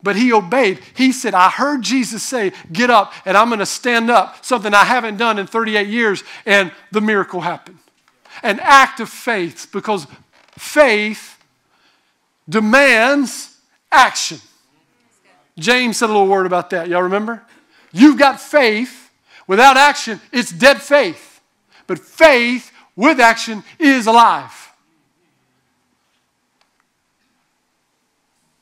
But 0.02 0.16
he 0.16 0.32
obeyed. 0.32 0.80
He 0.96 1.12
said, 1.12 1.34
I 1.34 1.50
heard 1.50 1.82
Jesus 1.82 2.24
say, 2.24 2.54
Get 2.72 2.90
up, 2.90 3.12
and 3.26 3.36
I'm 3.36 3.50
going 3.50 3.60
to 3.60 3.66
stand 3.66 4.10
up, 4.10 4.46
something 4.46 4.74
I 4.74 4.86
haven't 4.86 5.18
done 5.18 5.38
in 5.38 5.46
38 5.46 5.88
years, 5.88 6.24
and 6.46 6.72
the 6.92 7.02
miracle 7.02 7.42
happened. 7.42 7.80
An 8.44 8.60
act 8.62 9.02
of 9.02 9.10
faith, 9.10 9.68
because 9.74 10.08
faith 10.58 11.38
demands 12.48 13.58
action. 13.92 14.40
James 15.58 15.98
said 15.98 16.06
a 16.06 16.14
little 16.14 16.28
word 16.28 16.46
about 16.46 16.70
that. 16.70 16.88
Y'all 16.88 17.04
remember? 17.04 17.44
You've 17.92 18.18
got 18.18 18.40
faith. 18.40 19.09
Without 19.50 19.78
action, 19.78 20.22
it's 20.32 20.52
dead 20.52 20.80
faith. 20.80 21.42
But 21.88 21.98
faith 21.98 22.72
with 22.96 23.20
action 23.20 23.64
is 23.80 24.06
alive. 24.06 24.72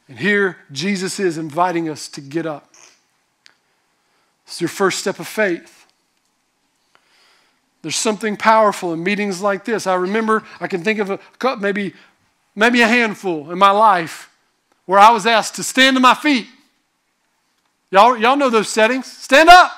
And 0.07 0.17
here, 0.17 0.59
Jesus 0.71 1.19
is 1.19 1.37
inviting 1.37 1.89
us 1.89 2.07
to 2.07 2.21
get 2.21 2.45
up. 2.45 2.73
It's 4.45 4.61
your 4.61 4.69
first 4.69 4.99
step 4.99 5.19
of 5.19 5.27
faith. 5.27 5.87
There's 7.81 7.97
something 7.97 8.37
powerful 8.37 8.93
in 8.93 9.03
meetings 9.03 9.41
like 9.41 9.65
this. 9.65 9.87
I 9.87 9.95
remember, 9.95 10.43
I 10.61 10.67
can 10.67 10.85
think 10.85 10.99
of 10.99 11.09
a 11.09 11.17
cup, 11.37 11.59
maybe, 11.59 11.95
maybe 12.55 12.81
a 12.81 12.87
handful 12.87 13.51
in 13.51 13.57
my 13.57 13.71
life 13.71 14.31
where 14.85 14.99
I 14.99 15.11
was 15.11 15.25
asked 15.25 15.55
to 15.55 15.63
stand 15.63 15.97
to 15.97 15.99
my 15.99 16.13
feet. 16.13 16.47
Y'all, 17.91 18.15
y'all 18.15 18.37
know 18.37 18.49
those 18.49 18.69
settings. 18.69 19.05
Stand 19.05 19.49
up 19.49 19.76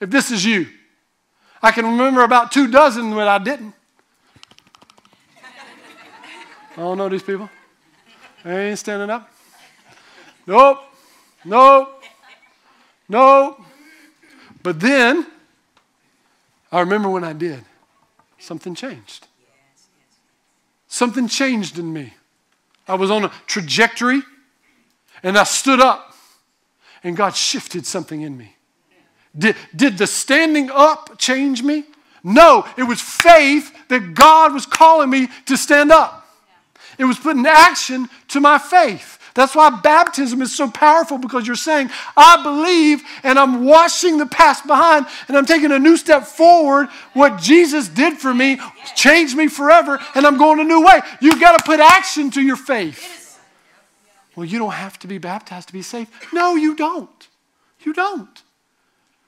if 0.00 0.10
this 0.10 0.30
is 0.30 0.44
you. 0.44 0.66
I 1.62 1.70
can 1.70 1.86
remember 1.86 2.22
about 2.22 2.52
two 2.52 2.68
dozen 2.68 3.14
when 3.14 3.26
I 3.26 3.38
didn't. 3.38 3.74
I 6.76 6.80
don't 6.80 6.98
know 6.98 7.08
these 7.08 7.22
people. 7.22 7.48
They 8.44 8.70
ain't 8.70 8.78
standing 8.78 9.08
up. 9.08 9.30
Nope. 10.46 10.82
Nope. 11.44 12.02
Nope. 13.08 13.60
But 14.62 14.80
then, 14.80 15.26
I 16.72 16.80
remember 16.80 17.08
when 17.08 17.22
I 17.22 17.32
did, 17.32 17.64
something 18.38 18.74
changed. 18.74 19.28
Something 20.88 21.28
changed 21.28 21.78
in 21.78 21.92
me. 21.92 22.14
I 22.86 22.94
was 22.94 23.10
on 23.10 23.24
a 23.24 23.32
trajectory 23.46 24.22
and 25.22 25.38
I 25.38 25.44
stood 25.44 25.80
up 25.80 26.14
and 27.02 27.16
God 27.16 27.34
shifted 27.34 27.86
something 27.86 28.20
in 28.20 28.36
me. 28.36 28.53
Did, 29.36 29.56
did 29.74 29.98
the 29.98 30.06
standing 30.06 30.70
up 30.70 31.18
change 31.18 31.62
me? 31.62 31.84
No, 32.22 32.66
it 32.78 32.84
was 32.84 33.00
faith 33.00 33.72
that 33.88 34.14
God 34.14 34.54
was 34.54 34.64
calling 34.64 35.10
me 35.10 35.28
to 35.46 35.56
stand 35.56 35.92
up. 35.92 36.26
It 36.98 37.04
was 37.04 37.18
putting 37.18 37.44
action 37.46 38.08
to 38.28 38.40
my 38.40 38.58
faith. 38.58 39.18
That's 39.34 39.56
why 39.56 39.68
baptism 39.82 40.40
is 40.42 40.54
so 40.54 40.70
powerful 40.70 41.18
because 41.18 41.44
you're 41.44 41.56
saying, 41.56 41.90
I 42.16 42.40
believe 42.44 43.02
and 43.24 43.36
I'm 43.36 43.64
washing 43.64 44.16
the 44.16 44.26
past 44.26 44.64
behind 44.64 45.06
and 45.26 45.36
I'm 45.36 45.44
taking 45.44 45.72
a 45.72 45.78
new 45.78 45.96
step 45.96 46.22
forward. 46.22 46.88
What 47.14 47.40
Jesus 47.40 47.88
did 47.88 48.18
for 48.18 48.32
me 48.32 48.60
changed 48.94 49.36
me 49.36 49.48
forever 49.48 49.98
and 50.14 50.24
I'm 50.24 50.38
going 50.38 50.60
a 50.60 50.64
new 50.64 50.84
way. 50.84 51.00
You've 51.20 51.40
got 51.40 51.58
to 51.58 51.64
put 51.64 51.80
action 51.80 52.30
to 52.30 52.40
your 52.40 52.56
faith. 52.56 53.40
Well, 54.36 54.46
you 54.46 54.60
don't 54.60 54.72
have 54.72 55.00
to 55.00 55.08
be 55.08 55.18
baptized 55.18 55.66
to 55.66 55.72
be 55.72 55.82
saved. 55.82 56.12
No, 56.32 56.54
you 56.54 56.76
don't. 56.76 57.28
You 57.80 57.92
don't. 57.92 58.43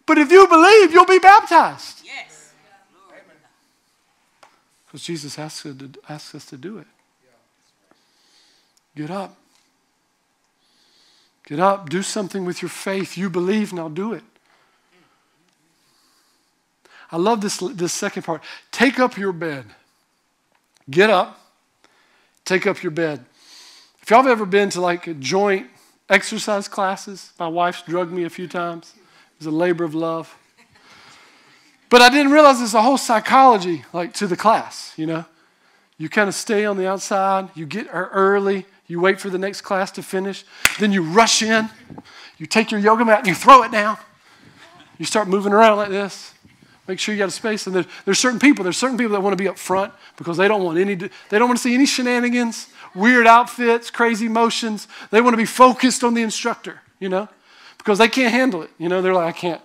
But 0.06 0.18
if 0.18 0.30
you 0.30 0.46
believe, 0.46 0.92
you'll 0.92 1.04
be 1.04 1.18
baptized. 1.18 2.02
Yes. 2.04 2.52
Because 4.86 5.02
Jesus 5.02 5.38
asks 5.38 5.66
us, 5.66 5.76
to, 5.76 5.90
asks 6.08 6.34
us 6.34 6.44
to 6.46 6.56
do 6.56 6.78
it. 6.78 6.86
Get 8.94 9.10
up. 9.10 9.36
Get 11.46 11.60
up. 11.60 11.90
Do 11.90 12.02
something 12.02 12.44
with 12.44 12.62
your 12.62 12.68
faith. 12.68 13.18
You 13.18 13.28
believe, 13.28 13.72
now 13.72 13.88
do 13.88 14.12
it. 14.14 14.22
I 17.10 17.18
love 17.18 17.40
this, 17.40 17.58
this 17.58 17.92
second 17.92 18.22
part. 18.22 18.42
Take 18.72 18.98
up 18.98 19.16
your 19.16 19.32
bed. 19.32 19.66
Get 20.88 21.10
up. 21.10 21.40
Take 22.44 22.66
up 22.66 22.82
your 22.82 22.90
bed. 22.92 23.24
If 24.02 24.10
y'all 24.10 24.22
have 24.22 24.30
ever 24.30 24.46
been 24.46 24.70
to 24.70 24.80
like 24.80 25.18
joint 25.20 25.66
exercise 26.08 26.68
classes, 26.68 27.32
my 27.38 27.48
wife's 27.48 27.82
drugged 27.82 28.12
me 28.12 28.24
a 28.24 28.30
few 28.30 28.48
times. 28.48 28.94
Was 29.38 29.46
a 29.46 29.50
labor 29.50 29.84
of 29.84 29.94
love. 29.94 30.36
But 31.88 32.02
I 32.02 32.08
didn't 32.08 32.32
realize 32.32 32.58
there's 32.58 32.74
a 32.74 32.82
whole 32.82 32.98
psychology 32.98 33.84
like 33.92 34.12
to 34.14 34.26
the 34.26 34.36
class, 34.36 34.92
you 34.96 35.06
know. 35.06 35.24
You 35.98 36.08
kind 36.08 36.28
of 36.28 36.34
stay 36.34 36.64
on 36.64 36.76
the 36.76 36.86
outside, 36.86 37.48
you 37.54 37.64
get 37.64 37.86
er, 37.86 38.10
early, 38.12 38.66
you 38.86 39.00
wait 39.00 39.20
for 39.20 39.30
the 39.30 39.38
next 39.38 39.62
class 39.62 39.90
to 39.92 40.02
finish, 40.02 40.44
then 40.78 40.92
you 40.92 41.02
rush 41.02 41.42
in, 41.42 41.70
you 42.38 42.46
take 42.46 42.70
your 42.70 42.80
yoga 42.80 43.04
mat 43.04 43.20
and 43.20 43.28
you 43.28 43.34
throw 43.34 43.62
it 43.62 43.72
down. 43.72 43.96
You 44.98 45.04
start 45.04 45.28
moving 45.28 45.52
around 45.52 45.76
like 45.76 45.88
this. 45.88 46.32
Make 46.86 46.98
sure 46.98 47.14
you 47.14 47.18
got 47.18 47.28
a 47.28 47.32
space. 47.32 47.66
And 47.66 47.74
there's, 47.74 47.86
there's 48.04 48.18
certain 48.18 48.38
people, 48.38 48.62
there's 48.62 48.76
certain 48.76 48.96
people 48.96 49.12
that 49.12 49.20
want 49.20 49.36
to 49.36 49.42
be 49.42 49.48
up 49.48 49.58
front 49.58 49.92
because 50.16 50.36
they 50.36 50.48
don't 50.48 50.62
want 50.62 50.78
any, 50.78 50.94
they 50.94 51.10
don't 51.30 51.48
want 51.48 51.58
to 51.58 51.62
see 51.62 51.74
any 51.74 51.86
shenanigans, 51.86 52.68
weird 52.94 53.26
outfits, 53.26 53.90
crazy 53.90 54.28
motions. 54.28 54.86
They 55.10 55.20
want 55.20 55.34
to 55.34 55.38
be 55.38 55.46
focused 55.46 56.04
on 56.04 56.14
the 56.14 56.22
instructor, 56.22 56.80
you 57.00 57.08
know, 57.08 57.28
because 57.86 57.98
they 57.98 58.08
can't 58.08 58.34
handle 58.34 58.62
it. 58.62 58.70
You 58.78 58.88
know, 58.88 59.00
they're 59.00 59.14
like, 59.14 59.32
I 59.32 59.38
can't, 59.38 59.60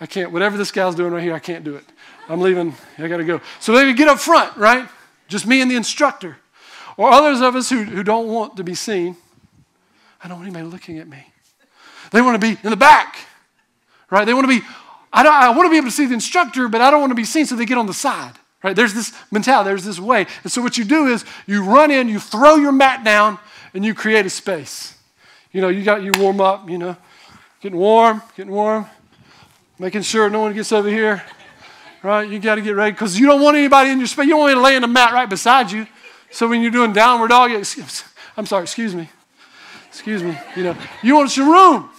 I 0.00 0.06
can't, 0.06 0.30
whatever 0.30 0.56
this 0.56 0.70
guy's 0.70 0.94
doing 0.94 1.12
right 1.12 1.24
here, 1.24 1.34
I 1.34 1.40
can't 1.40 1.64
do 1.64 1.74
it. 1.74 1.84
I'm 2.28 2.40
leaving, 2.40 2.72
I 2.98 3.08
got 3.08 3.16
to 3.16 3.24
go. 3.24 3.40
So 3.58 3.72
they 3.72 3.92
get 3.94 4.06
up 4.06 4.20
front, 4.20 4.56
right? 4.56 4.88
Just 5.26 5.44
me 5.44 5.60
and 5.60 5.68
the 5.68 5.74
instructor. 5.74 6.36
Or 6.96 7.10
others 7.10 7.40
of 7.40 7.56
us 7.56 7.68
who, 7.68 7.82
who 7.82 8.04
don't 8.04 8.28
want 8.28 8.56
to 8.58 8.62
be 8.62 8.76
seen. 8.76 9.16
I 10.22 10.28
don't 10.28 10.36
want 10.36 10.46
anybody 10.46 10.70
looking 10.70 11.00
at 11.00 11.08
me. 11.08 11.26
They 12.12 12.22
want 12.22 12.40
to 12.40 12.46
be 12.46 12.60
in 12.62 12.70
the 12.70 12.76
back, 12.76 13.16
right? 14.08 14.24
They 14.24 14.34
want 14.34 14.48
to 14.48 14.60
be, 14.60 14.64
I, 15.12 15.24
don't, 15.24 15.34
I 15.34 15.48
want 15.48 15.66
to 15.66 15.70
be 15.70 15.78
able 15.78 15.88
to 15.88 15.92
see 15.92 16.06
the 16.06 16.14
instructor, 16.14 16.68
but 16.68 16.80
I 16.80 16.92
don't 16.92 17.00
want 17.00 17.10
to 17.10 17.16
be 17.16 17.24
seen, 17.24 17.44
so 17.44 17.56
they 17.56 17.66
get 17.66 17.76
on 17.76 17.86
the 17.86 17.92
side, 17.92 18.34
right? 18.62 18.76
There's 18.76 18.94
this 18.94 19.12
mentality, 19.32 19.70
there's 19.70 19.84
this 19.84 19.98
way. 19.98 20.28
And 20.44 20.52
so 20.52 20.62
what 20.62 20.78
you 20.78 20.84
do 20.84 21.08
is 21.08 21.24
you 21.48 21.64
run 21.64 21.90
in, 21.90 22.08
you 22.08 22.20
throw 22.20 22.54
your 22.54 22.72
mat 22.72 23.02
down, 23.02 23.40
and 23.74 23.84
you 23.84 23.94
create 23.94 24.26
a 24.26 24.30
space. 24.30 24.94
You 25.50 25.60
know, 25.60 25.68
you 25.68 25.82
got, 25.82 26.04
you 26.04 26.12
warm 26.18 26.40
up, 26.40 26.70
you 26.70 26.78
know, 26.78 26.96
getting 27.60 27.78
warm, 27.78 28.22
getting 28.36 28.52
warm, 28.52 28.86
making 29.78 30.02
sure 30.02 30.28
no 30.30 30.40
one 30.40 30.54
gets 30.54 30.72
over 30.72 30.88
here, 30.88 31.22
right? 32.02 32.28
You 32.28 32.38
got 32.38 32.56
to 32.56 32.62
get 32.62 32.74
ready 32.74 32.92
because 32.92 33.18
you 33.18 33.26
don't 33.26 33.42
want 33.42 33.56
anybody 33.56 33.90
in 33.90 33.98
your 33.98 34.06
space. 34.06 34.26
You 34.26 34.32
don't 34.32 34.40
want 34.40 34.54
to 34.54 34.60
lay 34.60 34.76
in 34.76 34.82
the 34.82 34.88
mat 34.88 35.12
right 35.12 35.28
beside 35.28 35.70
you. 35.70 35.86
So 36.30 36.48
when 36.48 36.60
you're 36.60 36.70
doing 36.70 36.92
downward 36.92 37.28
dog, 37.28 37.50
I'm 38.36 38.46
sorry, 38.46 38.62
excuse 38.62 38.94
me. 38.94 39.08
Excuse 39.88 40.22
me. 40.22 40.38
You 40.54 40.64
know, 40.64 40.76
you 41.02 41.16
want 41.16 41.30
some 41.30 41.48
room. 41.48 41.90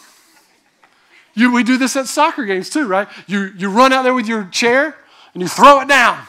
You, 1.33 1.53
we 1.53 1.63
do 1.63 1.77
this 1.77 1.95
at 1.95 2.07
soccer 2.07 2.45
games 2.45 2.69
too, 2.69 2.87
right? 2.87 3.07
You, 3.27 3.51
you 3.57 3.69
run 3.69 3.93
out 3.93 4.03
there 4.03 4.13
with 4.13 4.27
your 4.27 4.45
chair 4.45 4.95
and 5.33 5.41
you 5.41 5.47
throw 5.47 5.79
it 5.81 5.87
down. 5.87 6.25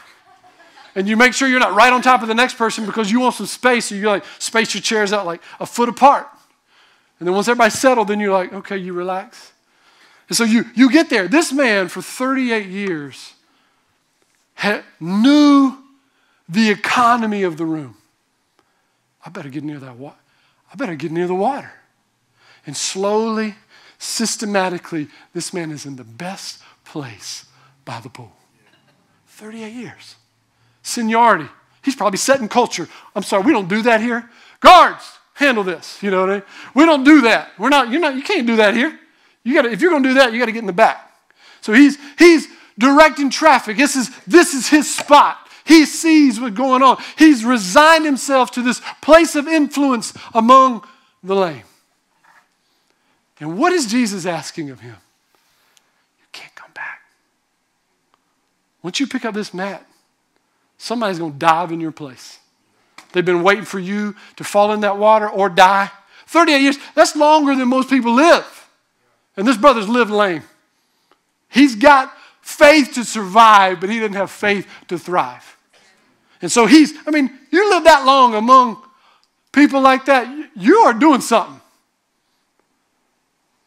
And 0.95 1.07
you 1.07 1.15
make 1.15 1.33
sure 1.33 1.47
you're 1.47 1.59
not 1.59 1.73
right 1.73 1.93
on 1.93 2.01
top 2.01 2.21
of 2.21 2.27
the 2.27 2.33
next 2.33 2.57
person 2.57 2.85
because 2.85 3.11
you 3.11 3.21
want 3.21 3.35
some 3.35 3.45
space. 3.45 3.85
So 3.85 3.95
you 3.95 4.07
like 4.07 4.25
space 4.39 4.73
your 4.73 4.81
chairs 4.81 5.13
out 5.13 5.25
like 5.25 5.41
a 5.59 5.65
foot 5.65 5.87
apart. 5.87 6.27
And 7.21 7.27
then 7.27 7.35
once 7.35 7.47
everybody's 7.47 7.77
settled, 7.77 8.07
then 8.07 8.19
you're 8.19 8.33
like, 8.33 8.51
okay, 8.51 8.77
you 8.77 8.93
relax. 8.93 9.51
And 10.27 10.35
so 10.35 10.43
you, 10.43 10.65
you 10.73 10.89
get 10.89 11.11
there. 11.11 11.27
This 11.27 11.53
man 11.53 11.87
for 11.87 12.01
38 12.01 12.65
years 12.65 13.33
had, 14.55 14.83
knew 14.99 15.77
the 16.49 16.71
economy 16.71 17.43
of 17.43 17.57
the 17.57 17.65
room. 17.65 17.95
I 19.23 19.29
better 19.29 19.49
get 19.49 19.63
near 19.63 19.77
that 19.77 19.97
water. 19.97 20.17
I 20.73 20.75
better 20.75 20.95
get 20.95 21.11
near 21.11 21.27
the 21.27 21.35
water. 21.35 21.71
And 22.65 22.75
slowly, 22.75 23.53
systematically, 23.99 25.07
this 25.31 25.53
man 25.53 25.69
is 25.69 25.85
in 25.85 25.97
the 25.97 26.03
best 26.03 26.59
place 26.85 27.45
by 27.85 27.99
the 27.99 28.09
pool. 28.09 28.35
38 29.27 29.71
years. 29.71 30.15
Seniority. 30.81 31.49
He's 31.83 31.95
probably 31.95 32.17
setting 32.17 32.49
culture. 32.49 32.89
I'm 33.15 33.21
sorry, 33.21 33.43
we 33.43 33.51
don't 33.51 33.69
do 33.69 33.83
that 33.83 34.01
here. 34.01 34.27
Guards, 34.59 35.19
handle 35.41 35.63
this. 35.63 36.01
You 36.01 36.11
know 36.11 36.21
what 36.21 36.29
I 36.29 36.33
mean? 36.35 36.43
We 36.73 36.85
don't 36.85 37.03
do 37.03 37.21
that. 37.21 37.51
We're 37.57 37.69
not, 37.69 37.91
you're 37.91 37.99
not, 37.99 38.15
you 38.15 38.23
can't 38.23 38.47
do 38.47 38.55
that 38.57 38.73
here. 38.73 38.97
You 39.43 39.53
gotta, 39.53 39.71
if 39.71 39.81
you're 39.81 39.91
gonna 39.91 40.07
do 40.07 40.13
that, 40.15 40.31
you 40.31 40.39
gotta 40.39 40.51
get 40.51 40.59
in 40.59 40.67
the 40.67 40.73
back. 40.73 41.11
So 41.61 41.73
he's 41.73 41.97
he's 42.17 42.47
directing 42.77 43.29
traffic. 43.29 43.77
This 43.77 43.95
is 43.95 44.09
this 44.25 44.53
is 44.53 44.67
his 44.69 44.93
spot. 44.93 45.37
He 45.65 45.85
sees 45.85 46.39
what's 46.39 46.55
going 46.55 46.81
on. 46.81 47.01
He's 47.17 47.45
resigned 47.45 48.05
himself 48.05 48.51
to 48.51 48.61
this 48.61 48.81
place 49.01 49.35
of 49.35 49.47
influence 49.47 50.13
among 50.33 50.83
the 51.23 51.35
lame. 51.35 51.63
And 53.39 53.57
what 53.57 53.73
is 53.73 53.87
Jesus 53.87 54.25
asking 54.25 54.69
of 54.69 54.79
him? 54.79 54.97
You 56.19 56.25
can't 56.31 56.53
come 56.55 56.71
back. 56.73 57.01
Once 58.83 58.99
you 58.99 59.07
pick 59.07 59.25
up 59.25 59.33
this 59.33 59.53
mat, 59.53 59.85
somebody's 60.77 61.19
to 61.19 61.31
dive 61.31 61.71
in 61.71 61.79
your 61.79 61.91
place. 61.91 62.39
They've 63.13 63.25
been 63.25 63.43
waiting 63.43 63.65
for 63.65 63.79
you 63.79 64.15
to 64.37 64.43
fall 64.43 64.71
in 64.71 64.81
that 64.81 64.97
water 64.97 65.29
or 65.29 65.49
die. 65.49 65.91
38 66.27 66.61
years, 66.61 66.77
that's 66.95 67.15
longer 67.15 67.55
than 67.55 67.67
most 67.67 67.89
people 67.89 68.13
live. 68.13 68.69
And 69.35 69.47
this 69.47 69.57
brother's 69.57 69.89
lived 69.89 70.11
lame. 70.11 70.43
He's 71.49 71.75
got 71.75 72.13
faith 72.41 72.93
to 72.93 73.03
survive, 73.03 73.81
but 73.81 73.89
he 73.89 73.99
didn't 73.99 74.15
have 74.15 74.31
faith 74.31 74.67
to 74.87 74.97
thrive. 74.97 75.57
And 76.41 76.51
so 76.51 76.65
he's, 76.65 76.93
I 77.05 77.11
mean, 77.11 77.29
you 77.51 77.69
live 77.69 77.83
that 77.83 78.05
long 78.05 78.33
among 78.33 78.81
people 79.51 79.81
like 79.81 80.05
that, 80.05 80.49
you 80.55 80.77
are 80.79 80.93
doing 80.93 81.21
something. 81.21 81.59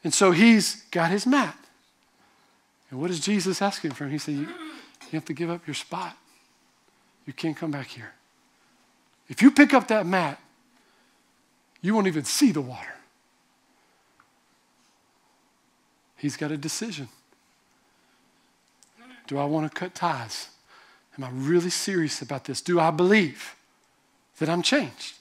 And 0.02 0.12
so 0.12 0.32
he's 0.32 0.82
got 0.90 1.10
his 1.10 1.26
mat. 1.26 1.56
And 2.90 3.00
what 3.00 3.10
is 3.10 3.20
Jesus 3.20 3.60
asking 3.62 3.92
from 3.92 4.06
him? 4.06 4.12
He 4.12 4.18
said, 4.18 4.34
you, 4.34 4.48
you 5.10 5.12
have 5.12 5.24
to 5.26 5.34
give 5.34 5.50
up 5.50 5.66
your 5.66 5.74
spot. 5.74 6.16
You 7.26 7.32
can't 7.32 7.56
come 7.56 7.70
back 7.70 7.88
here. 7.88 8.13
If 9.28 9.42
you 9.42 9.50
pick 9.50 9.72
up 9.72 9.88
that 9.88 10.06
mat, 10.06 10.38
you 11.80 11.94
won't 11.94 12.06
even 12.06 12.24
see 12.24 12.52
the 12.52 12.60
water. 12.60 12.94
He's 16.16 16.36
got 16.36 16.50
a 16.50 16.56
decision. 16.56 17.08
Do 19.26 19.38
I 19.38 19.44
want 19.44 19.70
to 19.70 19.78
cut 19.78 19.94
ties? 19.94 20.48
Am 21.16 21.24
I 21.24 21.30
really 21.30 21.70
serious 21.70 22.20
about 22.22 22.44
this? 22.44 22.60
Do 22.60 22.80
I 22.80 22.90
believe 22.90 23.54
that 24.38 24.48
I'm 24.48 24.62
changed? 24.62 25.14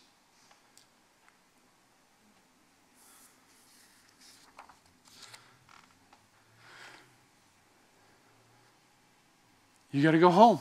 You 9.92 10.02
got 10.02 10.12
to 10.12 10.20
go 10.20 10.32
home. 10.32 10.60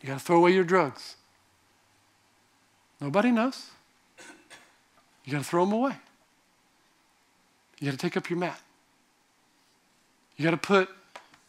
You 0.00 0.08
got 0.08 0.18
to 0.18 0.24
throw 0.24 0.38
away 0.38 0.52
your 0.52 0.64
drugs. 0.64 1.16
Nobody 3.00 3.30
knows. 3.30 3.70
You 5.24 5.32
got 5.32 5.38
to 5.38 5.44
throw 5.44 5.64
them 5.64 5.74
away. 5.74 5.94
You 7.80 7.86
got 7.86 7.92
to 7.92 7.98
take 7.98 8.16
up 8.16 8.28
your 8.28 8.38
mat. 8.38 8.60
You 10.36 10.44
got 10.44 10.50
to 10.50 10.56
put 10.56 10.88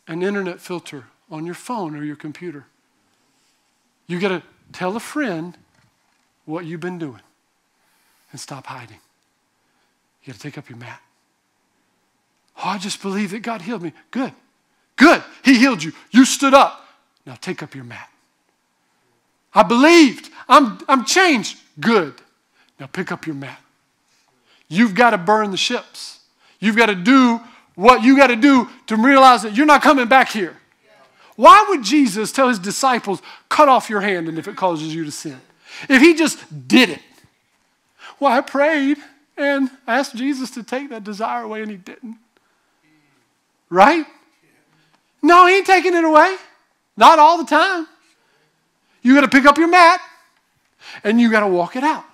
an 0.07 0.21
internet 0.21 0.59
filter 0.59 1.05
on 1.31 1.45
your 1.45 1.55
phone 1.55 1.95
or 1.95 2.03
your 2.03 2.15
computer. 2.15 2.65
You 4.07 4.19
got 4.19 4.29
to 4.29 4.43
tell 4.73 4.95
a 4.95 4.99
friend 4.99 5.57
what 6.45 6.65
you've 6.65 6.81
been 6.81 6.97
doing 6.97 7.21
and 8.31 8.39
stop 8.39 8.67
hiding. 8.67 8.99
You 10.23 10.33
got 10.33 10.35
to 10.35 10.41
take 10.41 10.57
up 10.57 10.69
your 10.69 10.77
mat. 10.77 11.01
Oh, 12.57 12.69
I 12.69 12.77
just 12.77 13.01
believe 13.01 13.31
that 13.31 13.41
God 13.41 13.61
healed 13.61 13.81
me. 13.81 13.93
Good. 14.11 14.33
Good. 14.97 15.23
He 15.45 15.57
healed 15.57 15.81
you. 15.81 15.93
You 16.11 16.25
stood 16.25 16.53
up. 16.53 16.85
Now 17.25 17.35
take 17.39 17.63
up 17.63 17.73
your 17.73 17.85
mat. 17.85 18.09
I 19.53 19.63
believed. 19.63 20.29
I'm, 20.47 20.79
I'm 20.87 21.05
changed. 21.05 21.57
Good. 21.79 22.13
Now 22.79 22.87
pick 22.87 23.11
up 23.11 23.25
your 23.25 23.35
mat. 23.35 23.59
You've 24.67 24.93
got 24.95 25.11
to 25.11 25.17
burn 25.17 25.51
the 25.51 25.57
ships. 25.57 26.19
You've 26.59 26.75
got 26.75 26.87
to 26.87 26.95
do 26.95 27.41
what 27.75 28.03
you 28.03 28.17
got 28.17 28.27
to 28.27 28.35
do 28.35 28.69
to 28.87 28.95
realize 28.95 29.41
that 29.43 29.55
you're 29.55 29.65
not 29.65 29.81
coming 29.81 30.07
back 30.07 30.29
here. 30.29 30.57
Why 31.35 31.65
would 31.69 31.83
Jesus 31.83 32.33
tell 32.33 32.49
his 32.49 32.59
disciples, 32.59 33.21
cut 33.47 33.69
off 33.69 33.89
your 33.89 34.01
hand 34.01 34.27
and 34.27 34.37
if 34.37 34.47
it 34.47 34.57
causes 34.57 34.93
you 34.93 35.05
to 35.05 35.11
sin? 35.11 35.39
If 35.87 36.01
he 36.01 36.13
just 36.13 36.67
did 36.67 36.89
it. 36.89 36.99
Well, 38.19 38.31
I 38.31 38.41
prayed 38.41 38.97
and 39.37 39.69
asked 39.87 40.15
Jesus 40.15 40.51
to 40.51 40.63
take 40.63 40.89
that 40.89 41.05
desire 41.05 41.43
away 41.43 41.61
and 41.61 41.71
he 41.71 41.77
didn't. 41.77 42.17
Right? 43.69 44.05
No, 45.21 45.47
he 45.47 45.57
ain't 45.57 45.65
taking 45.65 45.93
it 45.93 46.03
away. 46.03 46.35
Not 46.97 47.19
all 47.19 47.37
the 47.37 47.45
time. 47.45 47.87
You 49.01 49.15
got 49.15 49.21
to 49.21 49.29
pick 49.29 49.45
up 49.45 49.57
your 49.57 49.69
mat 49.69 49.99
and 51.03 51.19
you 51.19 51.31
got 51.31 51.41
to 51.41 51.47
walk 51.47 51.75
it 51.75 51.83
out. 51.83 52.05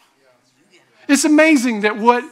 It's 1.07 1.23
amazing 1.23 1.81
that 1.81 1.97
what 1.97 2.23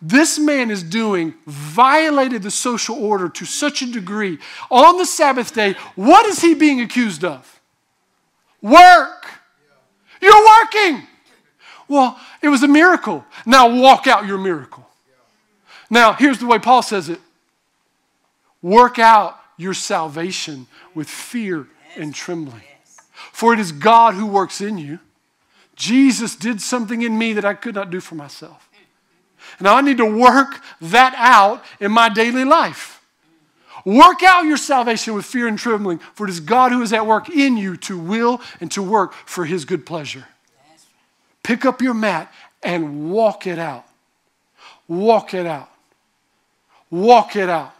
this 0.00 0.38
man 0.38 0.70
is 0.70 0.82
doing 0.82 1.34
violated 1.46 2.42
the 2.42 2.50
social 2.50 2.96
order 3.02 3.28
to 3.30 3.44
such 3.44 3.82
a 3.82 3.90
degree. 3.90 4.38
On 4.70 4.98
the 4.98 5.06
Sabbath 5.06 5.54
day, 5.54 5.74
what 5.94 6.26
is 6.26 6.40
he 6.40 6.54
being 6.54 6.80
accused 6.80 7.24
of? 7.24 7.60
Work. 8.60 9.30
You're 10.20 10.46
working. 10.62 11.06
Well, 11.88 12.18
it 12.42 12.48
was 12.48 12.62
a 12.62 12.68
miracle. 12.68 13.24
Now 13.44 13.68
walk 13.80 14.06
out 14.06 14.26
your 14.26 14.38
miracle. 14.38 14.88
Now, 15.88 16.14
here's 16.14 16.38
the 16.38 16.46
way 16.46 16.58
Paul 16.58 16.82
says 16.82 17.08
it 17.08 17.20
work 18.60 18.98
out 18.98 19.38
your 19.56 19.74
salvation 19.74 20.66
with 20.94 21.08
fear 21.08 21.68
and 21.96 22.14
trembling. 22.14 22.62
For 23.36 23.52
it 23.52 23.60
is 23.60 23.70
God 23.70 24.14
who 24.14 24.24
works 24.24 24.62
in 24.62 24.78
you. 24.78 24.98
Jesus 25.74 26.34
did 26.34 26.58
something 26.58 27.02
in 27.02 27.18
me 27.18 27.34
that 27.34 27.44
I 27.44 27.52
could 27.52 27.74
not 27.74 27.90
do 27.90 28.00
for 28.00 28.14
myself. 28.14 28.70
Now 29.60 29.76
I 29.76 29.82
need 29.82 29.98
to 29.98 30.06
work 30.06 30.62
that 30.80 31.12
out 31.18 31.62
in 31.78 31.92
my 31.92 32.08
daily 32.08 32.46
life. 32.46 33.02
Work 33.84 34.22
out 34.22 34.46
your 34.46 34.56
salvation 34.56 35.12
with 35.12 35.26
fear 35.26 35.48
and 35.48 35.58
trembling, 35.58 35.98
for 36.14 36.26
it 36.26 36.30
is 36.30 36.40
God 36.40 36.72
who 36.72 36.80
is 36.80 36.94
at 36.94 37.06
work 37.06 37.28
in 37.28 37.58
you 37.58 37.76
to 37.76 37.98
will 37.98 38.40
and 38.58 38.72
to 38.72 38.82
work 38.82 39.12
for 39.12 39.44
his 39.44 39.66
good 39.66 39.84
pleasure. 39.84 40.24
Pick 41.42 41.66
up 41.66 41.82
your 41.82 41.92
mat 41.92 42.32
and 42.62 43.10
walk 43.10 43.46
it 43.46 43.58
out. 43.58 43.84
Walk 44.88 45.34
it 45.34 45.44
out. 45.44 45.68
Walk 46.90 47.36
it 47.36 47.50
out. 47.50 47.74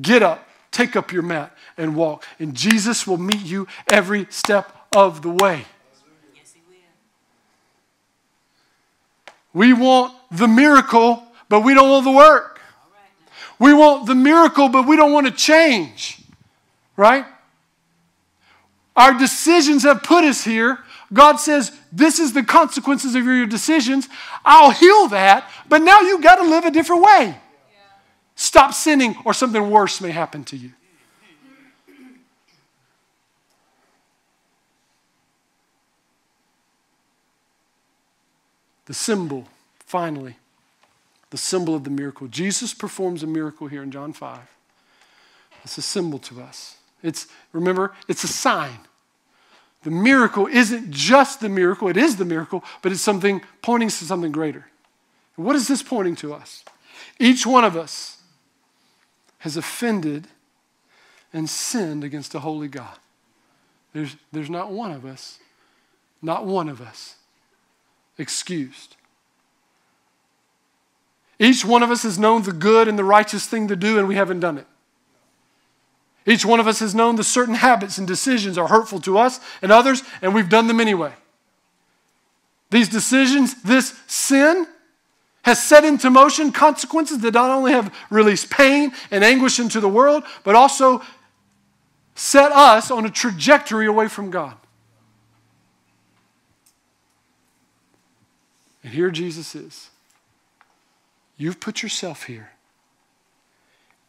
Get 0.00 0.22
up, 0.22 0.48
take 0.70 0.94
up 0.94 1.12
your 1.12 1.22
mat, 1.22 1.57
and 1.78 1.94
walk. 1.94 2.24
And 2.38 2.54
Jesus 2.54 3.06
will 3.06 3.16
meet 3.16 3.40
you 3.40 3.66
every 3.90 4.26
step 4.30 4.86
of 4.94 5.22
the 5.22 5.30
way. 5.30 5.64
We 9.54 9.72
want 9.72 10.14
the 10.30 10.46
miracle, 10.46 11.22
but 11.48 11.60
we 11.60 11.74
don't 11.74 11.88
want 11.88 12.04
the 12.04 12.12
work. 12.12 12.60
We 13.58 13.72
want 13.72 14.06
the 14.06 14.14
miracle, 14.14 14.68
but 14.68 14.86
we 14.86 14.96
don't 14.96 15.12
want 15.12 15.26
to 15.26 15.32
change. 15.32 16.20
Right? 16.96 17.24
Our 18.94 19.16
decisions 19.16 19.84
have 19.84 20.02
put 20.02 20.24
us 20.24 20.44
here. 20.44 20.78
God 21.12 21.36
says, 21.36 21.72
This 21.90 22.18
is 22.18 22.32
the 22.32 22.42
consequences 22.42 23.14
of 23.14 23.24
your 23.24 23.46
decisions. 23.46 24.08
I'll 24.44 24.70
heal 24.70 25.08
that, 25.08 25.48
but 25.68 25.82
now 25.82 26.00
you've 26.00 26.22
got 26.22 26.36
to 26.36 26.44
live 26.44 26.64
a 26.64 26.70
different 26.70 27.02
way. 27.02 27.36
Stop 28.34 28.74
sinning, 28.74 29.16
or 29.24 29.34
something 29.34 29.70
worse 29.70 30.00
may 30.00 30.10
happen 30.10 30.44
to 30.44 30.56
you. 30.56 30.72
The 38.88 38.94
symbol, 38.94 39.46
finally, 39.80 40.38
the 41.28 41.36
symbol 41.36 41.74
of 41.74 41.84
the 41.84 41.90
miracle. 41.90 42.26
Jesus 42.26 42.72
performs 42.72 43.22
a 43.22 43.26
miracle 43.26 43.66
here 43.66 43.82
in 43.82 43.90
John 43.90 44.14
5. 44.14 44.40
It's 45.62 45.76
a 45.76 45.82
symbol 45.82 46.18
to 46.20 46.40
us. 46.40 46.78
It's, 47.02 47.26
remember, 47.52 47.92
it's 48.08 48.24
a 48.24 48.28
sign. 48.28 48.78
The 49.82 49.90
miracle 49.90 50.46
isn't 50.46 50.90
just 50.90 51.40
the 51.40 51.50
miracle, 51.50 51.88
it 51.88 51.98
is 51.98 52.16
the 52.16 52.24
miracle, 52.24 52.64
but 52.80 52.90
it's 52.90 53.02
something 53.02 53.42
pointing 53.60 53.90
to 53.90 54.04
something 54.06 54.32
greater. 54.32 54.64
What 55.36 55.54
is 55.54 55.68
this 55.68 55.82
pointing 55.82 56.16
to 56.16 56.32
us? 56.32 56.64
Each 57.20 57.46
one 57.46 57.64
of 57.64 57.76
us 57.76 58.22
has 59.40 59.58
offended 59.58 60.28
and 61.30 61.48
sinned 61.48 62.04
against 62.04 62.34
a 62.34 62.40
holy 62.40 62.68
God. 62.68 62.96
There's, 63.92 64.16
there's 64.32 64.50
not 64.50 64.72
one 64.72 64.92
of 64.92 65.04
us, 65.04 65.40
not 66.22 66.46
one 66.46 66.70
of 66.70 66.80
us 66.80 67.17
excused. 68.18 68.96
Each 71.38 71.64
one 71.64 71.82
of 71.82 71.90
us 71.90 72.02
has 72.02 72.18
known 72.18 72.42
the 72.42 72.52
good 72.52 72.88
and 72.88 72.98
the 72.98 73.04
righteous 73.04 73.46
thing 73.46 73.68
to 73.68 73.76
do, 73.76 73.98
and 73.98 74.08
we 74.08 74.16
haven't 74.16 74.40
done 74.40 74.58
it. 74.58 74.66
Each 76.26 76.44
one 76.44 76.60
of 76.60 76.66
us 76.66 76.80
has 76.80 76.94
known 76.94 77.16
the 77.16 77.24
certain 77.24 77.54
habits 77.54 77.96
and 77.96 78.06
decisions 78.06 78.58
are 78.58 78.68
hurtful 78.68 79.00
to 79.00 79.16
us 79.16 79.40
and 79.62 79.72
others, 79.72 80.02
and 80.20 80.34
we've 80.34 80.48
done 80.48 80.66
them 80.66 80.80
anyway. 80.80 81.12
These 82.70 82.88
decisions, 82.88 83.62
this 83.62 83.98
sin, 84.06 84.66
has 85.42 85.62
set 85.62 85.84
into 85.84 86.10
motion 86.10 86.52
consequences 86.52 87.20
that 87.20 87.32
not 87.32 87.50
only 87.50 87.72
have 87.72 87.94
released 88.10 88.50
pain 88.50 88.92
and 89.10 89.24
anguish 89.24 89.58
into 89.58 89.80
the 89.80 89.88
world, 89.88 90.24
but 90.44 90.54
also 90.54 91.00
set 92.14 92.52
us 92.52 92.90
on 92.90 93.06
a 93.06 93.10
trajectory 93.10 93.86
away 93.86 94.08
from 94.08 94.30
God. 94.30 94.56
And 98.82 98.92
here 98.92 99.10
Jesus 99.10 99.54
is. 99.54 99.90
You've 101.36 101.60
put 101.60 101.82
yourself 101.82 102.24
here, 102.24 102.50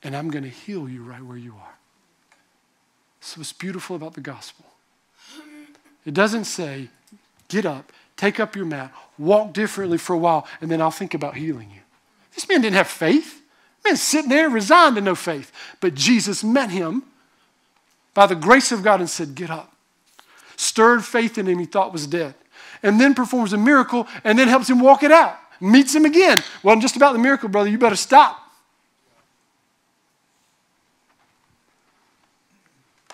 and 0.02 0.16
I'm 0.16 0.32
going 0.32 0.44
to 0.44 0.50
heal 0.50 0.90
you 0.90 1.04
right 1.04 1.22
where 1.22 1.38
you 1.38 1.54
are. 1.54 1.76
So 3.22 3.40
what's 3.40 3.54
beautiful 3.54 3.96
about 3.96 4.14
the 4.14 4.22
gospel. 4.22 4.66
It 6.06 6.14
doesn't 6.14 6.46
say, 6.46 6.90
get 7.50 7.66
up, 7.66 7.92
take 8.18 8.40
up 8.40 8.56
your 8.56 8.66
mat, 8.66 8.92
walk 9.18 9.54
differently 9.54 9.98
for 9.98 10.14
a 10.14 10.18
while, 10.18 10.48
and 10.62 10.72
then 10.72 10.82
I'll 10.82 10.92
think 10.92 11.14
about 11.14 11.36
healing 11.36 11.70
you. 11.72 11.82
This 12.34 12.48
man 12.48 12.62
didn't 12.62 12.78
have 12.78 12.88
faith. 12.88 13.42
Man 13.86 13.98
sitting 13.98 14.30
there 14.30 14.50
resigned 14.50 14.96
to 14.96 15.02
no 15.02 15.16
faith. 15.16 15.52
But 15.80 15.96
Jesus 15.96 16.44
met 16.44 16.72
him 16.72 17.04
by 18.14 18.28
the 18.28 18.36
grace 18.36 18.72
of 18.72 18.84
God 18.84 19.00
and 19.00 19.10
said, 19.10 19.36
Get 19.36 19.50
up. 19.50 19.74
Stirred 20.56 21.06
faith 21.06 21.38
in 21.38 21.48
him 21.48 21.60
he 21.60 21.66
thought 21.66 21.94
was 21.94 22.08
dead. 22.08 22.34
And 22.82 23.00
then 23.00 23.14
performs 23.14 23.54
a 23.54 23.58
miracle 23.58 24.08
and 24.24 24.38
then 24.38 24.48
helps 24.48 24.70
him 24.70 24.80
walk 24.80 25.04
it 25.04 25.12
out. 25.12 25.38
Meets 25.60 25.94
him 25.94 26.06
again. 26.06 26.42
Well, 26.64 26.74
I'm 26.74 26.82
just 26.82 26.96
about 26.96 27.14
the 27.14 27.20
miracle, 27.20 27.50
brother. 27.50 27.70
You 27.70 27.78
better 27.78 27.96
stop. 27.96 28.40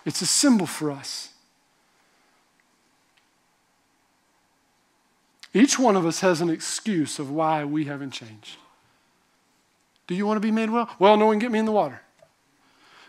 It's 0.05 0.21
a 0.21 0.25
symbol 0.27 0.67
for 0.67 0.91
us. 0.91 1.29
Each 5.53 5.79
one 5.79 5.95
of 5.95 6.05
us 6.05 6.19
has 6.19 6.41
an 6.41 6.49
excuse 6.49 7.17
of 7.17 7.31
why 7.31 7.63
we 7.63 7.85
haven't 7.85 8.11
changed. 8.11 8.57
Do 10.05 10.13
you 10.13 10.27
want 10.27 10.37
to 10.37 10.41
be 10.41 10.51
made 10.51 10.69
well? 10.69 10.89
Well, 10.99 11.17
no 11.17 11.25
one 11.25 11.39
get 11.39 11.51
me 11.51 11.59
in 11.59 11.65
the 11.65 11.71
water. 11.71 12.01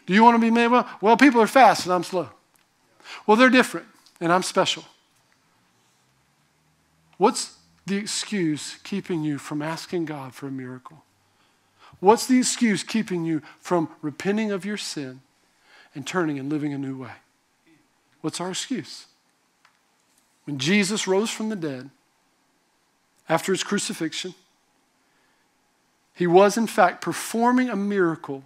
Do 0.07 0.15
you 0.15 0.23
want 0.23 0.37
to 0.37 0.41
be 0.41 0.51
made 0.51 0.69
well? 0.69 0.89
Well, 1.01 1.17
people 1.17 1.43
are 1.43 1.49
fast 1.49 1.85
and 1.85 1.93
I'm 1.93 2.05
slow. 2.05 2.29
Well, 3.27 3.37
they're 3.37 3.51
different 3.51 3.87
and 4.21 4.33
I'm 4.33 4.43
special. 4.43 4.85
What's 7.17 7.57
the 7.87 7.97
excuse 7.97 8.77
keeping 8.83 9.23
you 9.23 9.39
from 9.39 9.63
asking 9.63 10.07
God 10.07 10.35
for 10.35 10.49
a 10.49 10.51
miracle? 10.51 11.05
What's 12.01 12.27
the 12.27 12.39
excuse 12.39 12.83
keeping 12.83 13.25
you 13.25 13.43
from 13.61 13.89
repenting 14.03 14.51
of 14.51 14.65
your 14.65 14.77
sin 14.77 15.21
and 15.95 16.07
turning 16.07 16.39
and 16.39 16.51
living 16.51 16.75
a 16.75 16.79
new 16.79 16.99
way? 16.99 17.13
What's 18.21 18.41
our 18.41 18.51
excuse? 18.51 19.07
When 20.45 20.59
Jesus 20.59 21.07
rose 21.07 21.31
from 21.31 21.49
the 21.49 21.57
dead, 21.57 21.91
after 23.29 23.53
his 23.53 23.65
crucifixion, 23.65 24.35
he 26.15 26.27
was, 26.27 26.57
in 26.57 26.67
fact, 26.67 27.03
performing 27.03 27.69
a 27.69 27.77
miracle 27.77 28.45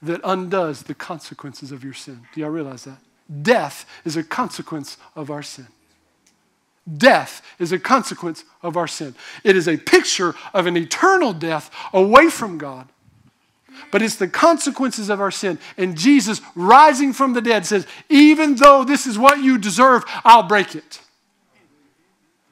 that 0.00 0.20
undoes 0.24 0.82
the 0.82 0.94
consequences 0.94 1.72
of 1.72 1.84
your 1.84 1.94
sin. 1.94 2.22
Do 2.34 2.40
y'all 2.40 2.50
realize 2.50 2.84
that? 2.84 2.98
Death 3.42 3.86
is 4.04 4.16
a 4.16 4.22
consequence 4.22 4.96
of 5.14 5.30
our 5.30 5.42
sin. 5.42 5.68
Death 6.96 7.42
is 7.58 7.72
a 7.72 7.78
consequence 7.78 8.44
of 8.62 8.76
our 8.76 8.88
sin. 8.88 9.14
It 9.44 9.56
is 9.56 9.68
a 9.68 9.76
picture 9.76 10.34
of 10.52 10.66
an 10.66 10.76
eternal 10.76 11.32
death 11.32 11.70
away 11.92 12.28
from 12.28 12.58
God. 12.58 12.88
But 13.90 14.02
it's 14.02 14.16
the 14.16 14.28
consequences 14.28 15.08
of 15.08 15.20
our 15.20 15.30
sin. 15.30 15.58
And 15.76 15.96
Jesus, 15.96 16.40
rising 16.54 17.12
from 17.12 17.34
the 17.34 17.40
dead, 17.40 17.66
says, 17.66 17.86
Even 18.08 18.56
though 18.56 18.84
this 18.84 19.06
is 19.06 19.18
what 19.18 19.42
you 19.42 19.58
deserve, 19.58 20.04
I'll 20.24 20.42
break 20.42 20.74
it. 20.74 21.00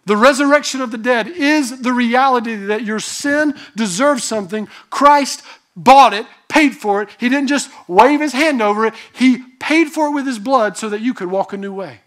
The 0.06 0.16
resurrection 0.16 0.80
of 0.80 0.90
the 0.90 0.98
dead 0.98 1.28
is 1.28 1.82
the 1.82 1.92
reality 1.92 2.56
that 2.56 2.84
your 2.84 3.00
sin 3.00 3.54
deserves 3.76 4.24
something. 4.24 4.66
Christ 4.90 5.42
bought 5.76 6.14
it, 6.14 6.26
paid 6.48 6.74
for 6.74 7.02
it. 7.02 7.10
He 7.18 7.28
didn't 7.28 7.48
just 7.48 7.70
wave 7.86 8.20
his 8.20 8.32
hand 8.32 8.60
over 8.62 8.86
it, 8.86 8.94
he 9.12 9.38
paid 9.60 9.88
for 9.88 10.08
it 10.08 10.12
with 10.12 10.26
his 10.26 10.38
blood 10.38 10.76
so 10.76 10.88
that 10.88 11.00
you 11.00 11.14
could 11.14 11.30
walk 11.30 11.52
a 11.52 11.56
new 11.56 11.72
way. 11.72 12.00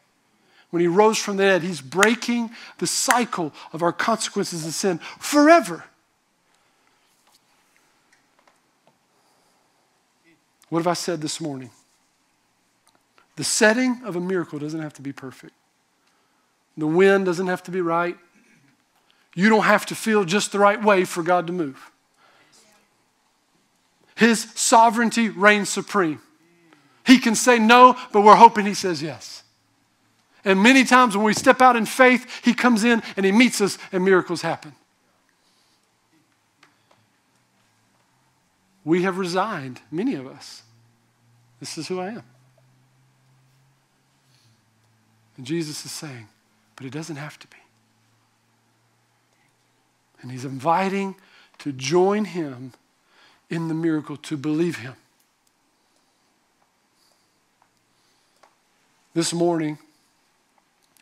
When 0.74 0.82
he 0.82 0.88
rose 0.88 1.20
from 1.20 1.38
the 1.38 1.44
dead, 1.44 1.62
he's 1.62 1.82
breaking 1.82 2.50
the 2.80 2.88
cycle 2.88 3.54
of 3.74 3.84
our 3.84 3.94
consequences 3.94 4.66
of 4.66 4.74
sin 4.74 4.98
forever. 5.20 5.84
What 10.70 10.80
have 10.80 10.88
I 10.88 10.96
said 10.96 11.22
this 11.22 11.40
morning? 11.40 11.70
The 13.36 13.44
setting 13.44 14.02
of 14.04 14.16
a 14.16 14.20
miracle 14.20 14.58
doesn't 14.58 14.82
have 14.82 14.96
to 14.96 15.04
be 15.04 15.14
perfect. 15.14 15.54
The 16.76 16.88
wind 16.88 17.28
doesn't 17.28 17.46
have 17.46 17.62
to 17.66 17.72
be 17.72 17.82
right. 17.82 18.18
You 19.36 19.50
don't 19.50 19.66
have 19.66 19.86
to 19.86 19.96
feel 19.96 20.24
just 20.24 20.52
the 20.52 20.58
right 20.58 20.84
way 20.84 21.06
for 21.06 21.22
God 21.22 21.46
to 21.46 21.54
move. 21.54 21.92
His 24.16 24.42
sovereignty 24.56 25.30
reigns 25.30 25.70
supreme. 25.70 26.20
He 27.06 27.20
can 27.20 27.36
say 27.36 27.60
no, 27.60 27.96
but 28.12 28.22
we're 28.22 28.34
hoping 28.34 28.66
He 28.66 28.74
says 28.74 29.04
yes. 29.04 29.43
And 30.46 30.62
many 30.62 30.84
times 30.84 31.16
when 31.16 31.26
we 31.26 31.34
step 31.34 31.62
out 31.62 31.76
in 31.76 31.86
faith, 31.86 32.44
He 32.44 32.54
comes 32.54 32.84
in 32.84 33.02
and 33.16 33.26
He 33.26 33.32
meets 33.32 33.62
us 33.62 33.78
and 33.92 34.04
miracles 34.04 34.42
happen. 34.42 34.74
We 38.86 39.04
have 39.04 39.18
resigned, 39.18 39.80
many 39.90 40.16
of 40.16 40.28
us. 40.28 40.64
This 41.60 41.78
is 41.78 41.88
who 41.88 42.02
I 42.02 42.08
am. 42.08 42.24
And 45.38 45.46
Jesus 45.46 45.86
is 45.86 45.92
saying, 45.92 46.28
but 46.76 46.86
it 46.86 46.92
doesn't 46.92 47.16
have 47.16 47.40
to 47.40 47.48
be. 47.48 47.58
And 50.22 50.32
He's 50.32 50.46
inviting 50.46 51.16
to 51.60 51.72
join 51.72 52.26
Him 52.26 52.74
in 53.50 53.70
the 53.70 53.74
miracle, 53.74 54.18
to 54.18 54.36
believe 54.36 54.78
Him. 54.80 54.96
This 59.14 59.34
morning, 59.34 59.78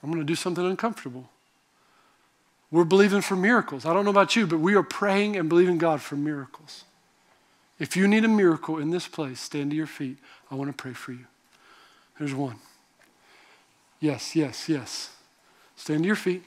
I'm 0.02 0.10
going 0.10 0.22
to 0.22 0.26
do 0.26 0.36
something 0.36 0.66
uncomfortable. 0.66 1.30
We're 2.72 2.86
believing 2.86 3.22
for 3.22 3.36
miracles. 3.36 3.86
I 3.86 3.94
don't 3.94 4.06
know 4.06 4.12
about 4.12 4.36
you, 4.36 4.48
but 4.48 4.60
we 4.60 4.76
are 4.76 4.84
praying 4.84 5.36
and 5.36 5.50
believing 5.50 5.78
God 5.78 6.02
for 6.02 6.16
miracles. 6.16 6.86
If 7.80 7.98
you 7.98 8.08
need 8.08 8.24
a 8.24 8.30
miracle 8.30 8.78
in 8.78 8.92
this 8.92 9.08
place, 9.08 9.40
stand 9.42 9.72
to 9.72 9.76
your 9.76 9.88
feet. 9.88 10.18
I 10.50 10.56
want 10.56 10.70
to 10.70 10.76
pray 10.76 10.94
for 10.94 11.12
you. 11.12 11.26
There's 12.18 12.34
one. 12.34 12.58
Yes, 14.00 14.36
yes, 14.36 14.70
yes. 14.70 15.10
Stand 15.76 16.04
to 16.04 16.08
your 16.08 16.16
feet. 16.16 16.44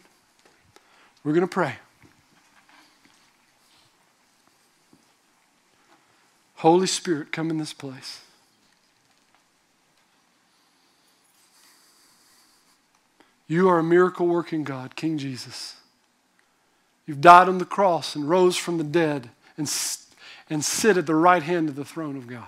We're 1.23 1.33
going 1.33 1.47
to 1.47 1.53
pray. 1.53 1.77
Holy 6.57 6.87
Spirit, 6.87 7.31
come 7.31 7.51
in 7.51 7.59
this 7.59 7.75
place. 7.75 8.24
You 13.47 13.69
are 13.69 13.79
a 13.79 13.85
miracle 13.85 14.27
working 14.27 14.65
God, 14.65 14.97
King 14.97 15.19
Jesus. 15.19 15.77
You've 17.07 17.21
died 17.21 17.49
on 17.49 17.59
the 17.59 17.65
cross 17.65 18.17
and 18.17 18.29
rose 18.29 18.57
from 18.57 18.79
the 18.79 18.85
dead 18.85 19.31
and, 19.57 19.71
and 20.49 20.65
sit 20.65 20.97
at 20.97 21.07
the 21.07 21.15
right 21.15 21.43
hand 21.43 21.69
of 21.69 21.77
the 21.77 21.85
throne 21.85 22.17
of 22.17 22.27
God. 22.27 22.47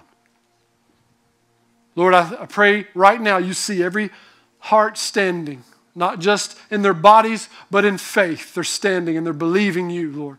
Lord, 1.95 2.15
I, 2.15 2.43
I 2.43 2.47
pray 2.47 2.87
right 2.95 3.21
now 3.21 3.37
you 3.37 3.53
see 3.53 3.83
every 3.83 4.11
heart 4.59 4.97
standing, 4.97 5.65
not 5.95 6.21
just 6.21 6.59
in 6.71 6.83
their 6.83 6.95
bodies, 6.95 7.49
but 7.71 7.85
in 7.85 7.99
faith. 7.99 8.55
They're 8.55 8.65
standing 8.65 9.17
and 9.17 9.27
they're 9.27 9.35
believing 9.35 9.91
you, 9.91 10.11
Lord. 10.13 10.39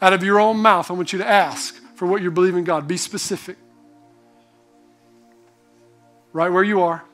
Out 0.00 0.12
of 0.12 0.22
your 0.22 0.38
own 0.40 0.58
mouth, 0.58 0.90
I 0.90 0.94
want 0.94 1.12
you 1.12 1.18
to 1.18 1.26
ask 1.26 1.74
for 1.96 2.06
what 2.06 2.22
you're 2.22 2.30
believing 2.30 2.64
God. 2.64 2.86
Be 2.86 2.96
specific. 2.96 3.56
Right 6.32 6.50
where 6.50 6.62
you 6.62 6.82
are. 6.82 7.04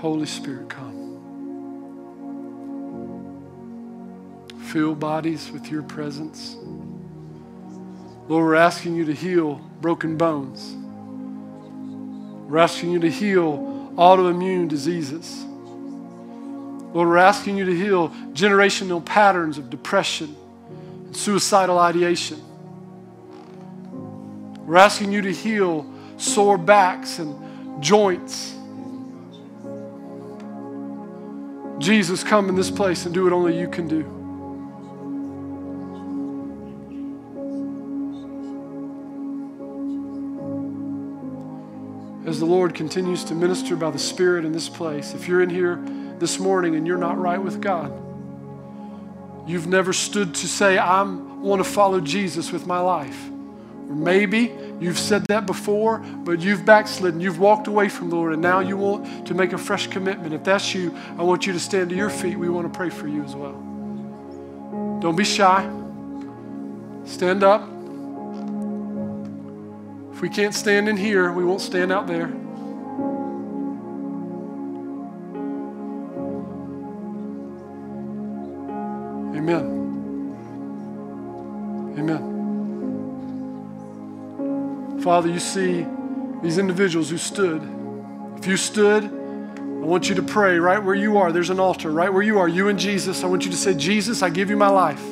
Holy 0.00 0.24
Spirit, 0.24 0.70
come. 0.70 0.96
Fill 4.68 4.94
bodies 4.94 5.50
with 5.52 5.70
your 5.70 5.82
presence. 5.82 6.56
Lord, 8.26 8.46
we're 8.46 8.54
asking 8.54 8.94
you 8.96 9.04
to 9.04 9.12
heal 9.12 9.56
broken 9.82 10.16
bones. 10.16 10.74
We're 12.48 12.60
asking 12.60 12.92
you 12.92 13.00
to 13.00 13.10
heal 13.10 13.92
autoimmune 13.96 14.68
diseases. 14.68 15.44
Lord, 16.94 17.06
we're 17.06 17.18
asking 17.18 17.58
you 17.58 17.66
to 17.66 17.76
heal 17.76 18.08
generational 18.32 19.04
patterns 19.04 19.58
of 19.58 19.68
depression 19.68 20.34
and 21.04 21.14
suicidal 21.14 21.78
ideation. 21.78 22.40
We're 24.66 24.78
asking 24.78 25.12
you 25.12 25.20
to 25.20 25.32
heal 25.32 25.84
sore 26.16 26.56
backs 26.56 27.18
and 27.18 27.82
joints 27.82 28.54
Jesus, 31.80 32.22
come 32.22 32.50
in 32.50 32.56
this 32.56 32.70
place 32.70 33.06
and 33.06 33.14
do 33.14 33.24
what 33.24 33.32
only 33.32 33.58
you 33.58 33.66
can 33.66 33.88
do. 33.88 34.04
As 42.28 42.38
the 42.38 42.44
Lord 42.44 42.74
continues 42.74 43.24
to 43.24 43.34
minister 43.34 43.76
by 43.76 43.90
the 43.90 43.98
Spirit 43.98 44.44
in 44.44 44.52
this 44.52 44.68
place, 44.68 45.14
if 45.14 45.26
you're 45.26 45.42
in 45.42 45.48
here 45.48 45.82
this 46.18 46.38
morning 46.38 46.76
and 46.76 46.86
you're 46.86 46.98
not 46.98 47.18
right 47.18 47.42
with 47.42 47.62
God, 47.62 47.90
you've 49.48 49.66
never 49.66 49.94
stood 49.94 50.34
to 50.34 50.46
say, 50.46 50.76
I 50.76 51.02
want 51.02 51.64
to 51.64 51.68
follow 51.68 51.98
Jesus 51.98 52.52
with 52.52 52.66
my 52.66 52.78
life. 52.78 53.28
Or 53.88 53.96
maybe 53.96 54.52
You've 54.80 54.98
said 54.98 55.26
that 55.26 55.44
before, 55.44 55.98
but 55.98 56.40
you've 56.40 56.64
backslidden. 56.64 57.20
You've 57.20 57.38
walked 57.38 57.66
away 57.66 57.90
from 57.90 58.08
the 58.08 58.16
Lord, 58.16 58.32
and 58.32 58.40
now 58.40 58.60
you 58.60 58.78
want 58.78 59.26
to 59.26 59.34
make 59.34 59.52
a 59.52 59.58
fresh 59.58 59.86
commitment. 59.88 60.32
If 60.32 60.42
that's 60.42 60.74
you, 60.74 60.96
I 61.18 61.22
want 61.22 61.46
you 61.46 61.52
to 61.52 61.60
stand 61.60 61.90
to 61.90 61.96
your 61.96 62.08
feet. 62.08 62.38
We 62.38 62.48
want 62.48 62.72
to 62.72 62.76
pray 62.76 62.88
for 62.88 63.06
you 63.06 63.22
as 63.22 63.36
well. 63.36 63.52
Don't 65.00 65.16
be 65.16 65.24
shy. 65.24 65.68
Stand 67.04 67.44
up. 67.44 67.62
If 70.14 70.22
we 70.22 70.30
can't 70.30 70.54
stand 70.54 70.88
in 70.88 70.96
here, 70.96 71.30
we 71.30 71.44
won't 71.44 71.60
stand 71.60 71.92
out 71.92 72.06
there. 72.06 72.28
Amen. 79.36 79.76
Amen. 81.98 82.29
Father, 85.02 85.28
you 85.28 85.40
see 85.40 85.86
these 86.42 86.58
individuals 86.58 87.08
who 87.08 87.16
stood. 87.16 87.62
If 88.36 88.46
you 88.46 88.56
stood, 88.58 89.04
I 89.04 89.84
want 89.84 90.10
you 90.10 90.14
to 90.16 90.22
pray 90.22 90.58
right 90.58 90.82
where 90.82 90.94
you 90.94 91.16
are. 91.16 91.32
There's 91.32 91.48
an 91.48 91.58
altar 91.58 91.90
right 91.90 92.12
where 92.12 92.22
you 92.22 92.38
are, 92.38 92.46
you 92.46 92.68
and 92.68 92.78
Jesus. 92.78 93.24
I 93.24 93.26
want 93.26 93.44
you 93.46 93.50
to 93.50 93.56
say, 93.56 93.72
Jesus, 93.74 94.22
I 94.22 94.28
give 94.28 94.50
you 94.50 94.56
my 94.56 94.68
life. 94.68 95.02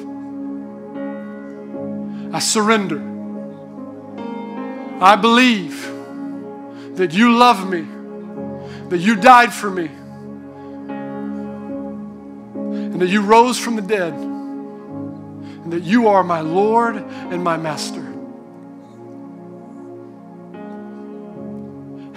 I 2.35 2.39
surrender. 2.39 3.01
I 5.03 5.17
believe 5.17 5.87
that 6.97 7.15
you 7.15 7.35
love 7.37 7.67
me, 7.69 7.87
that 8.91 8.99
you 8.99 9.17
died 9.17 9.55
for 9.55 9.71
me, 9.71 9.87
and 12.57 13.01
that 13.01 13.09
you 13.09 13.23
rose 13.23 13.59
from 13.59 13.77
the 13.77 13.83
dead, 13.83 14.13
and 14.13 15.73
that 15.73 15.83
you 15.83 16.09
are 16.09 16.23
my 16.23 16.41
Lord 16.41 16.97
and 16.97 17.43
my 17.43 17.57
Master. 17.57 18.08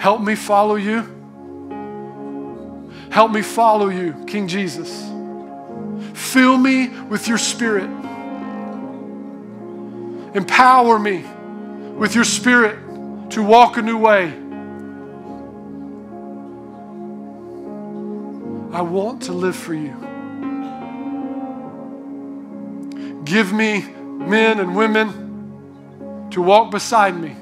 Help 0.02 0.20
me 0.20 0.34
follow 0.34 0.74
you. 0.74 1.02
Help 3.08 3.30
me 3.30 3.40
follow 3.40 3.88
you, 3.88 4.24
King 4.26 4.48
Jesus. 4.48 4.90
Fill 6.12 6.58
me 6.58 6.88
with 6.88 7.28
your 7.28 7.38
spirit. 7.38 7.88
Empower 10.34 10.98
me 10.98 11.24
with 11.96 12.16
your 12.16 12.24
spirit 12.24 12.80
to 13.30 13.44
walk 13.44 13.76
a 13.76 13.82
new 13.82 13.96
way. 13.96 14.32
I 18.76 18.82
want 18.82 19.22
to 19.22 19.32
live 19.32 19.54
for 19.54 19.72
you. 19.72 19.94
Give 23.24 23.52
me 23.52 23.82
men 23.82 24.58
and 24.58 24.74
women 24.74 26.26
to 26.32 26.42
walk 26.42 26.72
beside 26.72 27.14
me, 27.16 27.36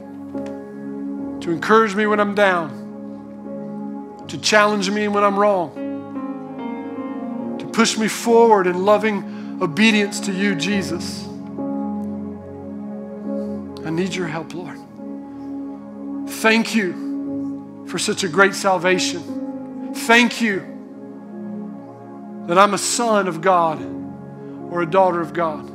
to 1.50 1.56
encourage 1.56 1.96
me 1.96 2.06
when 2.06 2.20
I'm 2.20 2.36
down, 2.36 4.24
to 4.28 4.38
challenge 4.38 4.88
me 4.88 5.08
when 5.08 5.24
I'm 5.24 5.36
wrong, 5.36 5.74
to 7.58 7.66
push 7.66 7.98
me 7.98 8.06
forward 8.06 8.68
in 8.68 8.84
loving 8.84 9.58
obedience 9.60 10.20
to 10.20 10.32
you, 10.32 10.54
Jesus. 10.54 11.26
I 13.84 13.90
need 13.90 14.14
your 14.14 14.28
help, 14.28 14.54
Lord. 14.54 14.78
Thank 16.34 16.76
you 16.76 17.84
for 17.88 17.98
such 17.98 18.22
a 18.22 18.28
great 18.28 18.54
salvation. 18.54 19.92
Thank 19.92 20.40
you 20.40 20.60
that 22.46 22.58
I'm 22.58 22.74
a 22.74 22.78
son 22.78 23.26
of 23.26 23.40
God 23.40 23.82
or 24.70 24.82
a 24.82 24.86
daughter 24.86 25.20
of 25.20 25.32
God. 25.32 25.68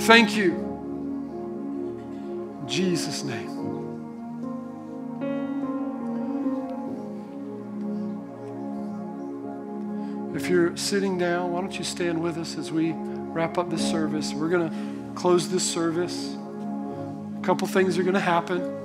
Thank 0.00 0.34
you. 0.34 0.54
In 2.62 2.68
Jesus' 2.68 3.22
name. 3.22 3.59
You're 10.50 10.76
sitting 10.76 11.16
down, 11.16 11.52
why 11.52 11.60
don't 11.60 11.78
you 11.78 11.84
stand 11.84 12.20
with 12.20 12.36
us 12.36 12.58
as 12.58 12.72
we 12.72 12.92
wrap 12.94 13.56
up 13.56 13.70
this 13.70 13.88
service? 13.88 14.34
We're 14.34 14.48
going 14.48 14.68
to 14.68 14.74
close 15.14 15.48
this 15.48 15.62
service. 15.62 16.34
A 16.34 17.40
couple 17.42 17.68
things 17.68 17.96
are 17.96 18.02
going 18.02 18.14
to 18.14 18.20
happen. 18.20 18.78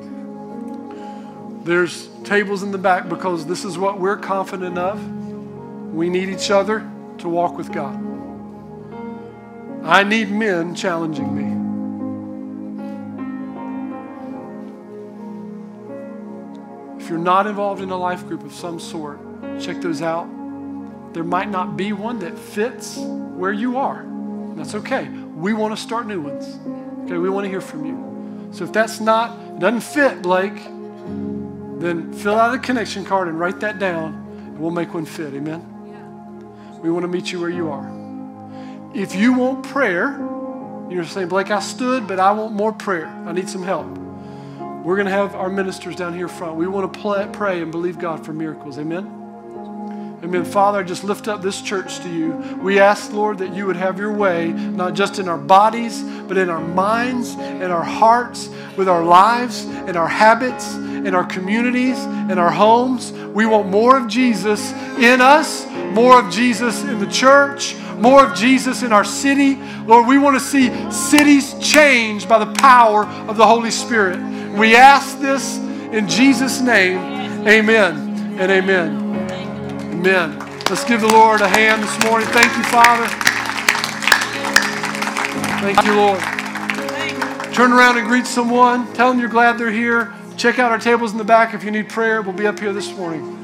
There's 1.64 2.08
tables 2.24 2.62
in 2.62 2.72
the 2.72 2.78
back 2.78 3.10
because 3.10 3.48
this 3.48 3.66
is 3.66 3.78
what 3.80 4.00
we're 4.00 4.18
confident 4.18 4.78
of. 4.78 5.04
We 5.92 6.10
need 6.10 6.30
each 6.30 6.52
other 6.52 6.88
to 7.18 7.28
walk 7.28 7.58
with 7.58 7.72
God. 7.72 8.00
I 9.84 10.04
need 10.04 10.30
men 10.30 10.76
challenging 10.76 11.36
me. 11.36 11.46
If 17.04 17.10
you're 17.10 17.18
not 17.18 17.48
involved 17.48 17.82
in 17.82 17.90
a 17.90 17.98
life 17.98 18.28
group 18.28 18.44
of 18.44 18.54
some 18.54 18.80
sort, 18.80 19.20
check 19.60 19.82
those 19.82 20.04
out. 20.04 20.28
There 21.16 21.24
might 21.24 21.50
not 21.50 21.78
be 21.78 21.94
one 21.94 22.20
that 22.20 22.38
fits 22.38 22.98
where 22.98 23.54
you 23.54 23.78
are. 23.78 24.06
That's 24.58 24.76
okay. 24.76 25.08
We 25.08 25.54
want 25.54 25.74
to 25.74 25.82
start 25.82 26.08
new 26.08 26.20
ones. 26.20 26.60
Okay, 27.06 27.18
we 27.18 27.30
want 27.30 27.46
to 27.46 27.50
hear 27.50 27.62
from 27.62 27.86
you. 27.86 28.50
So 28.52 28.66
if 28.66 28.74
that's 28.74 29.00
not, 29.00 29.60
doesn't 29.60 29.80
fit, 29.80 30.22
Blake, 30.22 30.62
then 31.80 32.12
fill 32.12 32.38
out 32.38 32.54
a 32.54 32.60
connection 32.60 33.06
card 33.06 33.30
and 33.30 33.40
write 33.40 33.62
that 33.62 33.80
down, 33.80 34.14
and 34.40 34.60
we'll 34.60 34.72
make 34.72 34.94
one 34.94 35.06
fit. 35.06 35.34
Amen? 35.34 35.62
We 36.84 36.92
want 36.92 37.04
to 37.04 37.08
meet 37.08 37.32
you 37.32 37.40
where 37.40 37.50
you 37.50 37.70
are. 37.70 37.90
If 38.94 39.16
you 39.16 39.32
want 39.32 39.66
prayer, 39.66 40.18
you're 40.90 41.06
saying, 41.06 41.30
Blake, 41.30 41.50
I 41.50 41.62
stood, 41.62 42.10
but 42.10 42.20
I 42.20 42.34
want 42.34 42.52
more 42.52 42.74
prayer. 42.74 43.08
I 43.08 43.32
need 43.32 43.48
some 43.48 43.64
help. 43.64 43.88
We're 44.84 44.98
going 44.98 45.08
to 45.08 45.14
have 45.14 45.34
our 45.34 45.50
ministers 45.50 45.96
down 45.96 46.14
here 46.14 46.28
front. 46.28 46.58
We 46.58 46.68
want 46.68 46.94
to 46.94 47.30
pray 47.32 47.62
and 47.62 47.72
believe 47.72 48.00
God 48.00 48.26
for 48.26 48.34
miracles. 48.34 48.78
Amen? 48.78 49.25
Amen. 50.26 50.44
Father, 50.44 50.80
I 50.80 50.84
just 50.84 51.04
lift 51.04 51.28
up 51.28 51.44
this 51.44 51.62
church 51.62 52.00
to 52.00 52.10
you. 52.10 52.32
We 52.60 52.80
ask, 52.80 53.14
Lord, 53.14 53.38
that 53.38 53.54
you 53.54 53.68
would 53.68 53.76
have 53.76 54.00
your 54.00 54.12
way, 54.12 54.48
not 54.48 54.96
just 54.96 55.20
in 55.20 55.30
our 55.30 55.38
bodies, 55.38 56.02
but 56.02 56.36
in 56.36 56.50
our 56.50 56.60
minds 56.60 57.36
and 57.36 57.72
our 57.72 57.84
hearts, 57.84 58.50
with 58.76 58.90
our 58.90 59.04
lives 59.04 59.66
and 59.66 59.96
our 59.96 60.08
habits, 60.08 60.74
in 60.74 61.14
our 61.14 61.26
communities, 61.26 62.04
in 62.04 62.40
our 62.40 62.50
homes. 62.50 63.12
We 63.12 63.46
want 63.46 63.70
more 63.70 63.98
of 63.98 64.08
Jesus 64.08 64.72
in 64.98 65.22
us, 65.22 65.68
more 65.94 66.20
of 66.20 66.34
Jesus 66.34 66.84
in 66.84 66.98
the 66.98 67.06
church, 67.06 67.76
more 67.98 68.26
of 68.26 68.36
Jesus 68.36 68.82
in 68.82 68.92
our 68.92 69.06
city. 69.06 69.60
Lord, 69.86 70.08
we 70.08 70.18
want 70.18 70.38
to 70.38 70.44
see 70.44 70.72
cities 70.92 71.54
changed 71.60 72.28
by 72.28 72.44
the 72.44 72.52
power 72.56 73.06
of 73.06 73.38
the 73.38 73.46
Holy 73.46 73.70
Spirit. 73.70 74.18
We 74.58 74.76
ask 74.76 75.20
this 75.20 75.60
in 75.60 76.10
Jesus' 76.10 76.62
name. 76.62 76.98
Amen 77.48 78.40
and 78.40 78.52
amen. 78.52 79.05
Amen. 80.06 80.38
Let's 80.70 80.84
give 80.84 81.02
the 81.02 81.08
Lord 81.08 81.42
a 81.42 81.48
hand 81.48 81.82
this 81.82 82.04
morning. 82.04 82.28
Thank 82.28 82.56
you, 82.56 82.62
Father. 82.66 83.08
Thank 85.62 85.84
you, 85.84 85.96
Lord. 85.96 86.20
Turn 87.56 87.74
around 87.74 87.98
and 87.98 88.08
greet 88.08 88.28
someone. 88.28 88.94
Tell 88.94 89.10
them 89.10 89.20
you're 89.20 89.30
glad 89.30 89.58
they're 89.58 89.72
here. 89.72 90.14
Check 90.38 90.60
out 90.60 90.72
our 90.72 90.78
tables 90.78 91.12
in 91.12 91.18
the 91.18 91.24
back 91.24 91.56
if 91.56 91.64
you 91.64 91.72
need 91.72 91.90
prayer. 91.90 92.22
We'll 92.22 92.36
be 92.36 92.46
up 92.46 92.60
here 92.60 92.72
this 92.72 92.96
morning. 92.96 93.35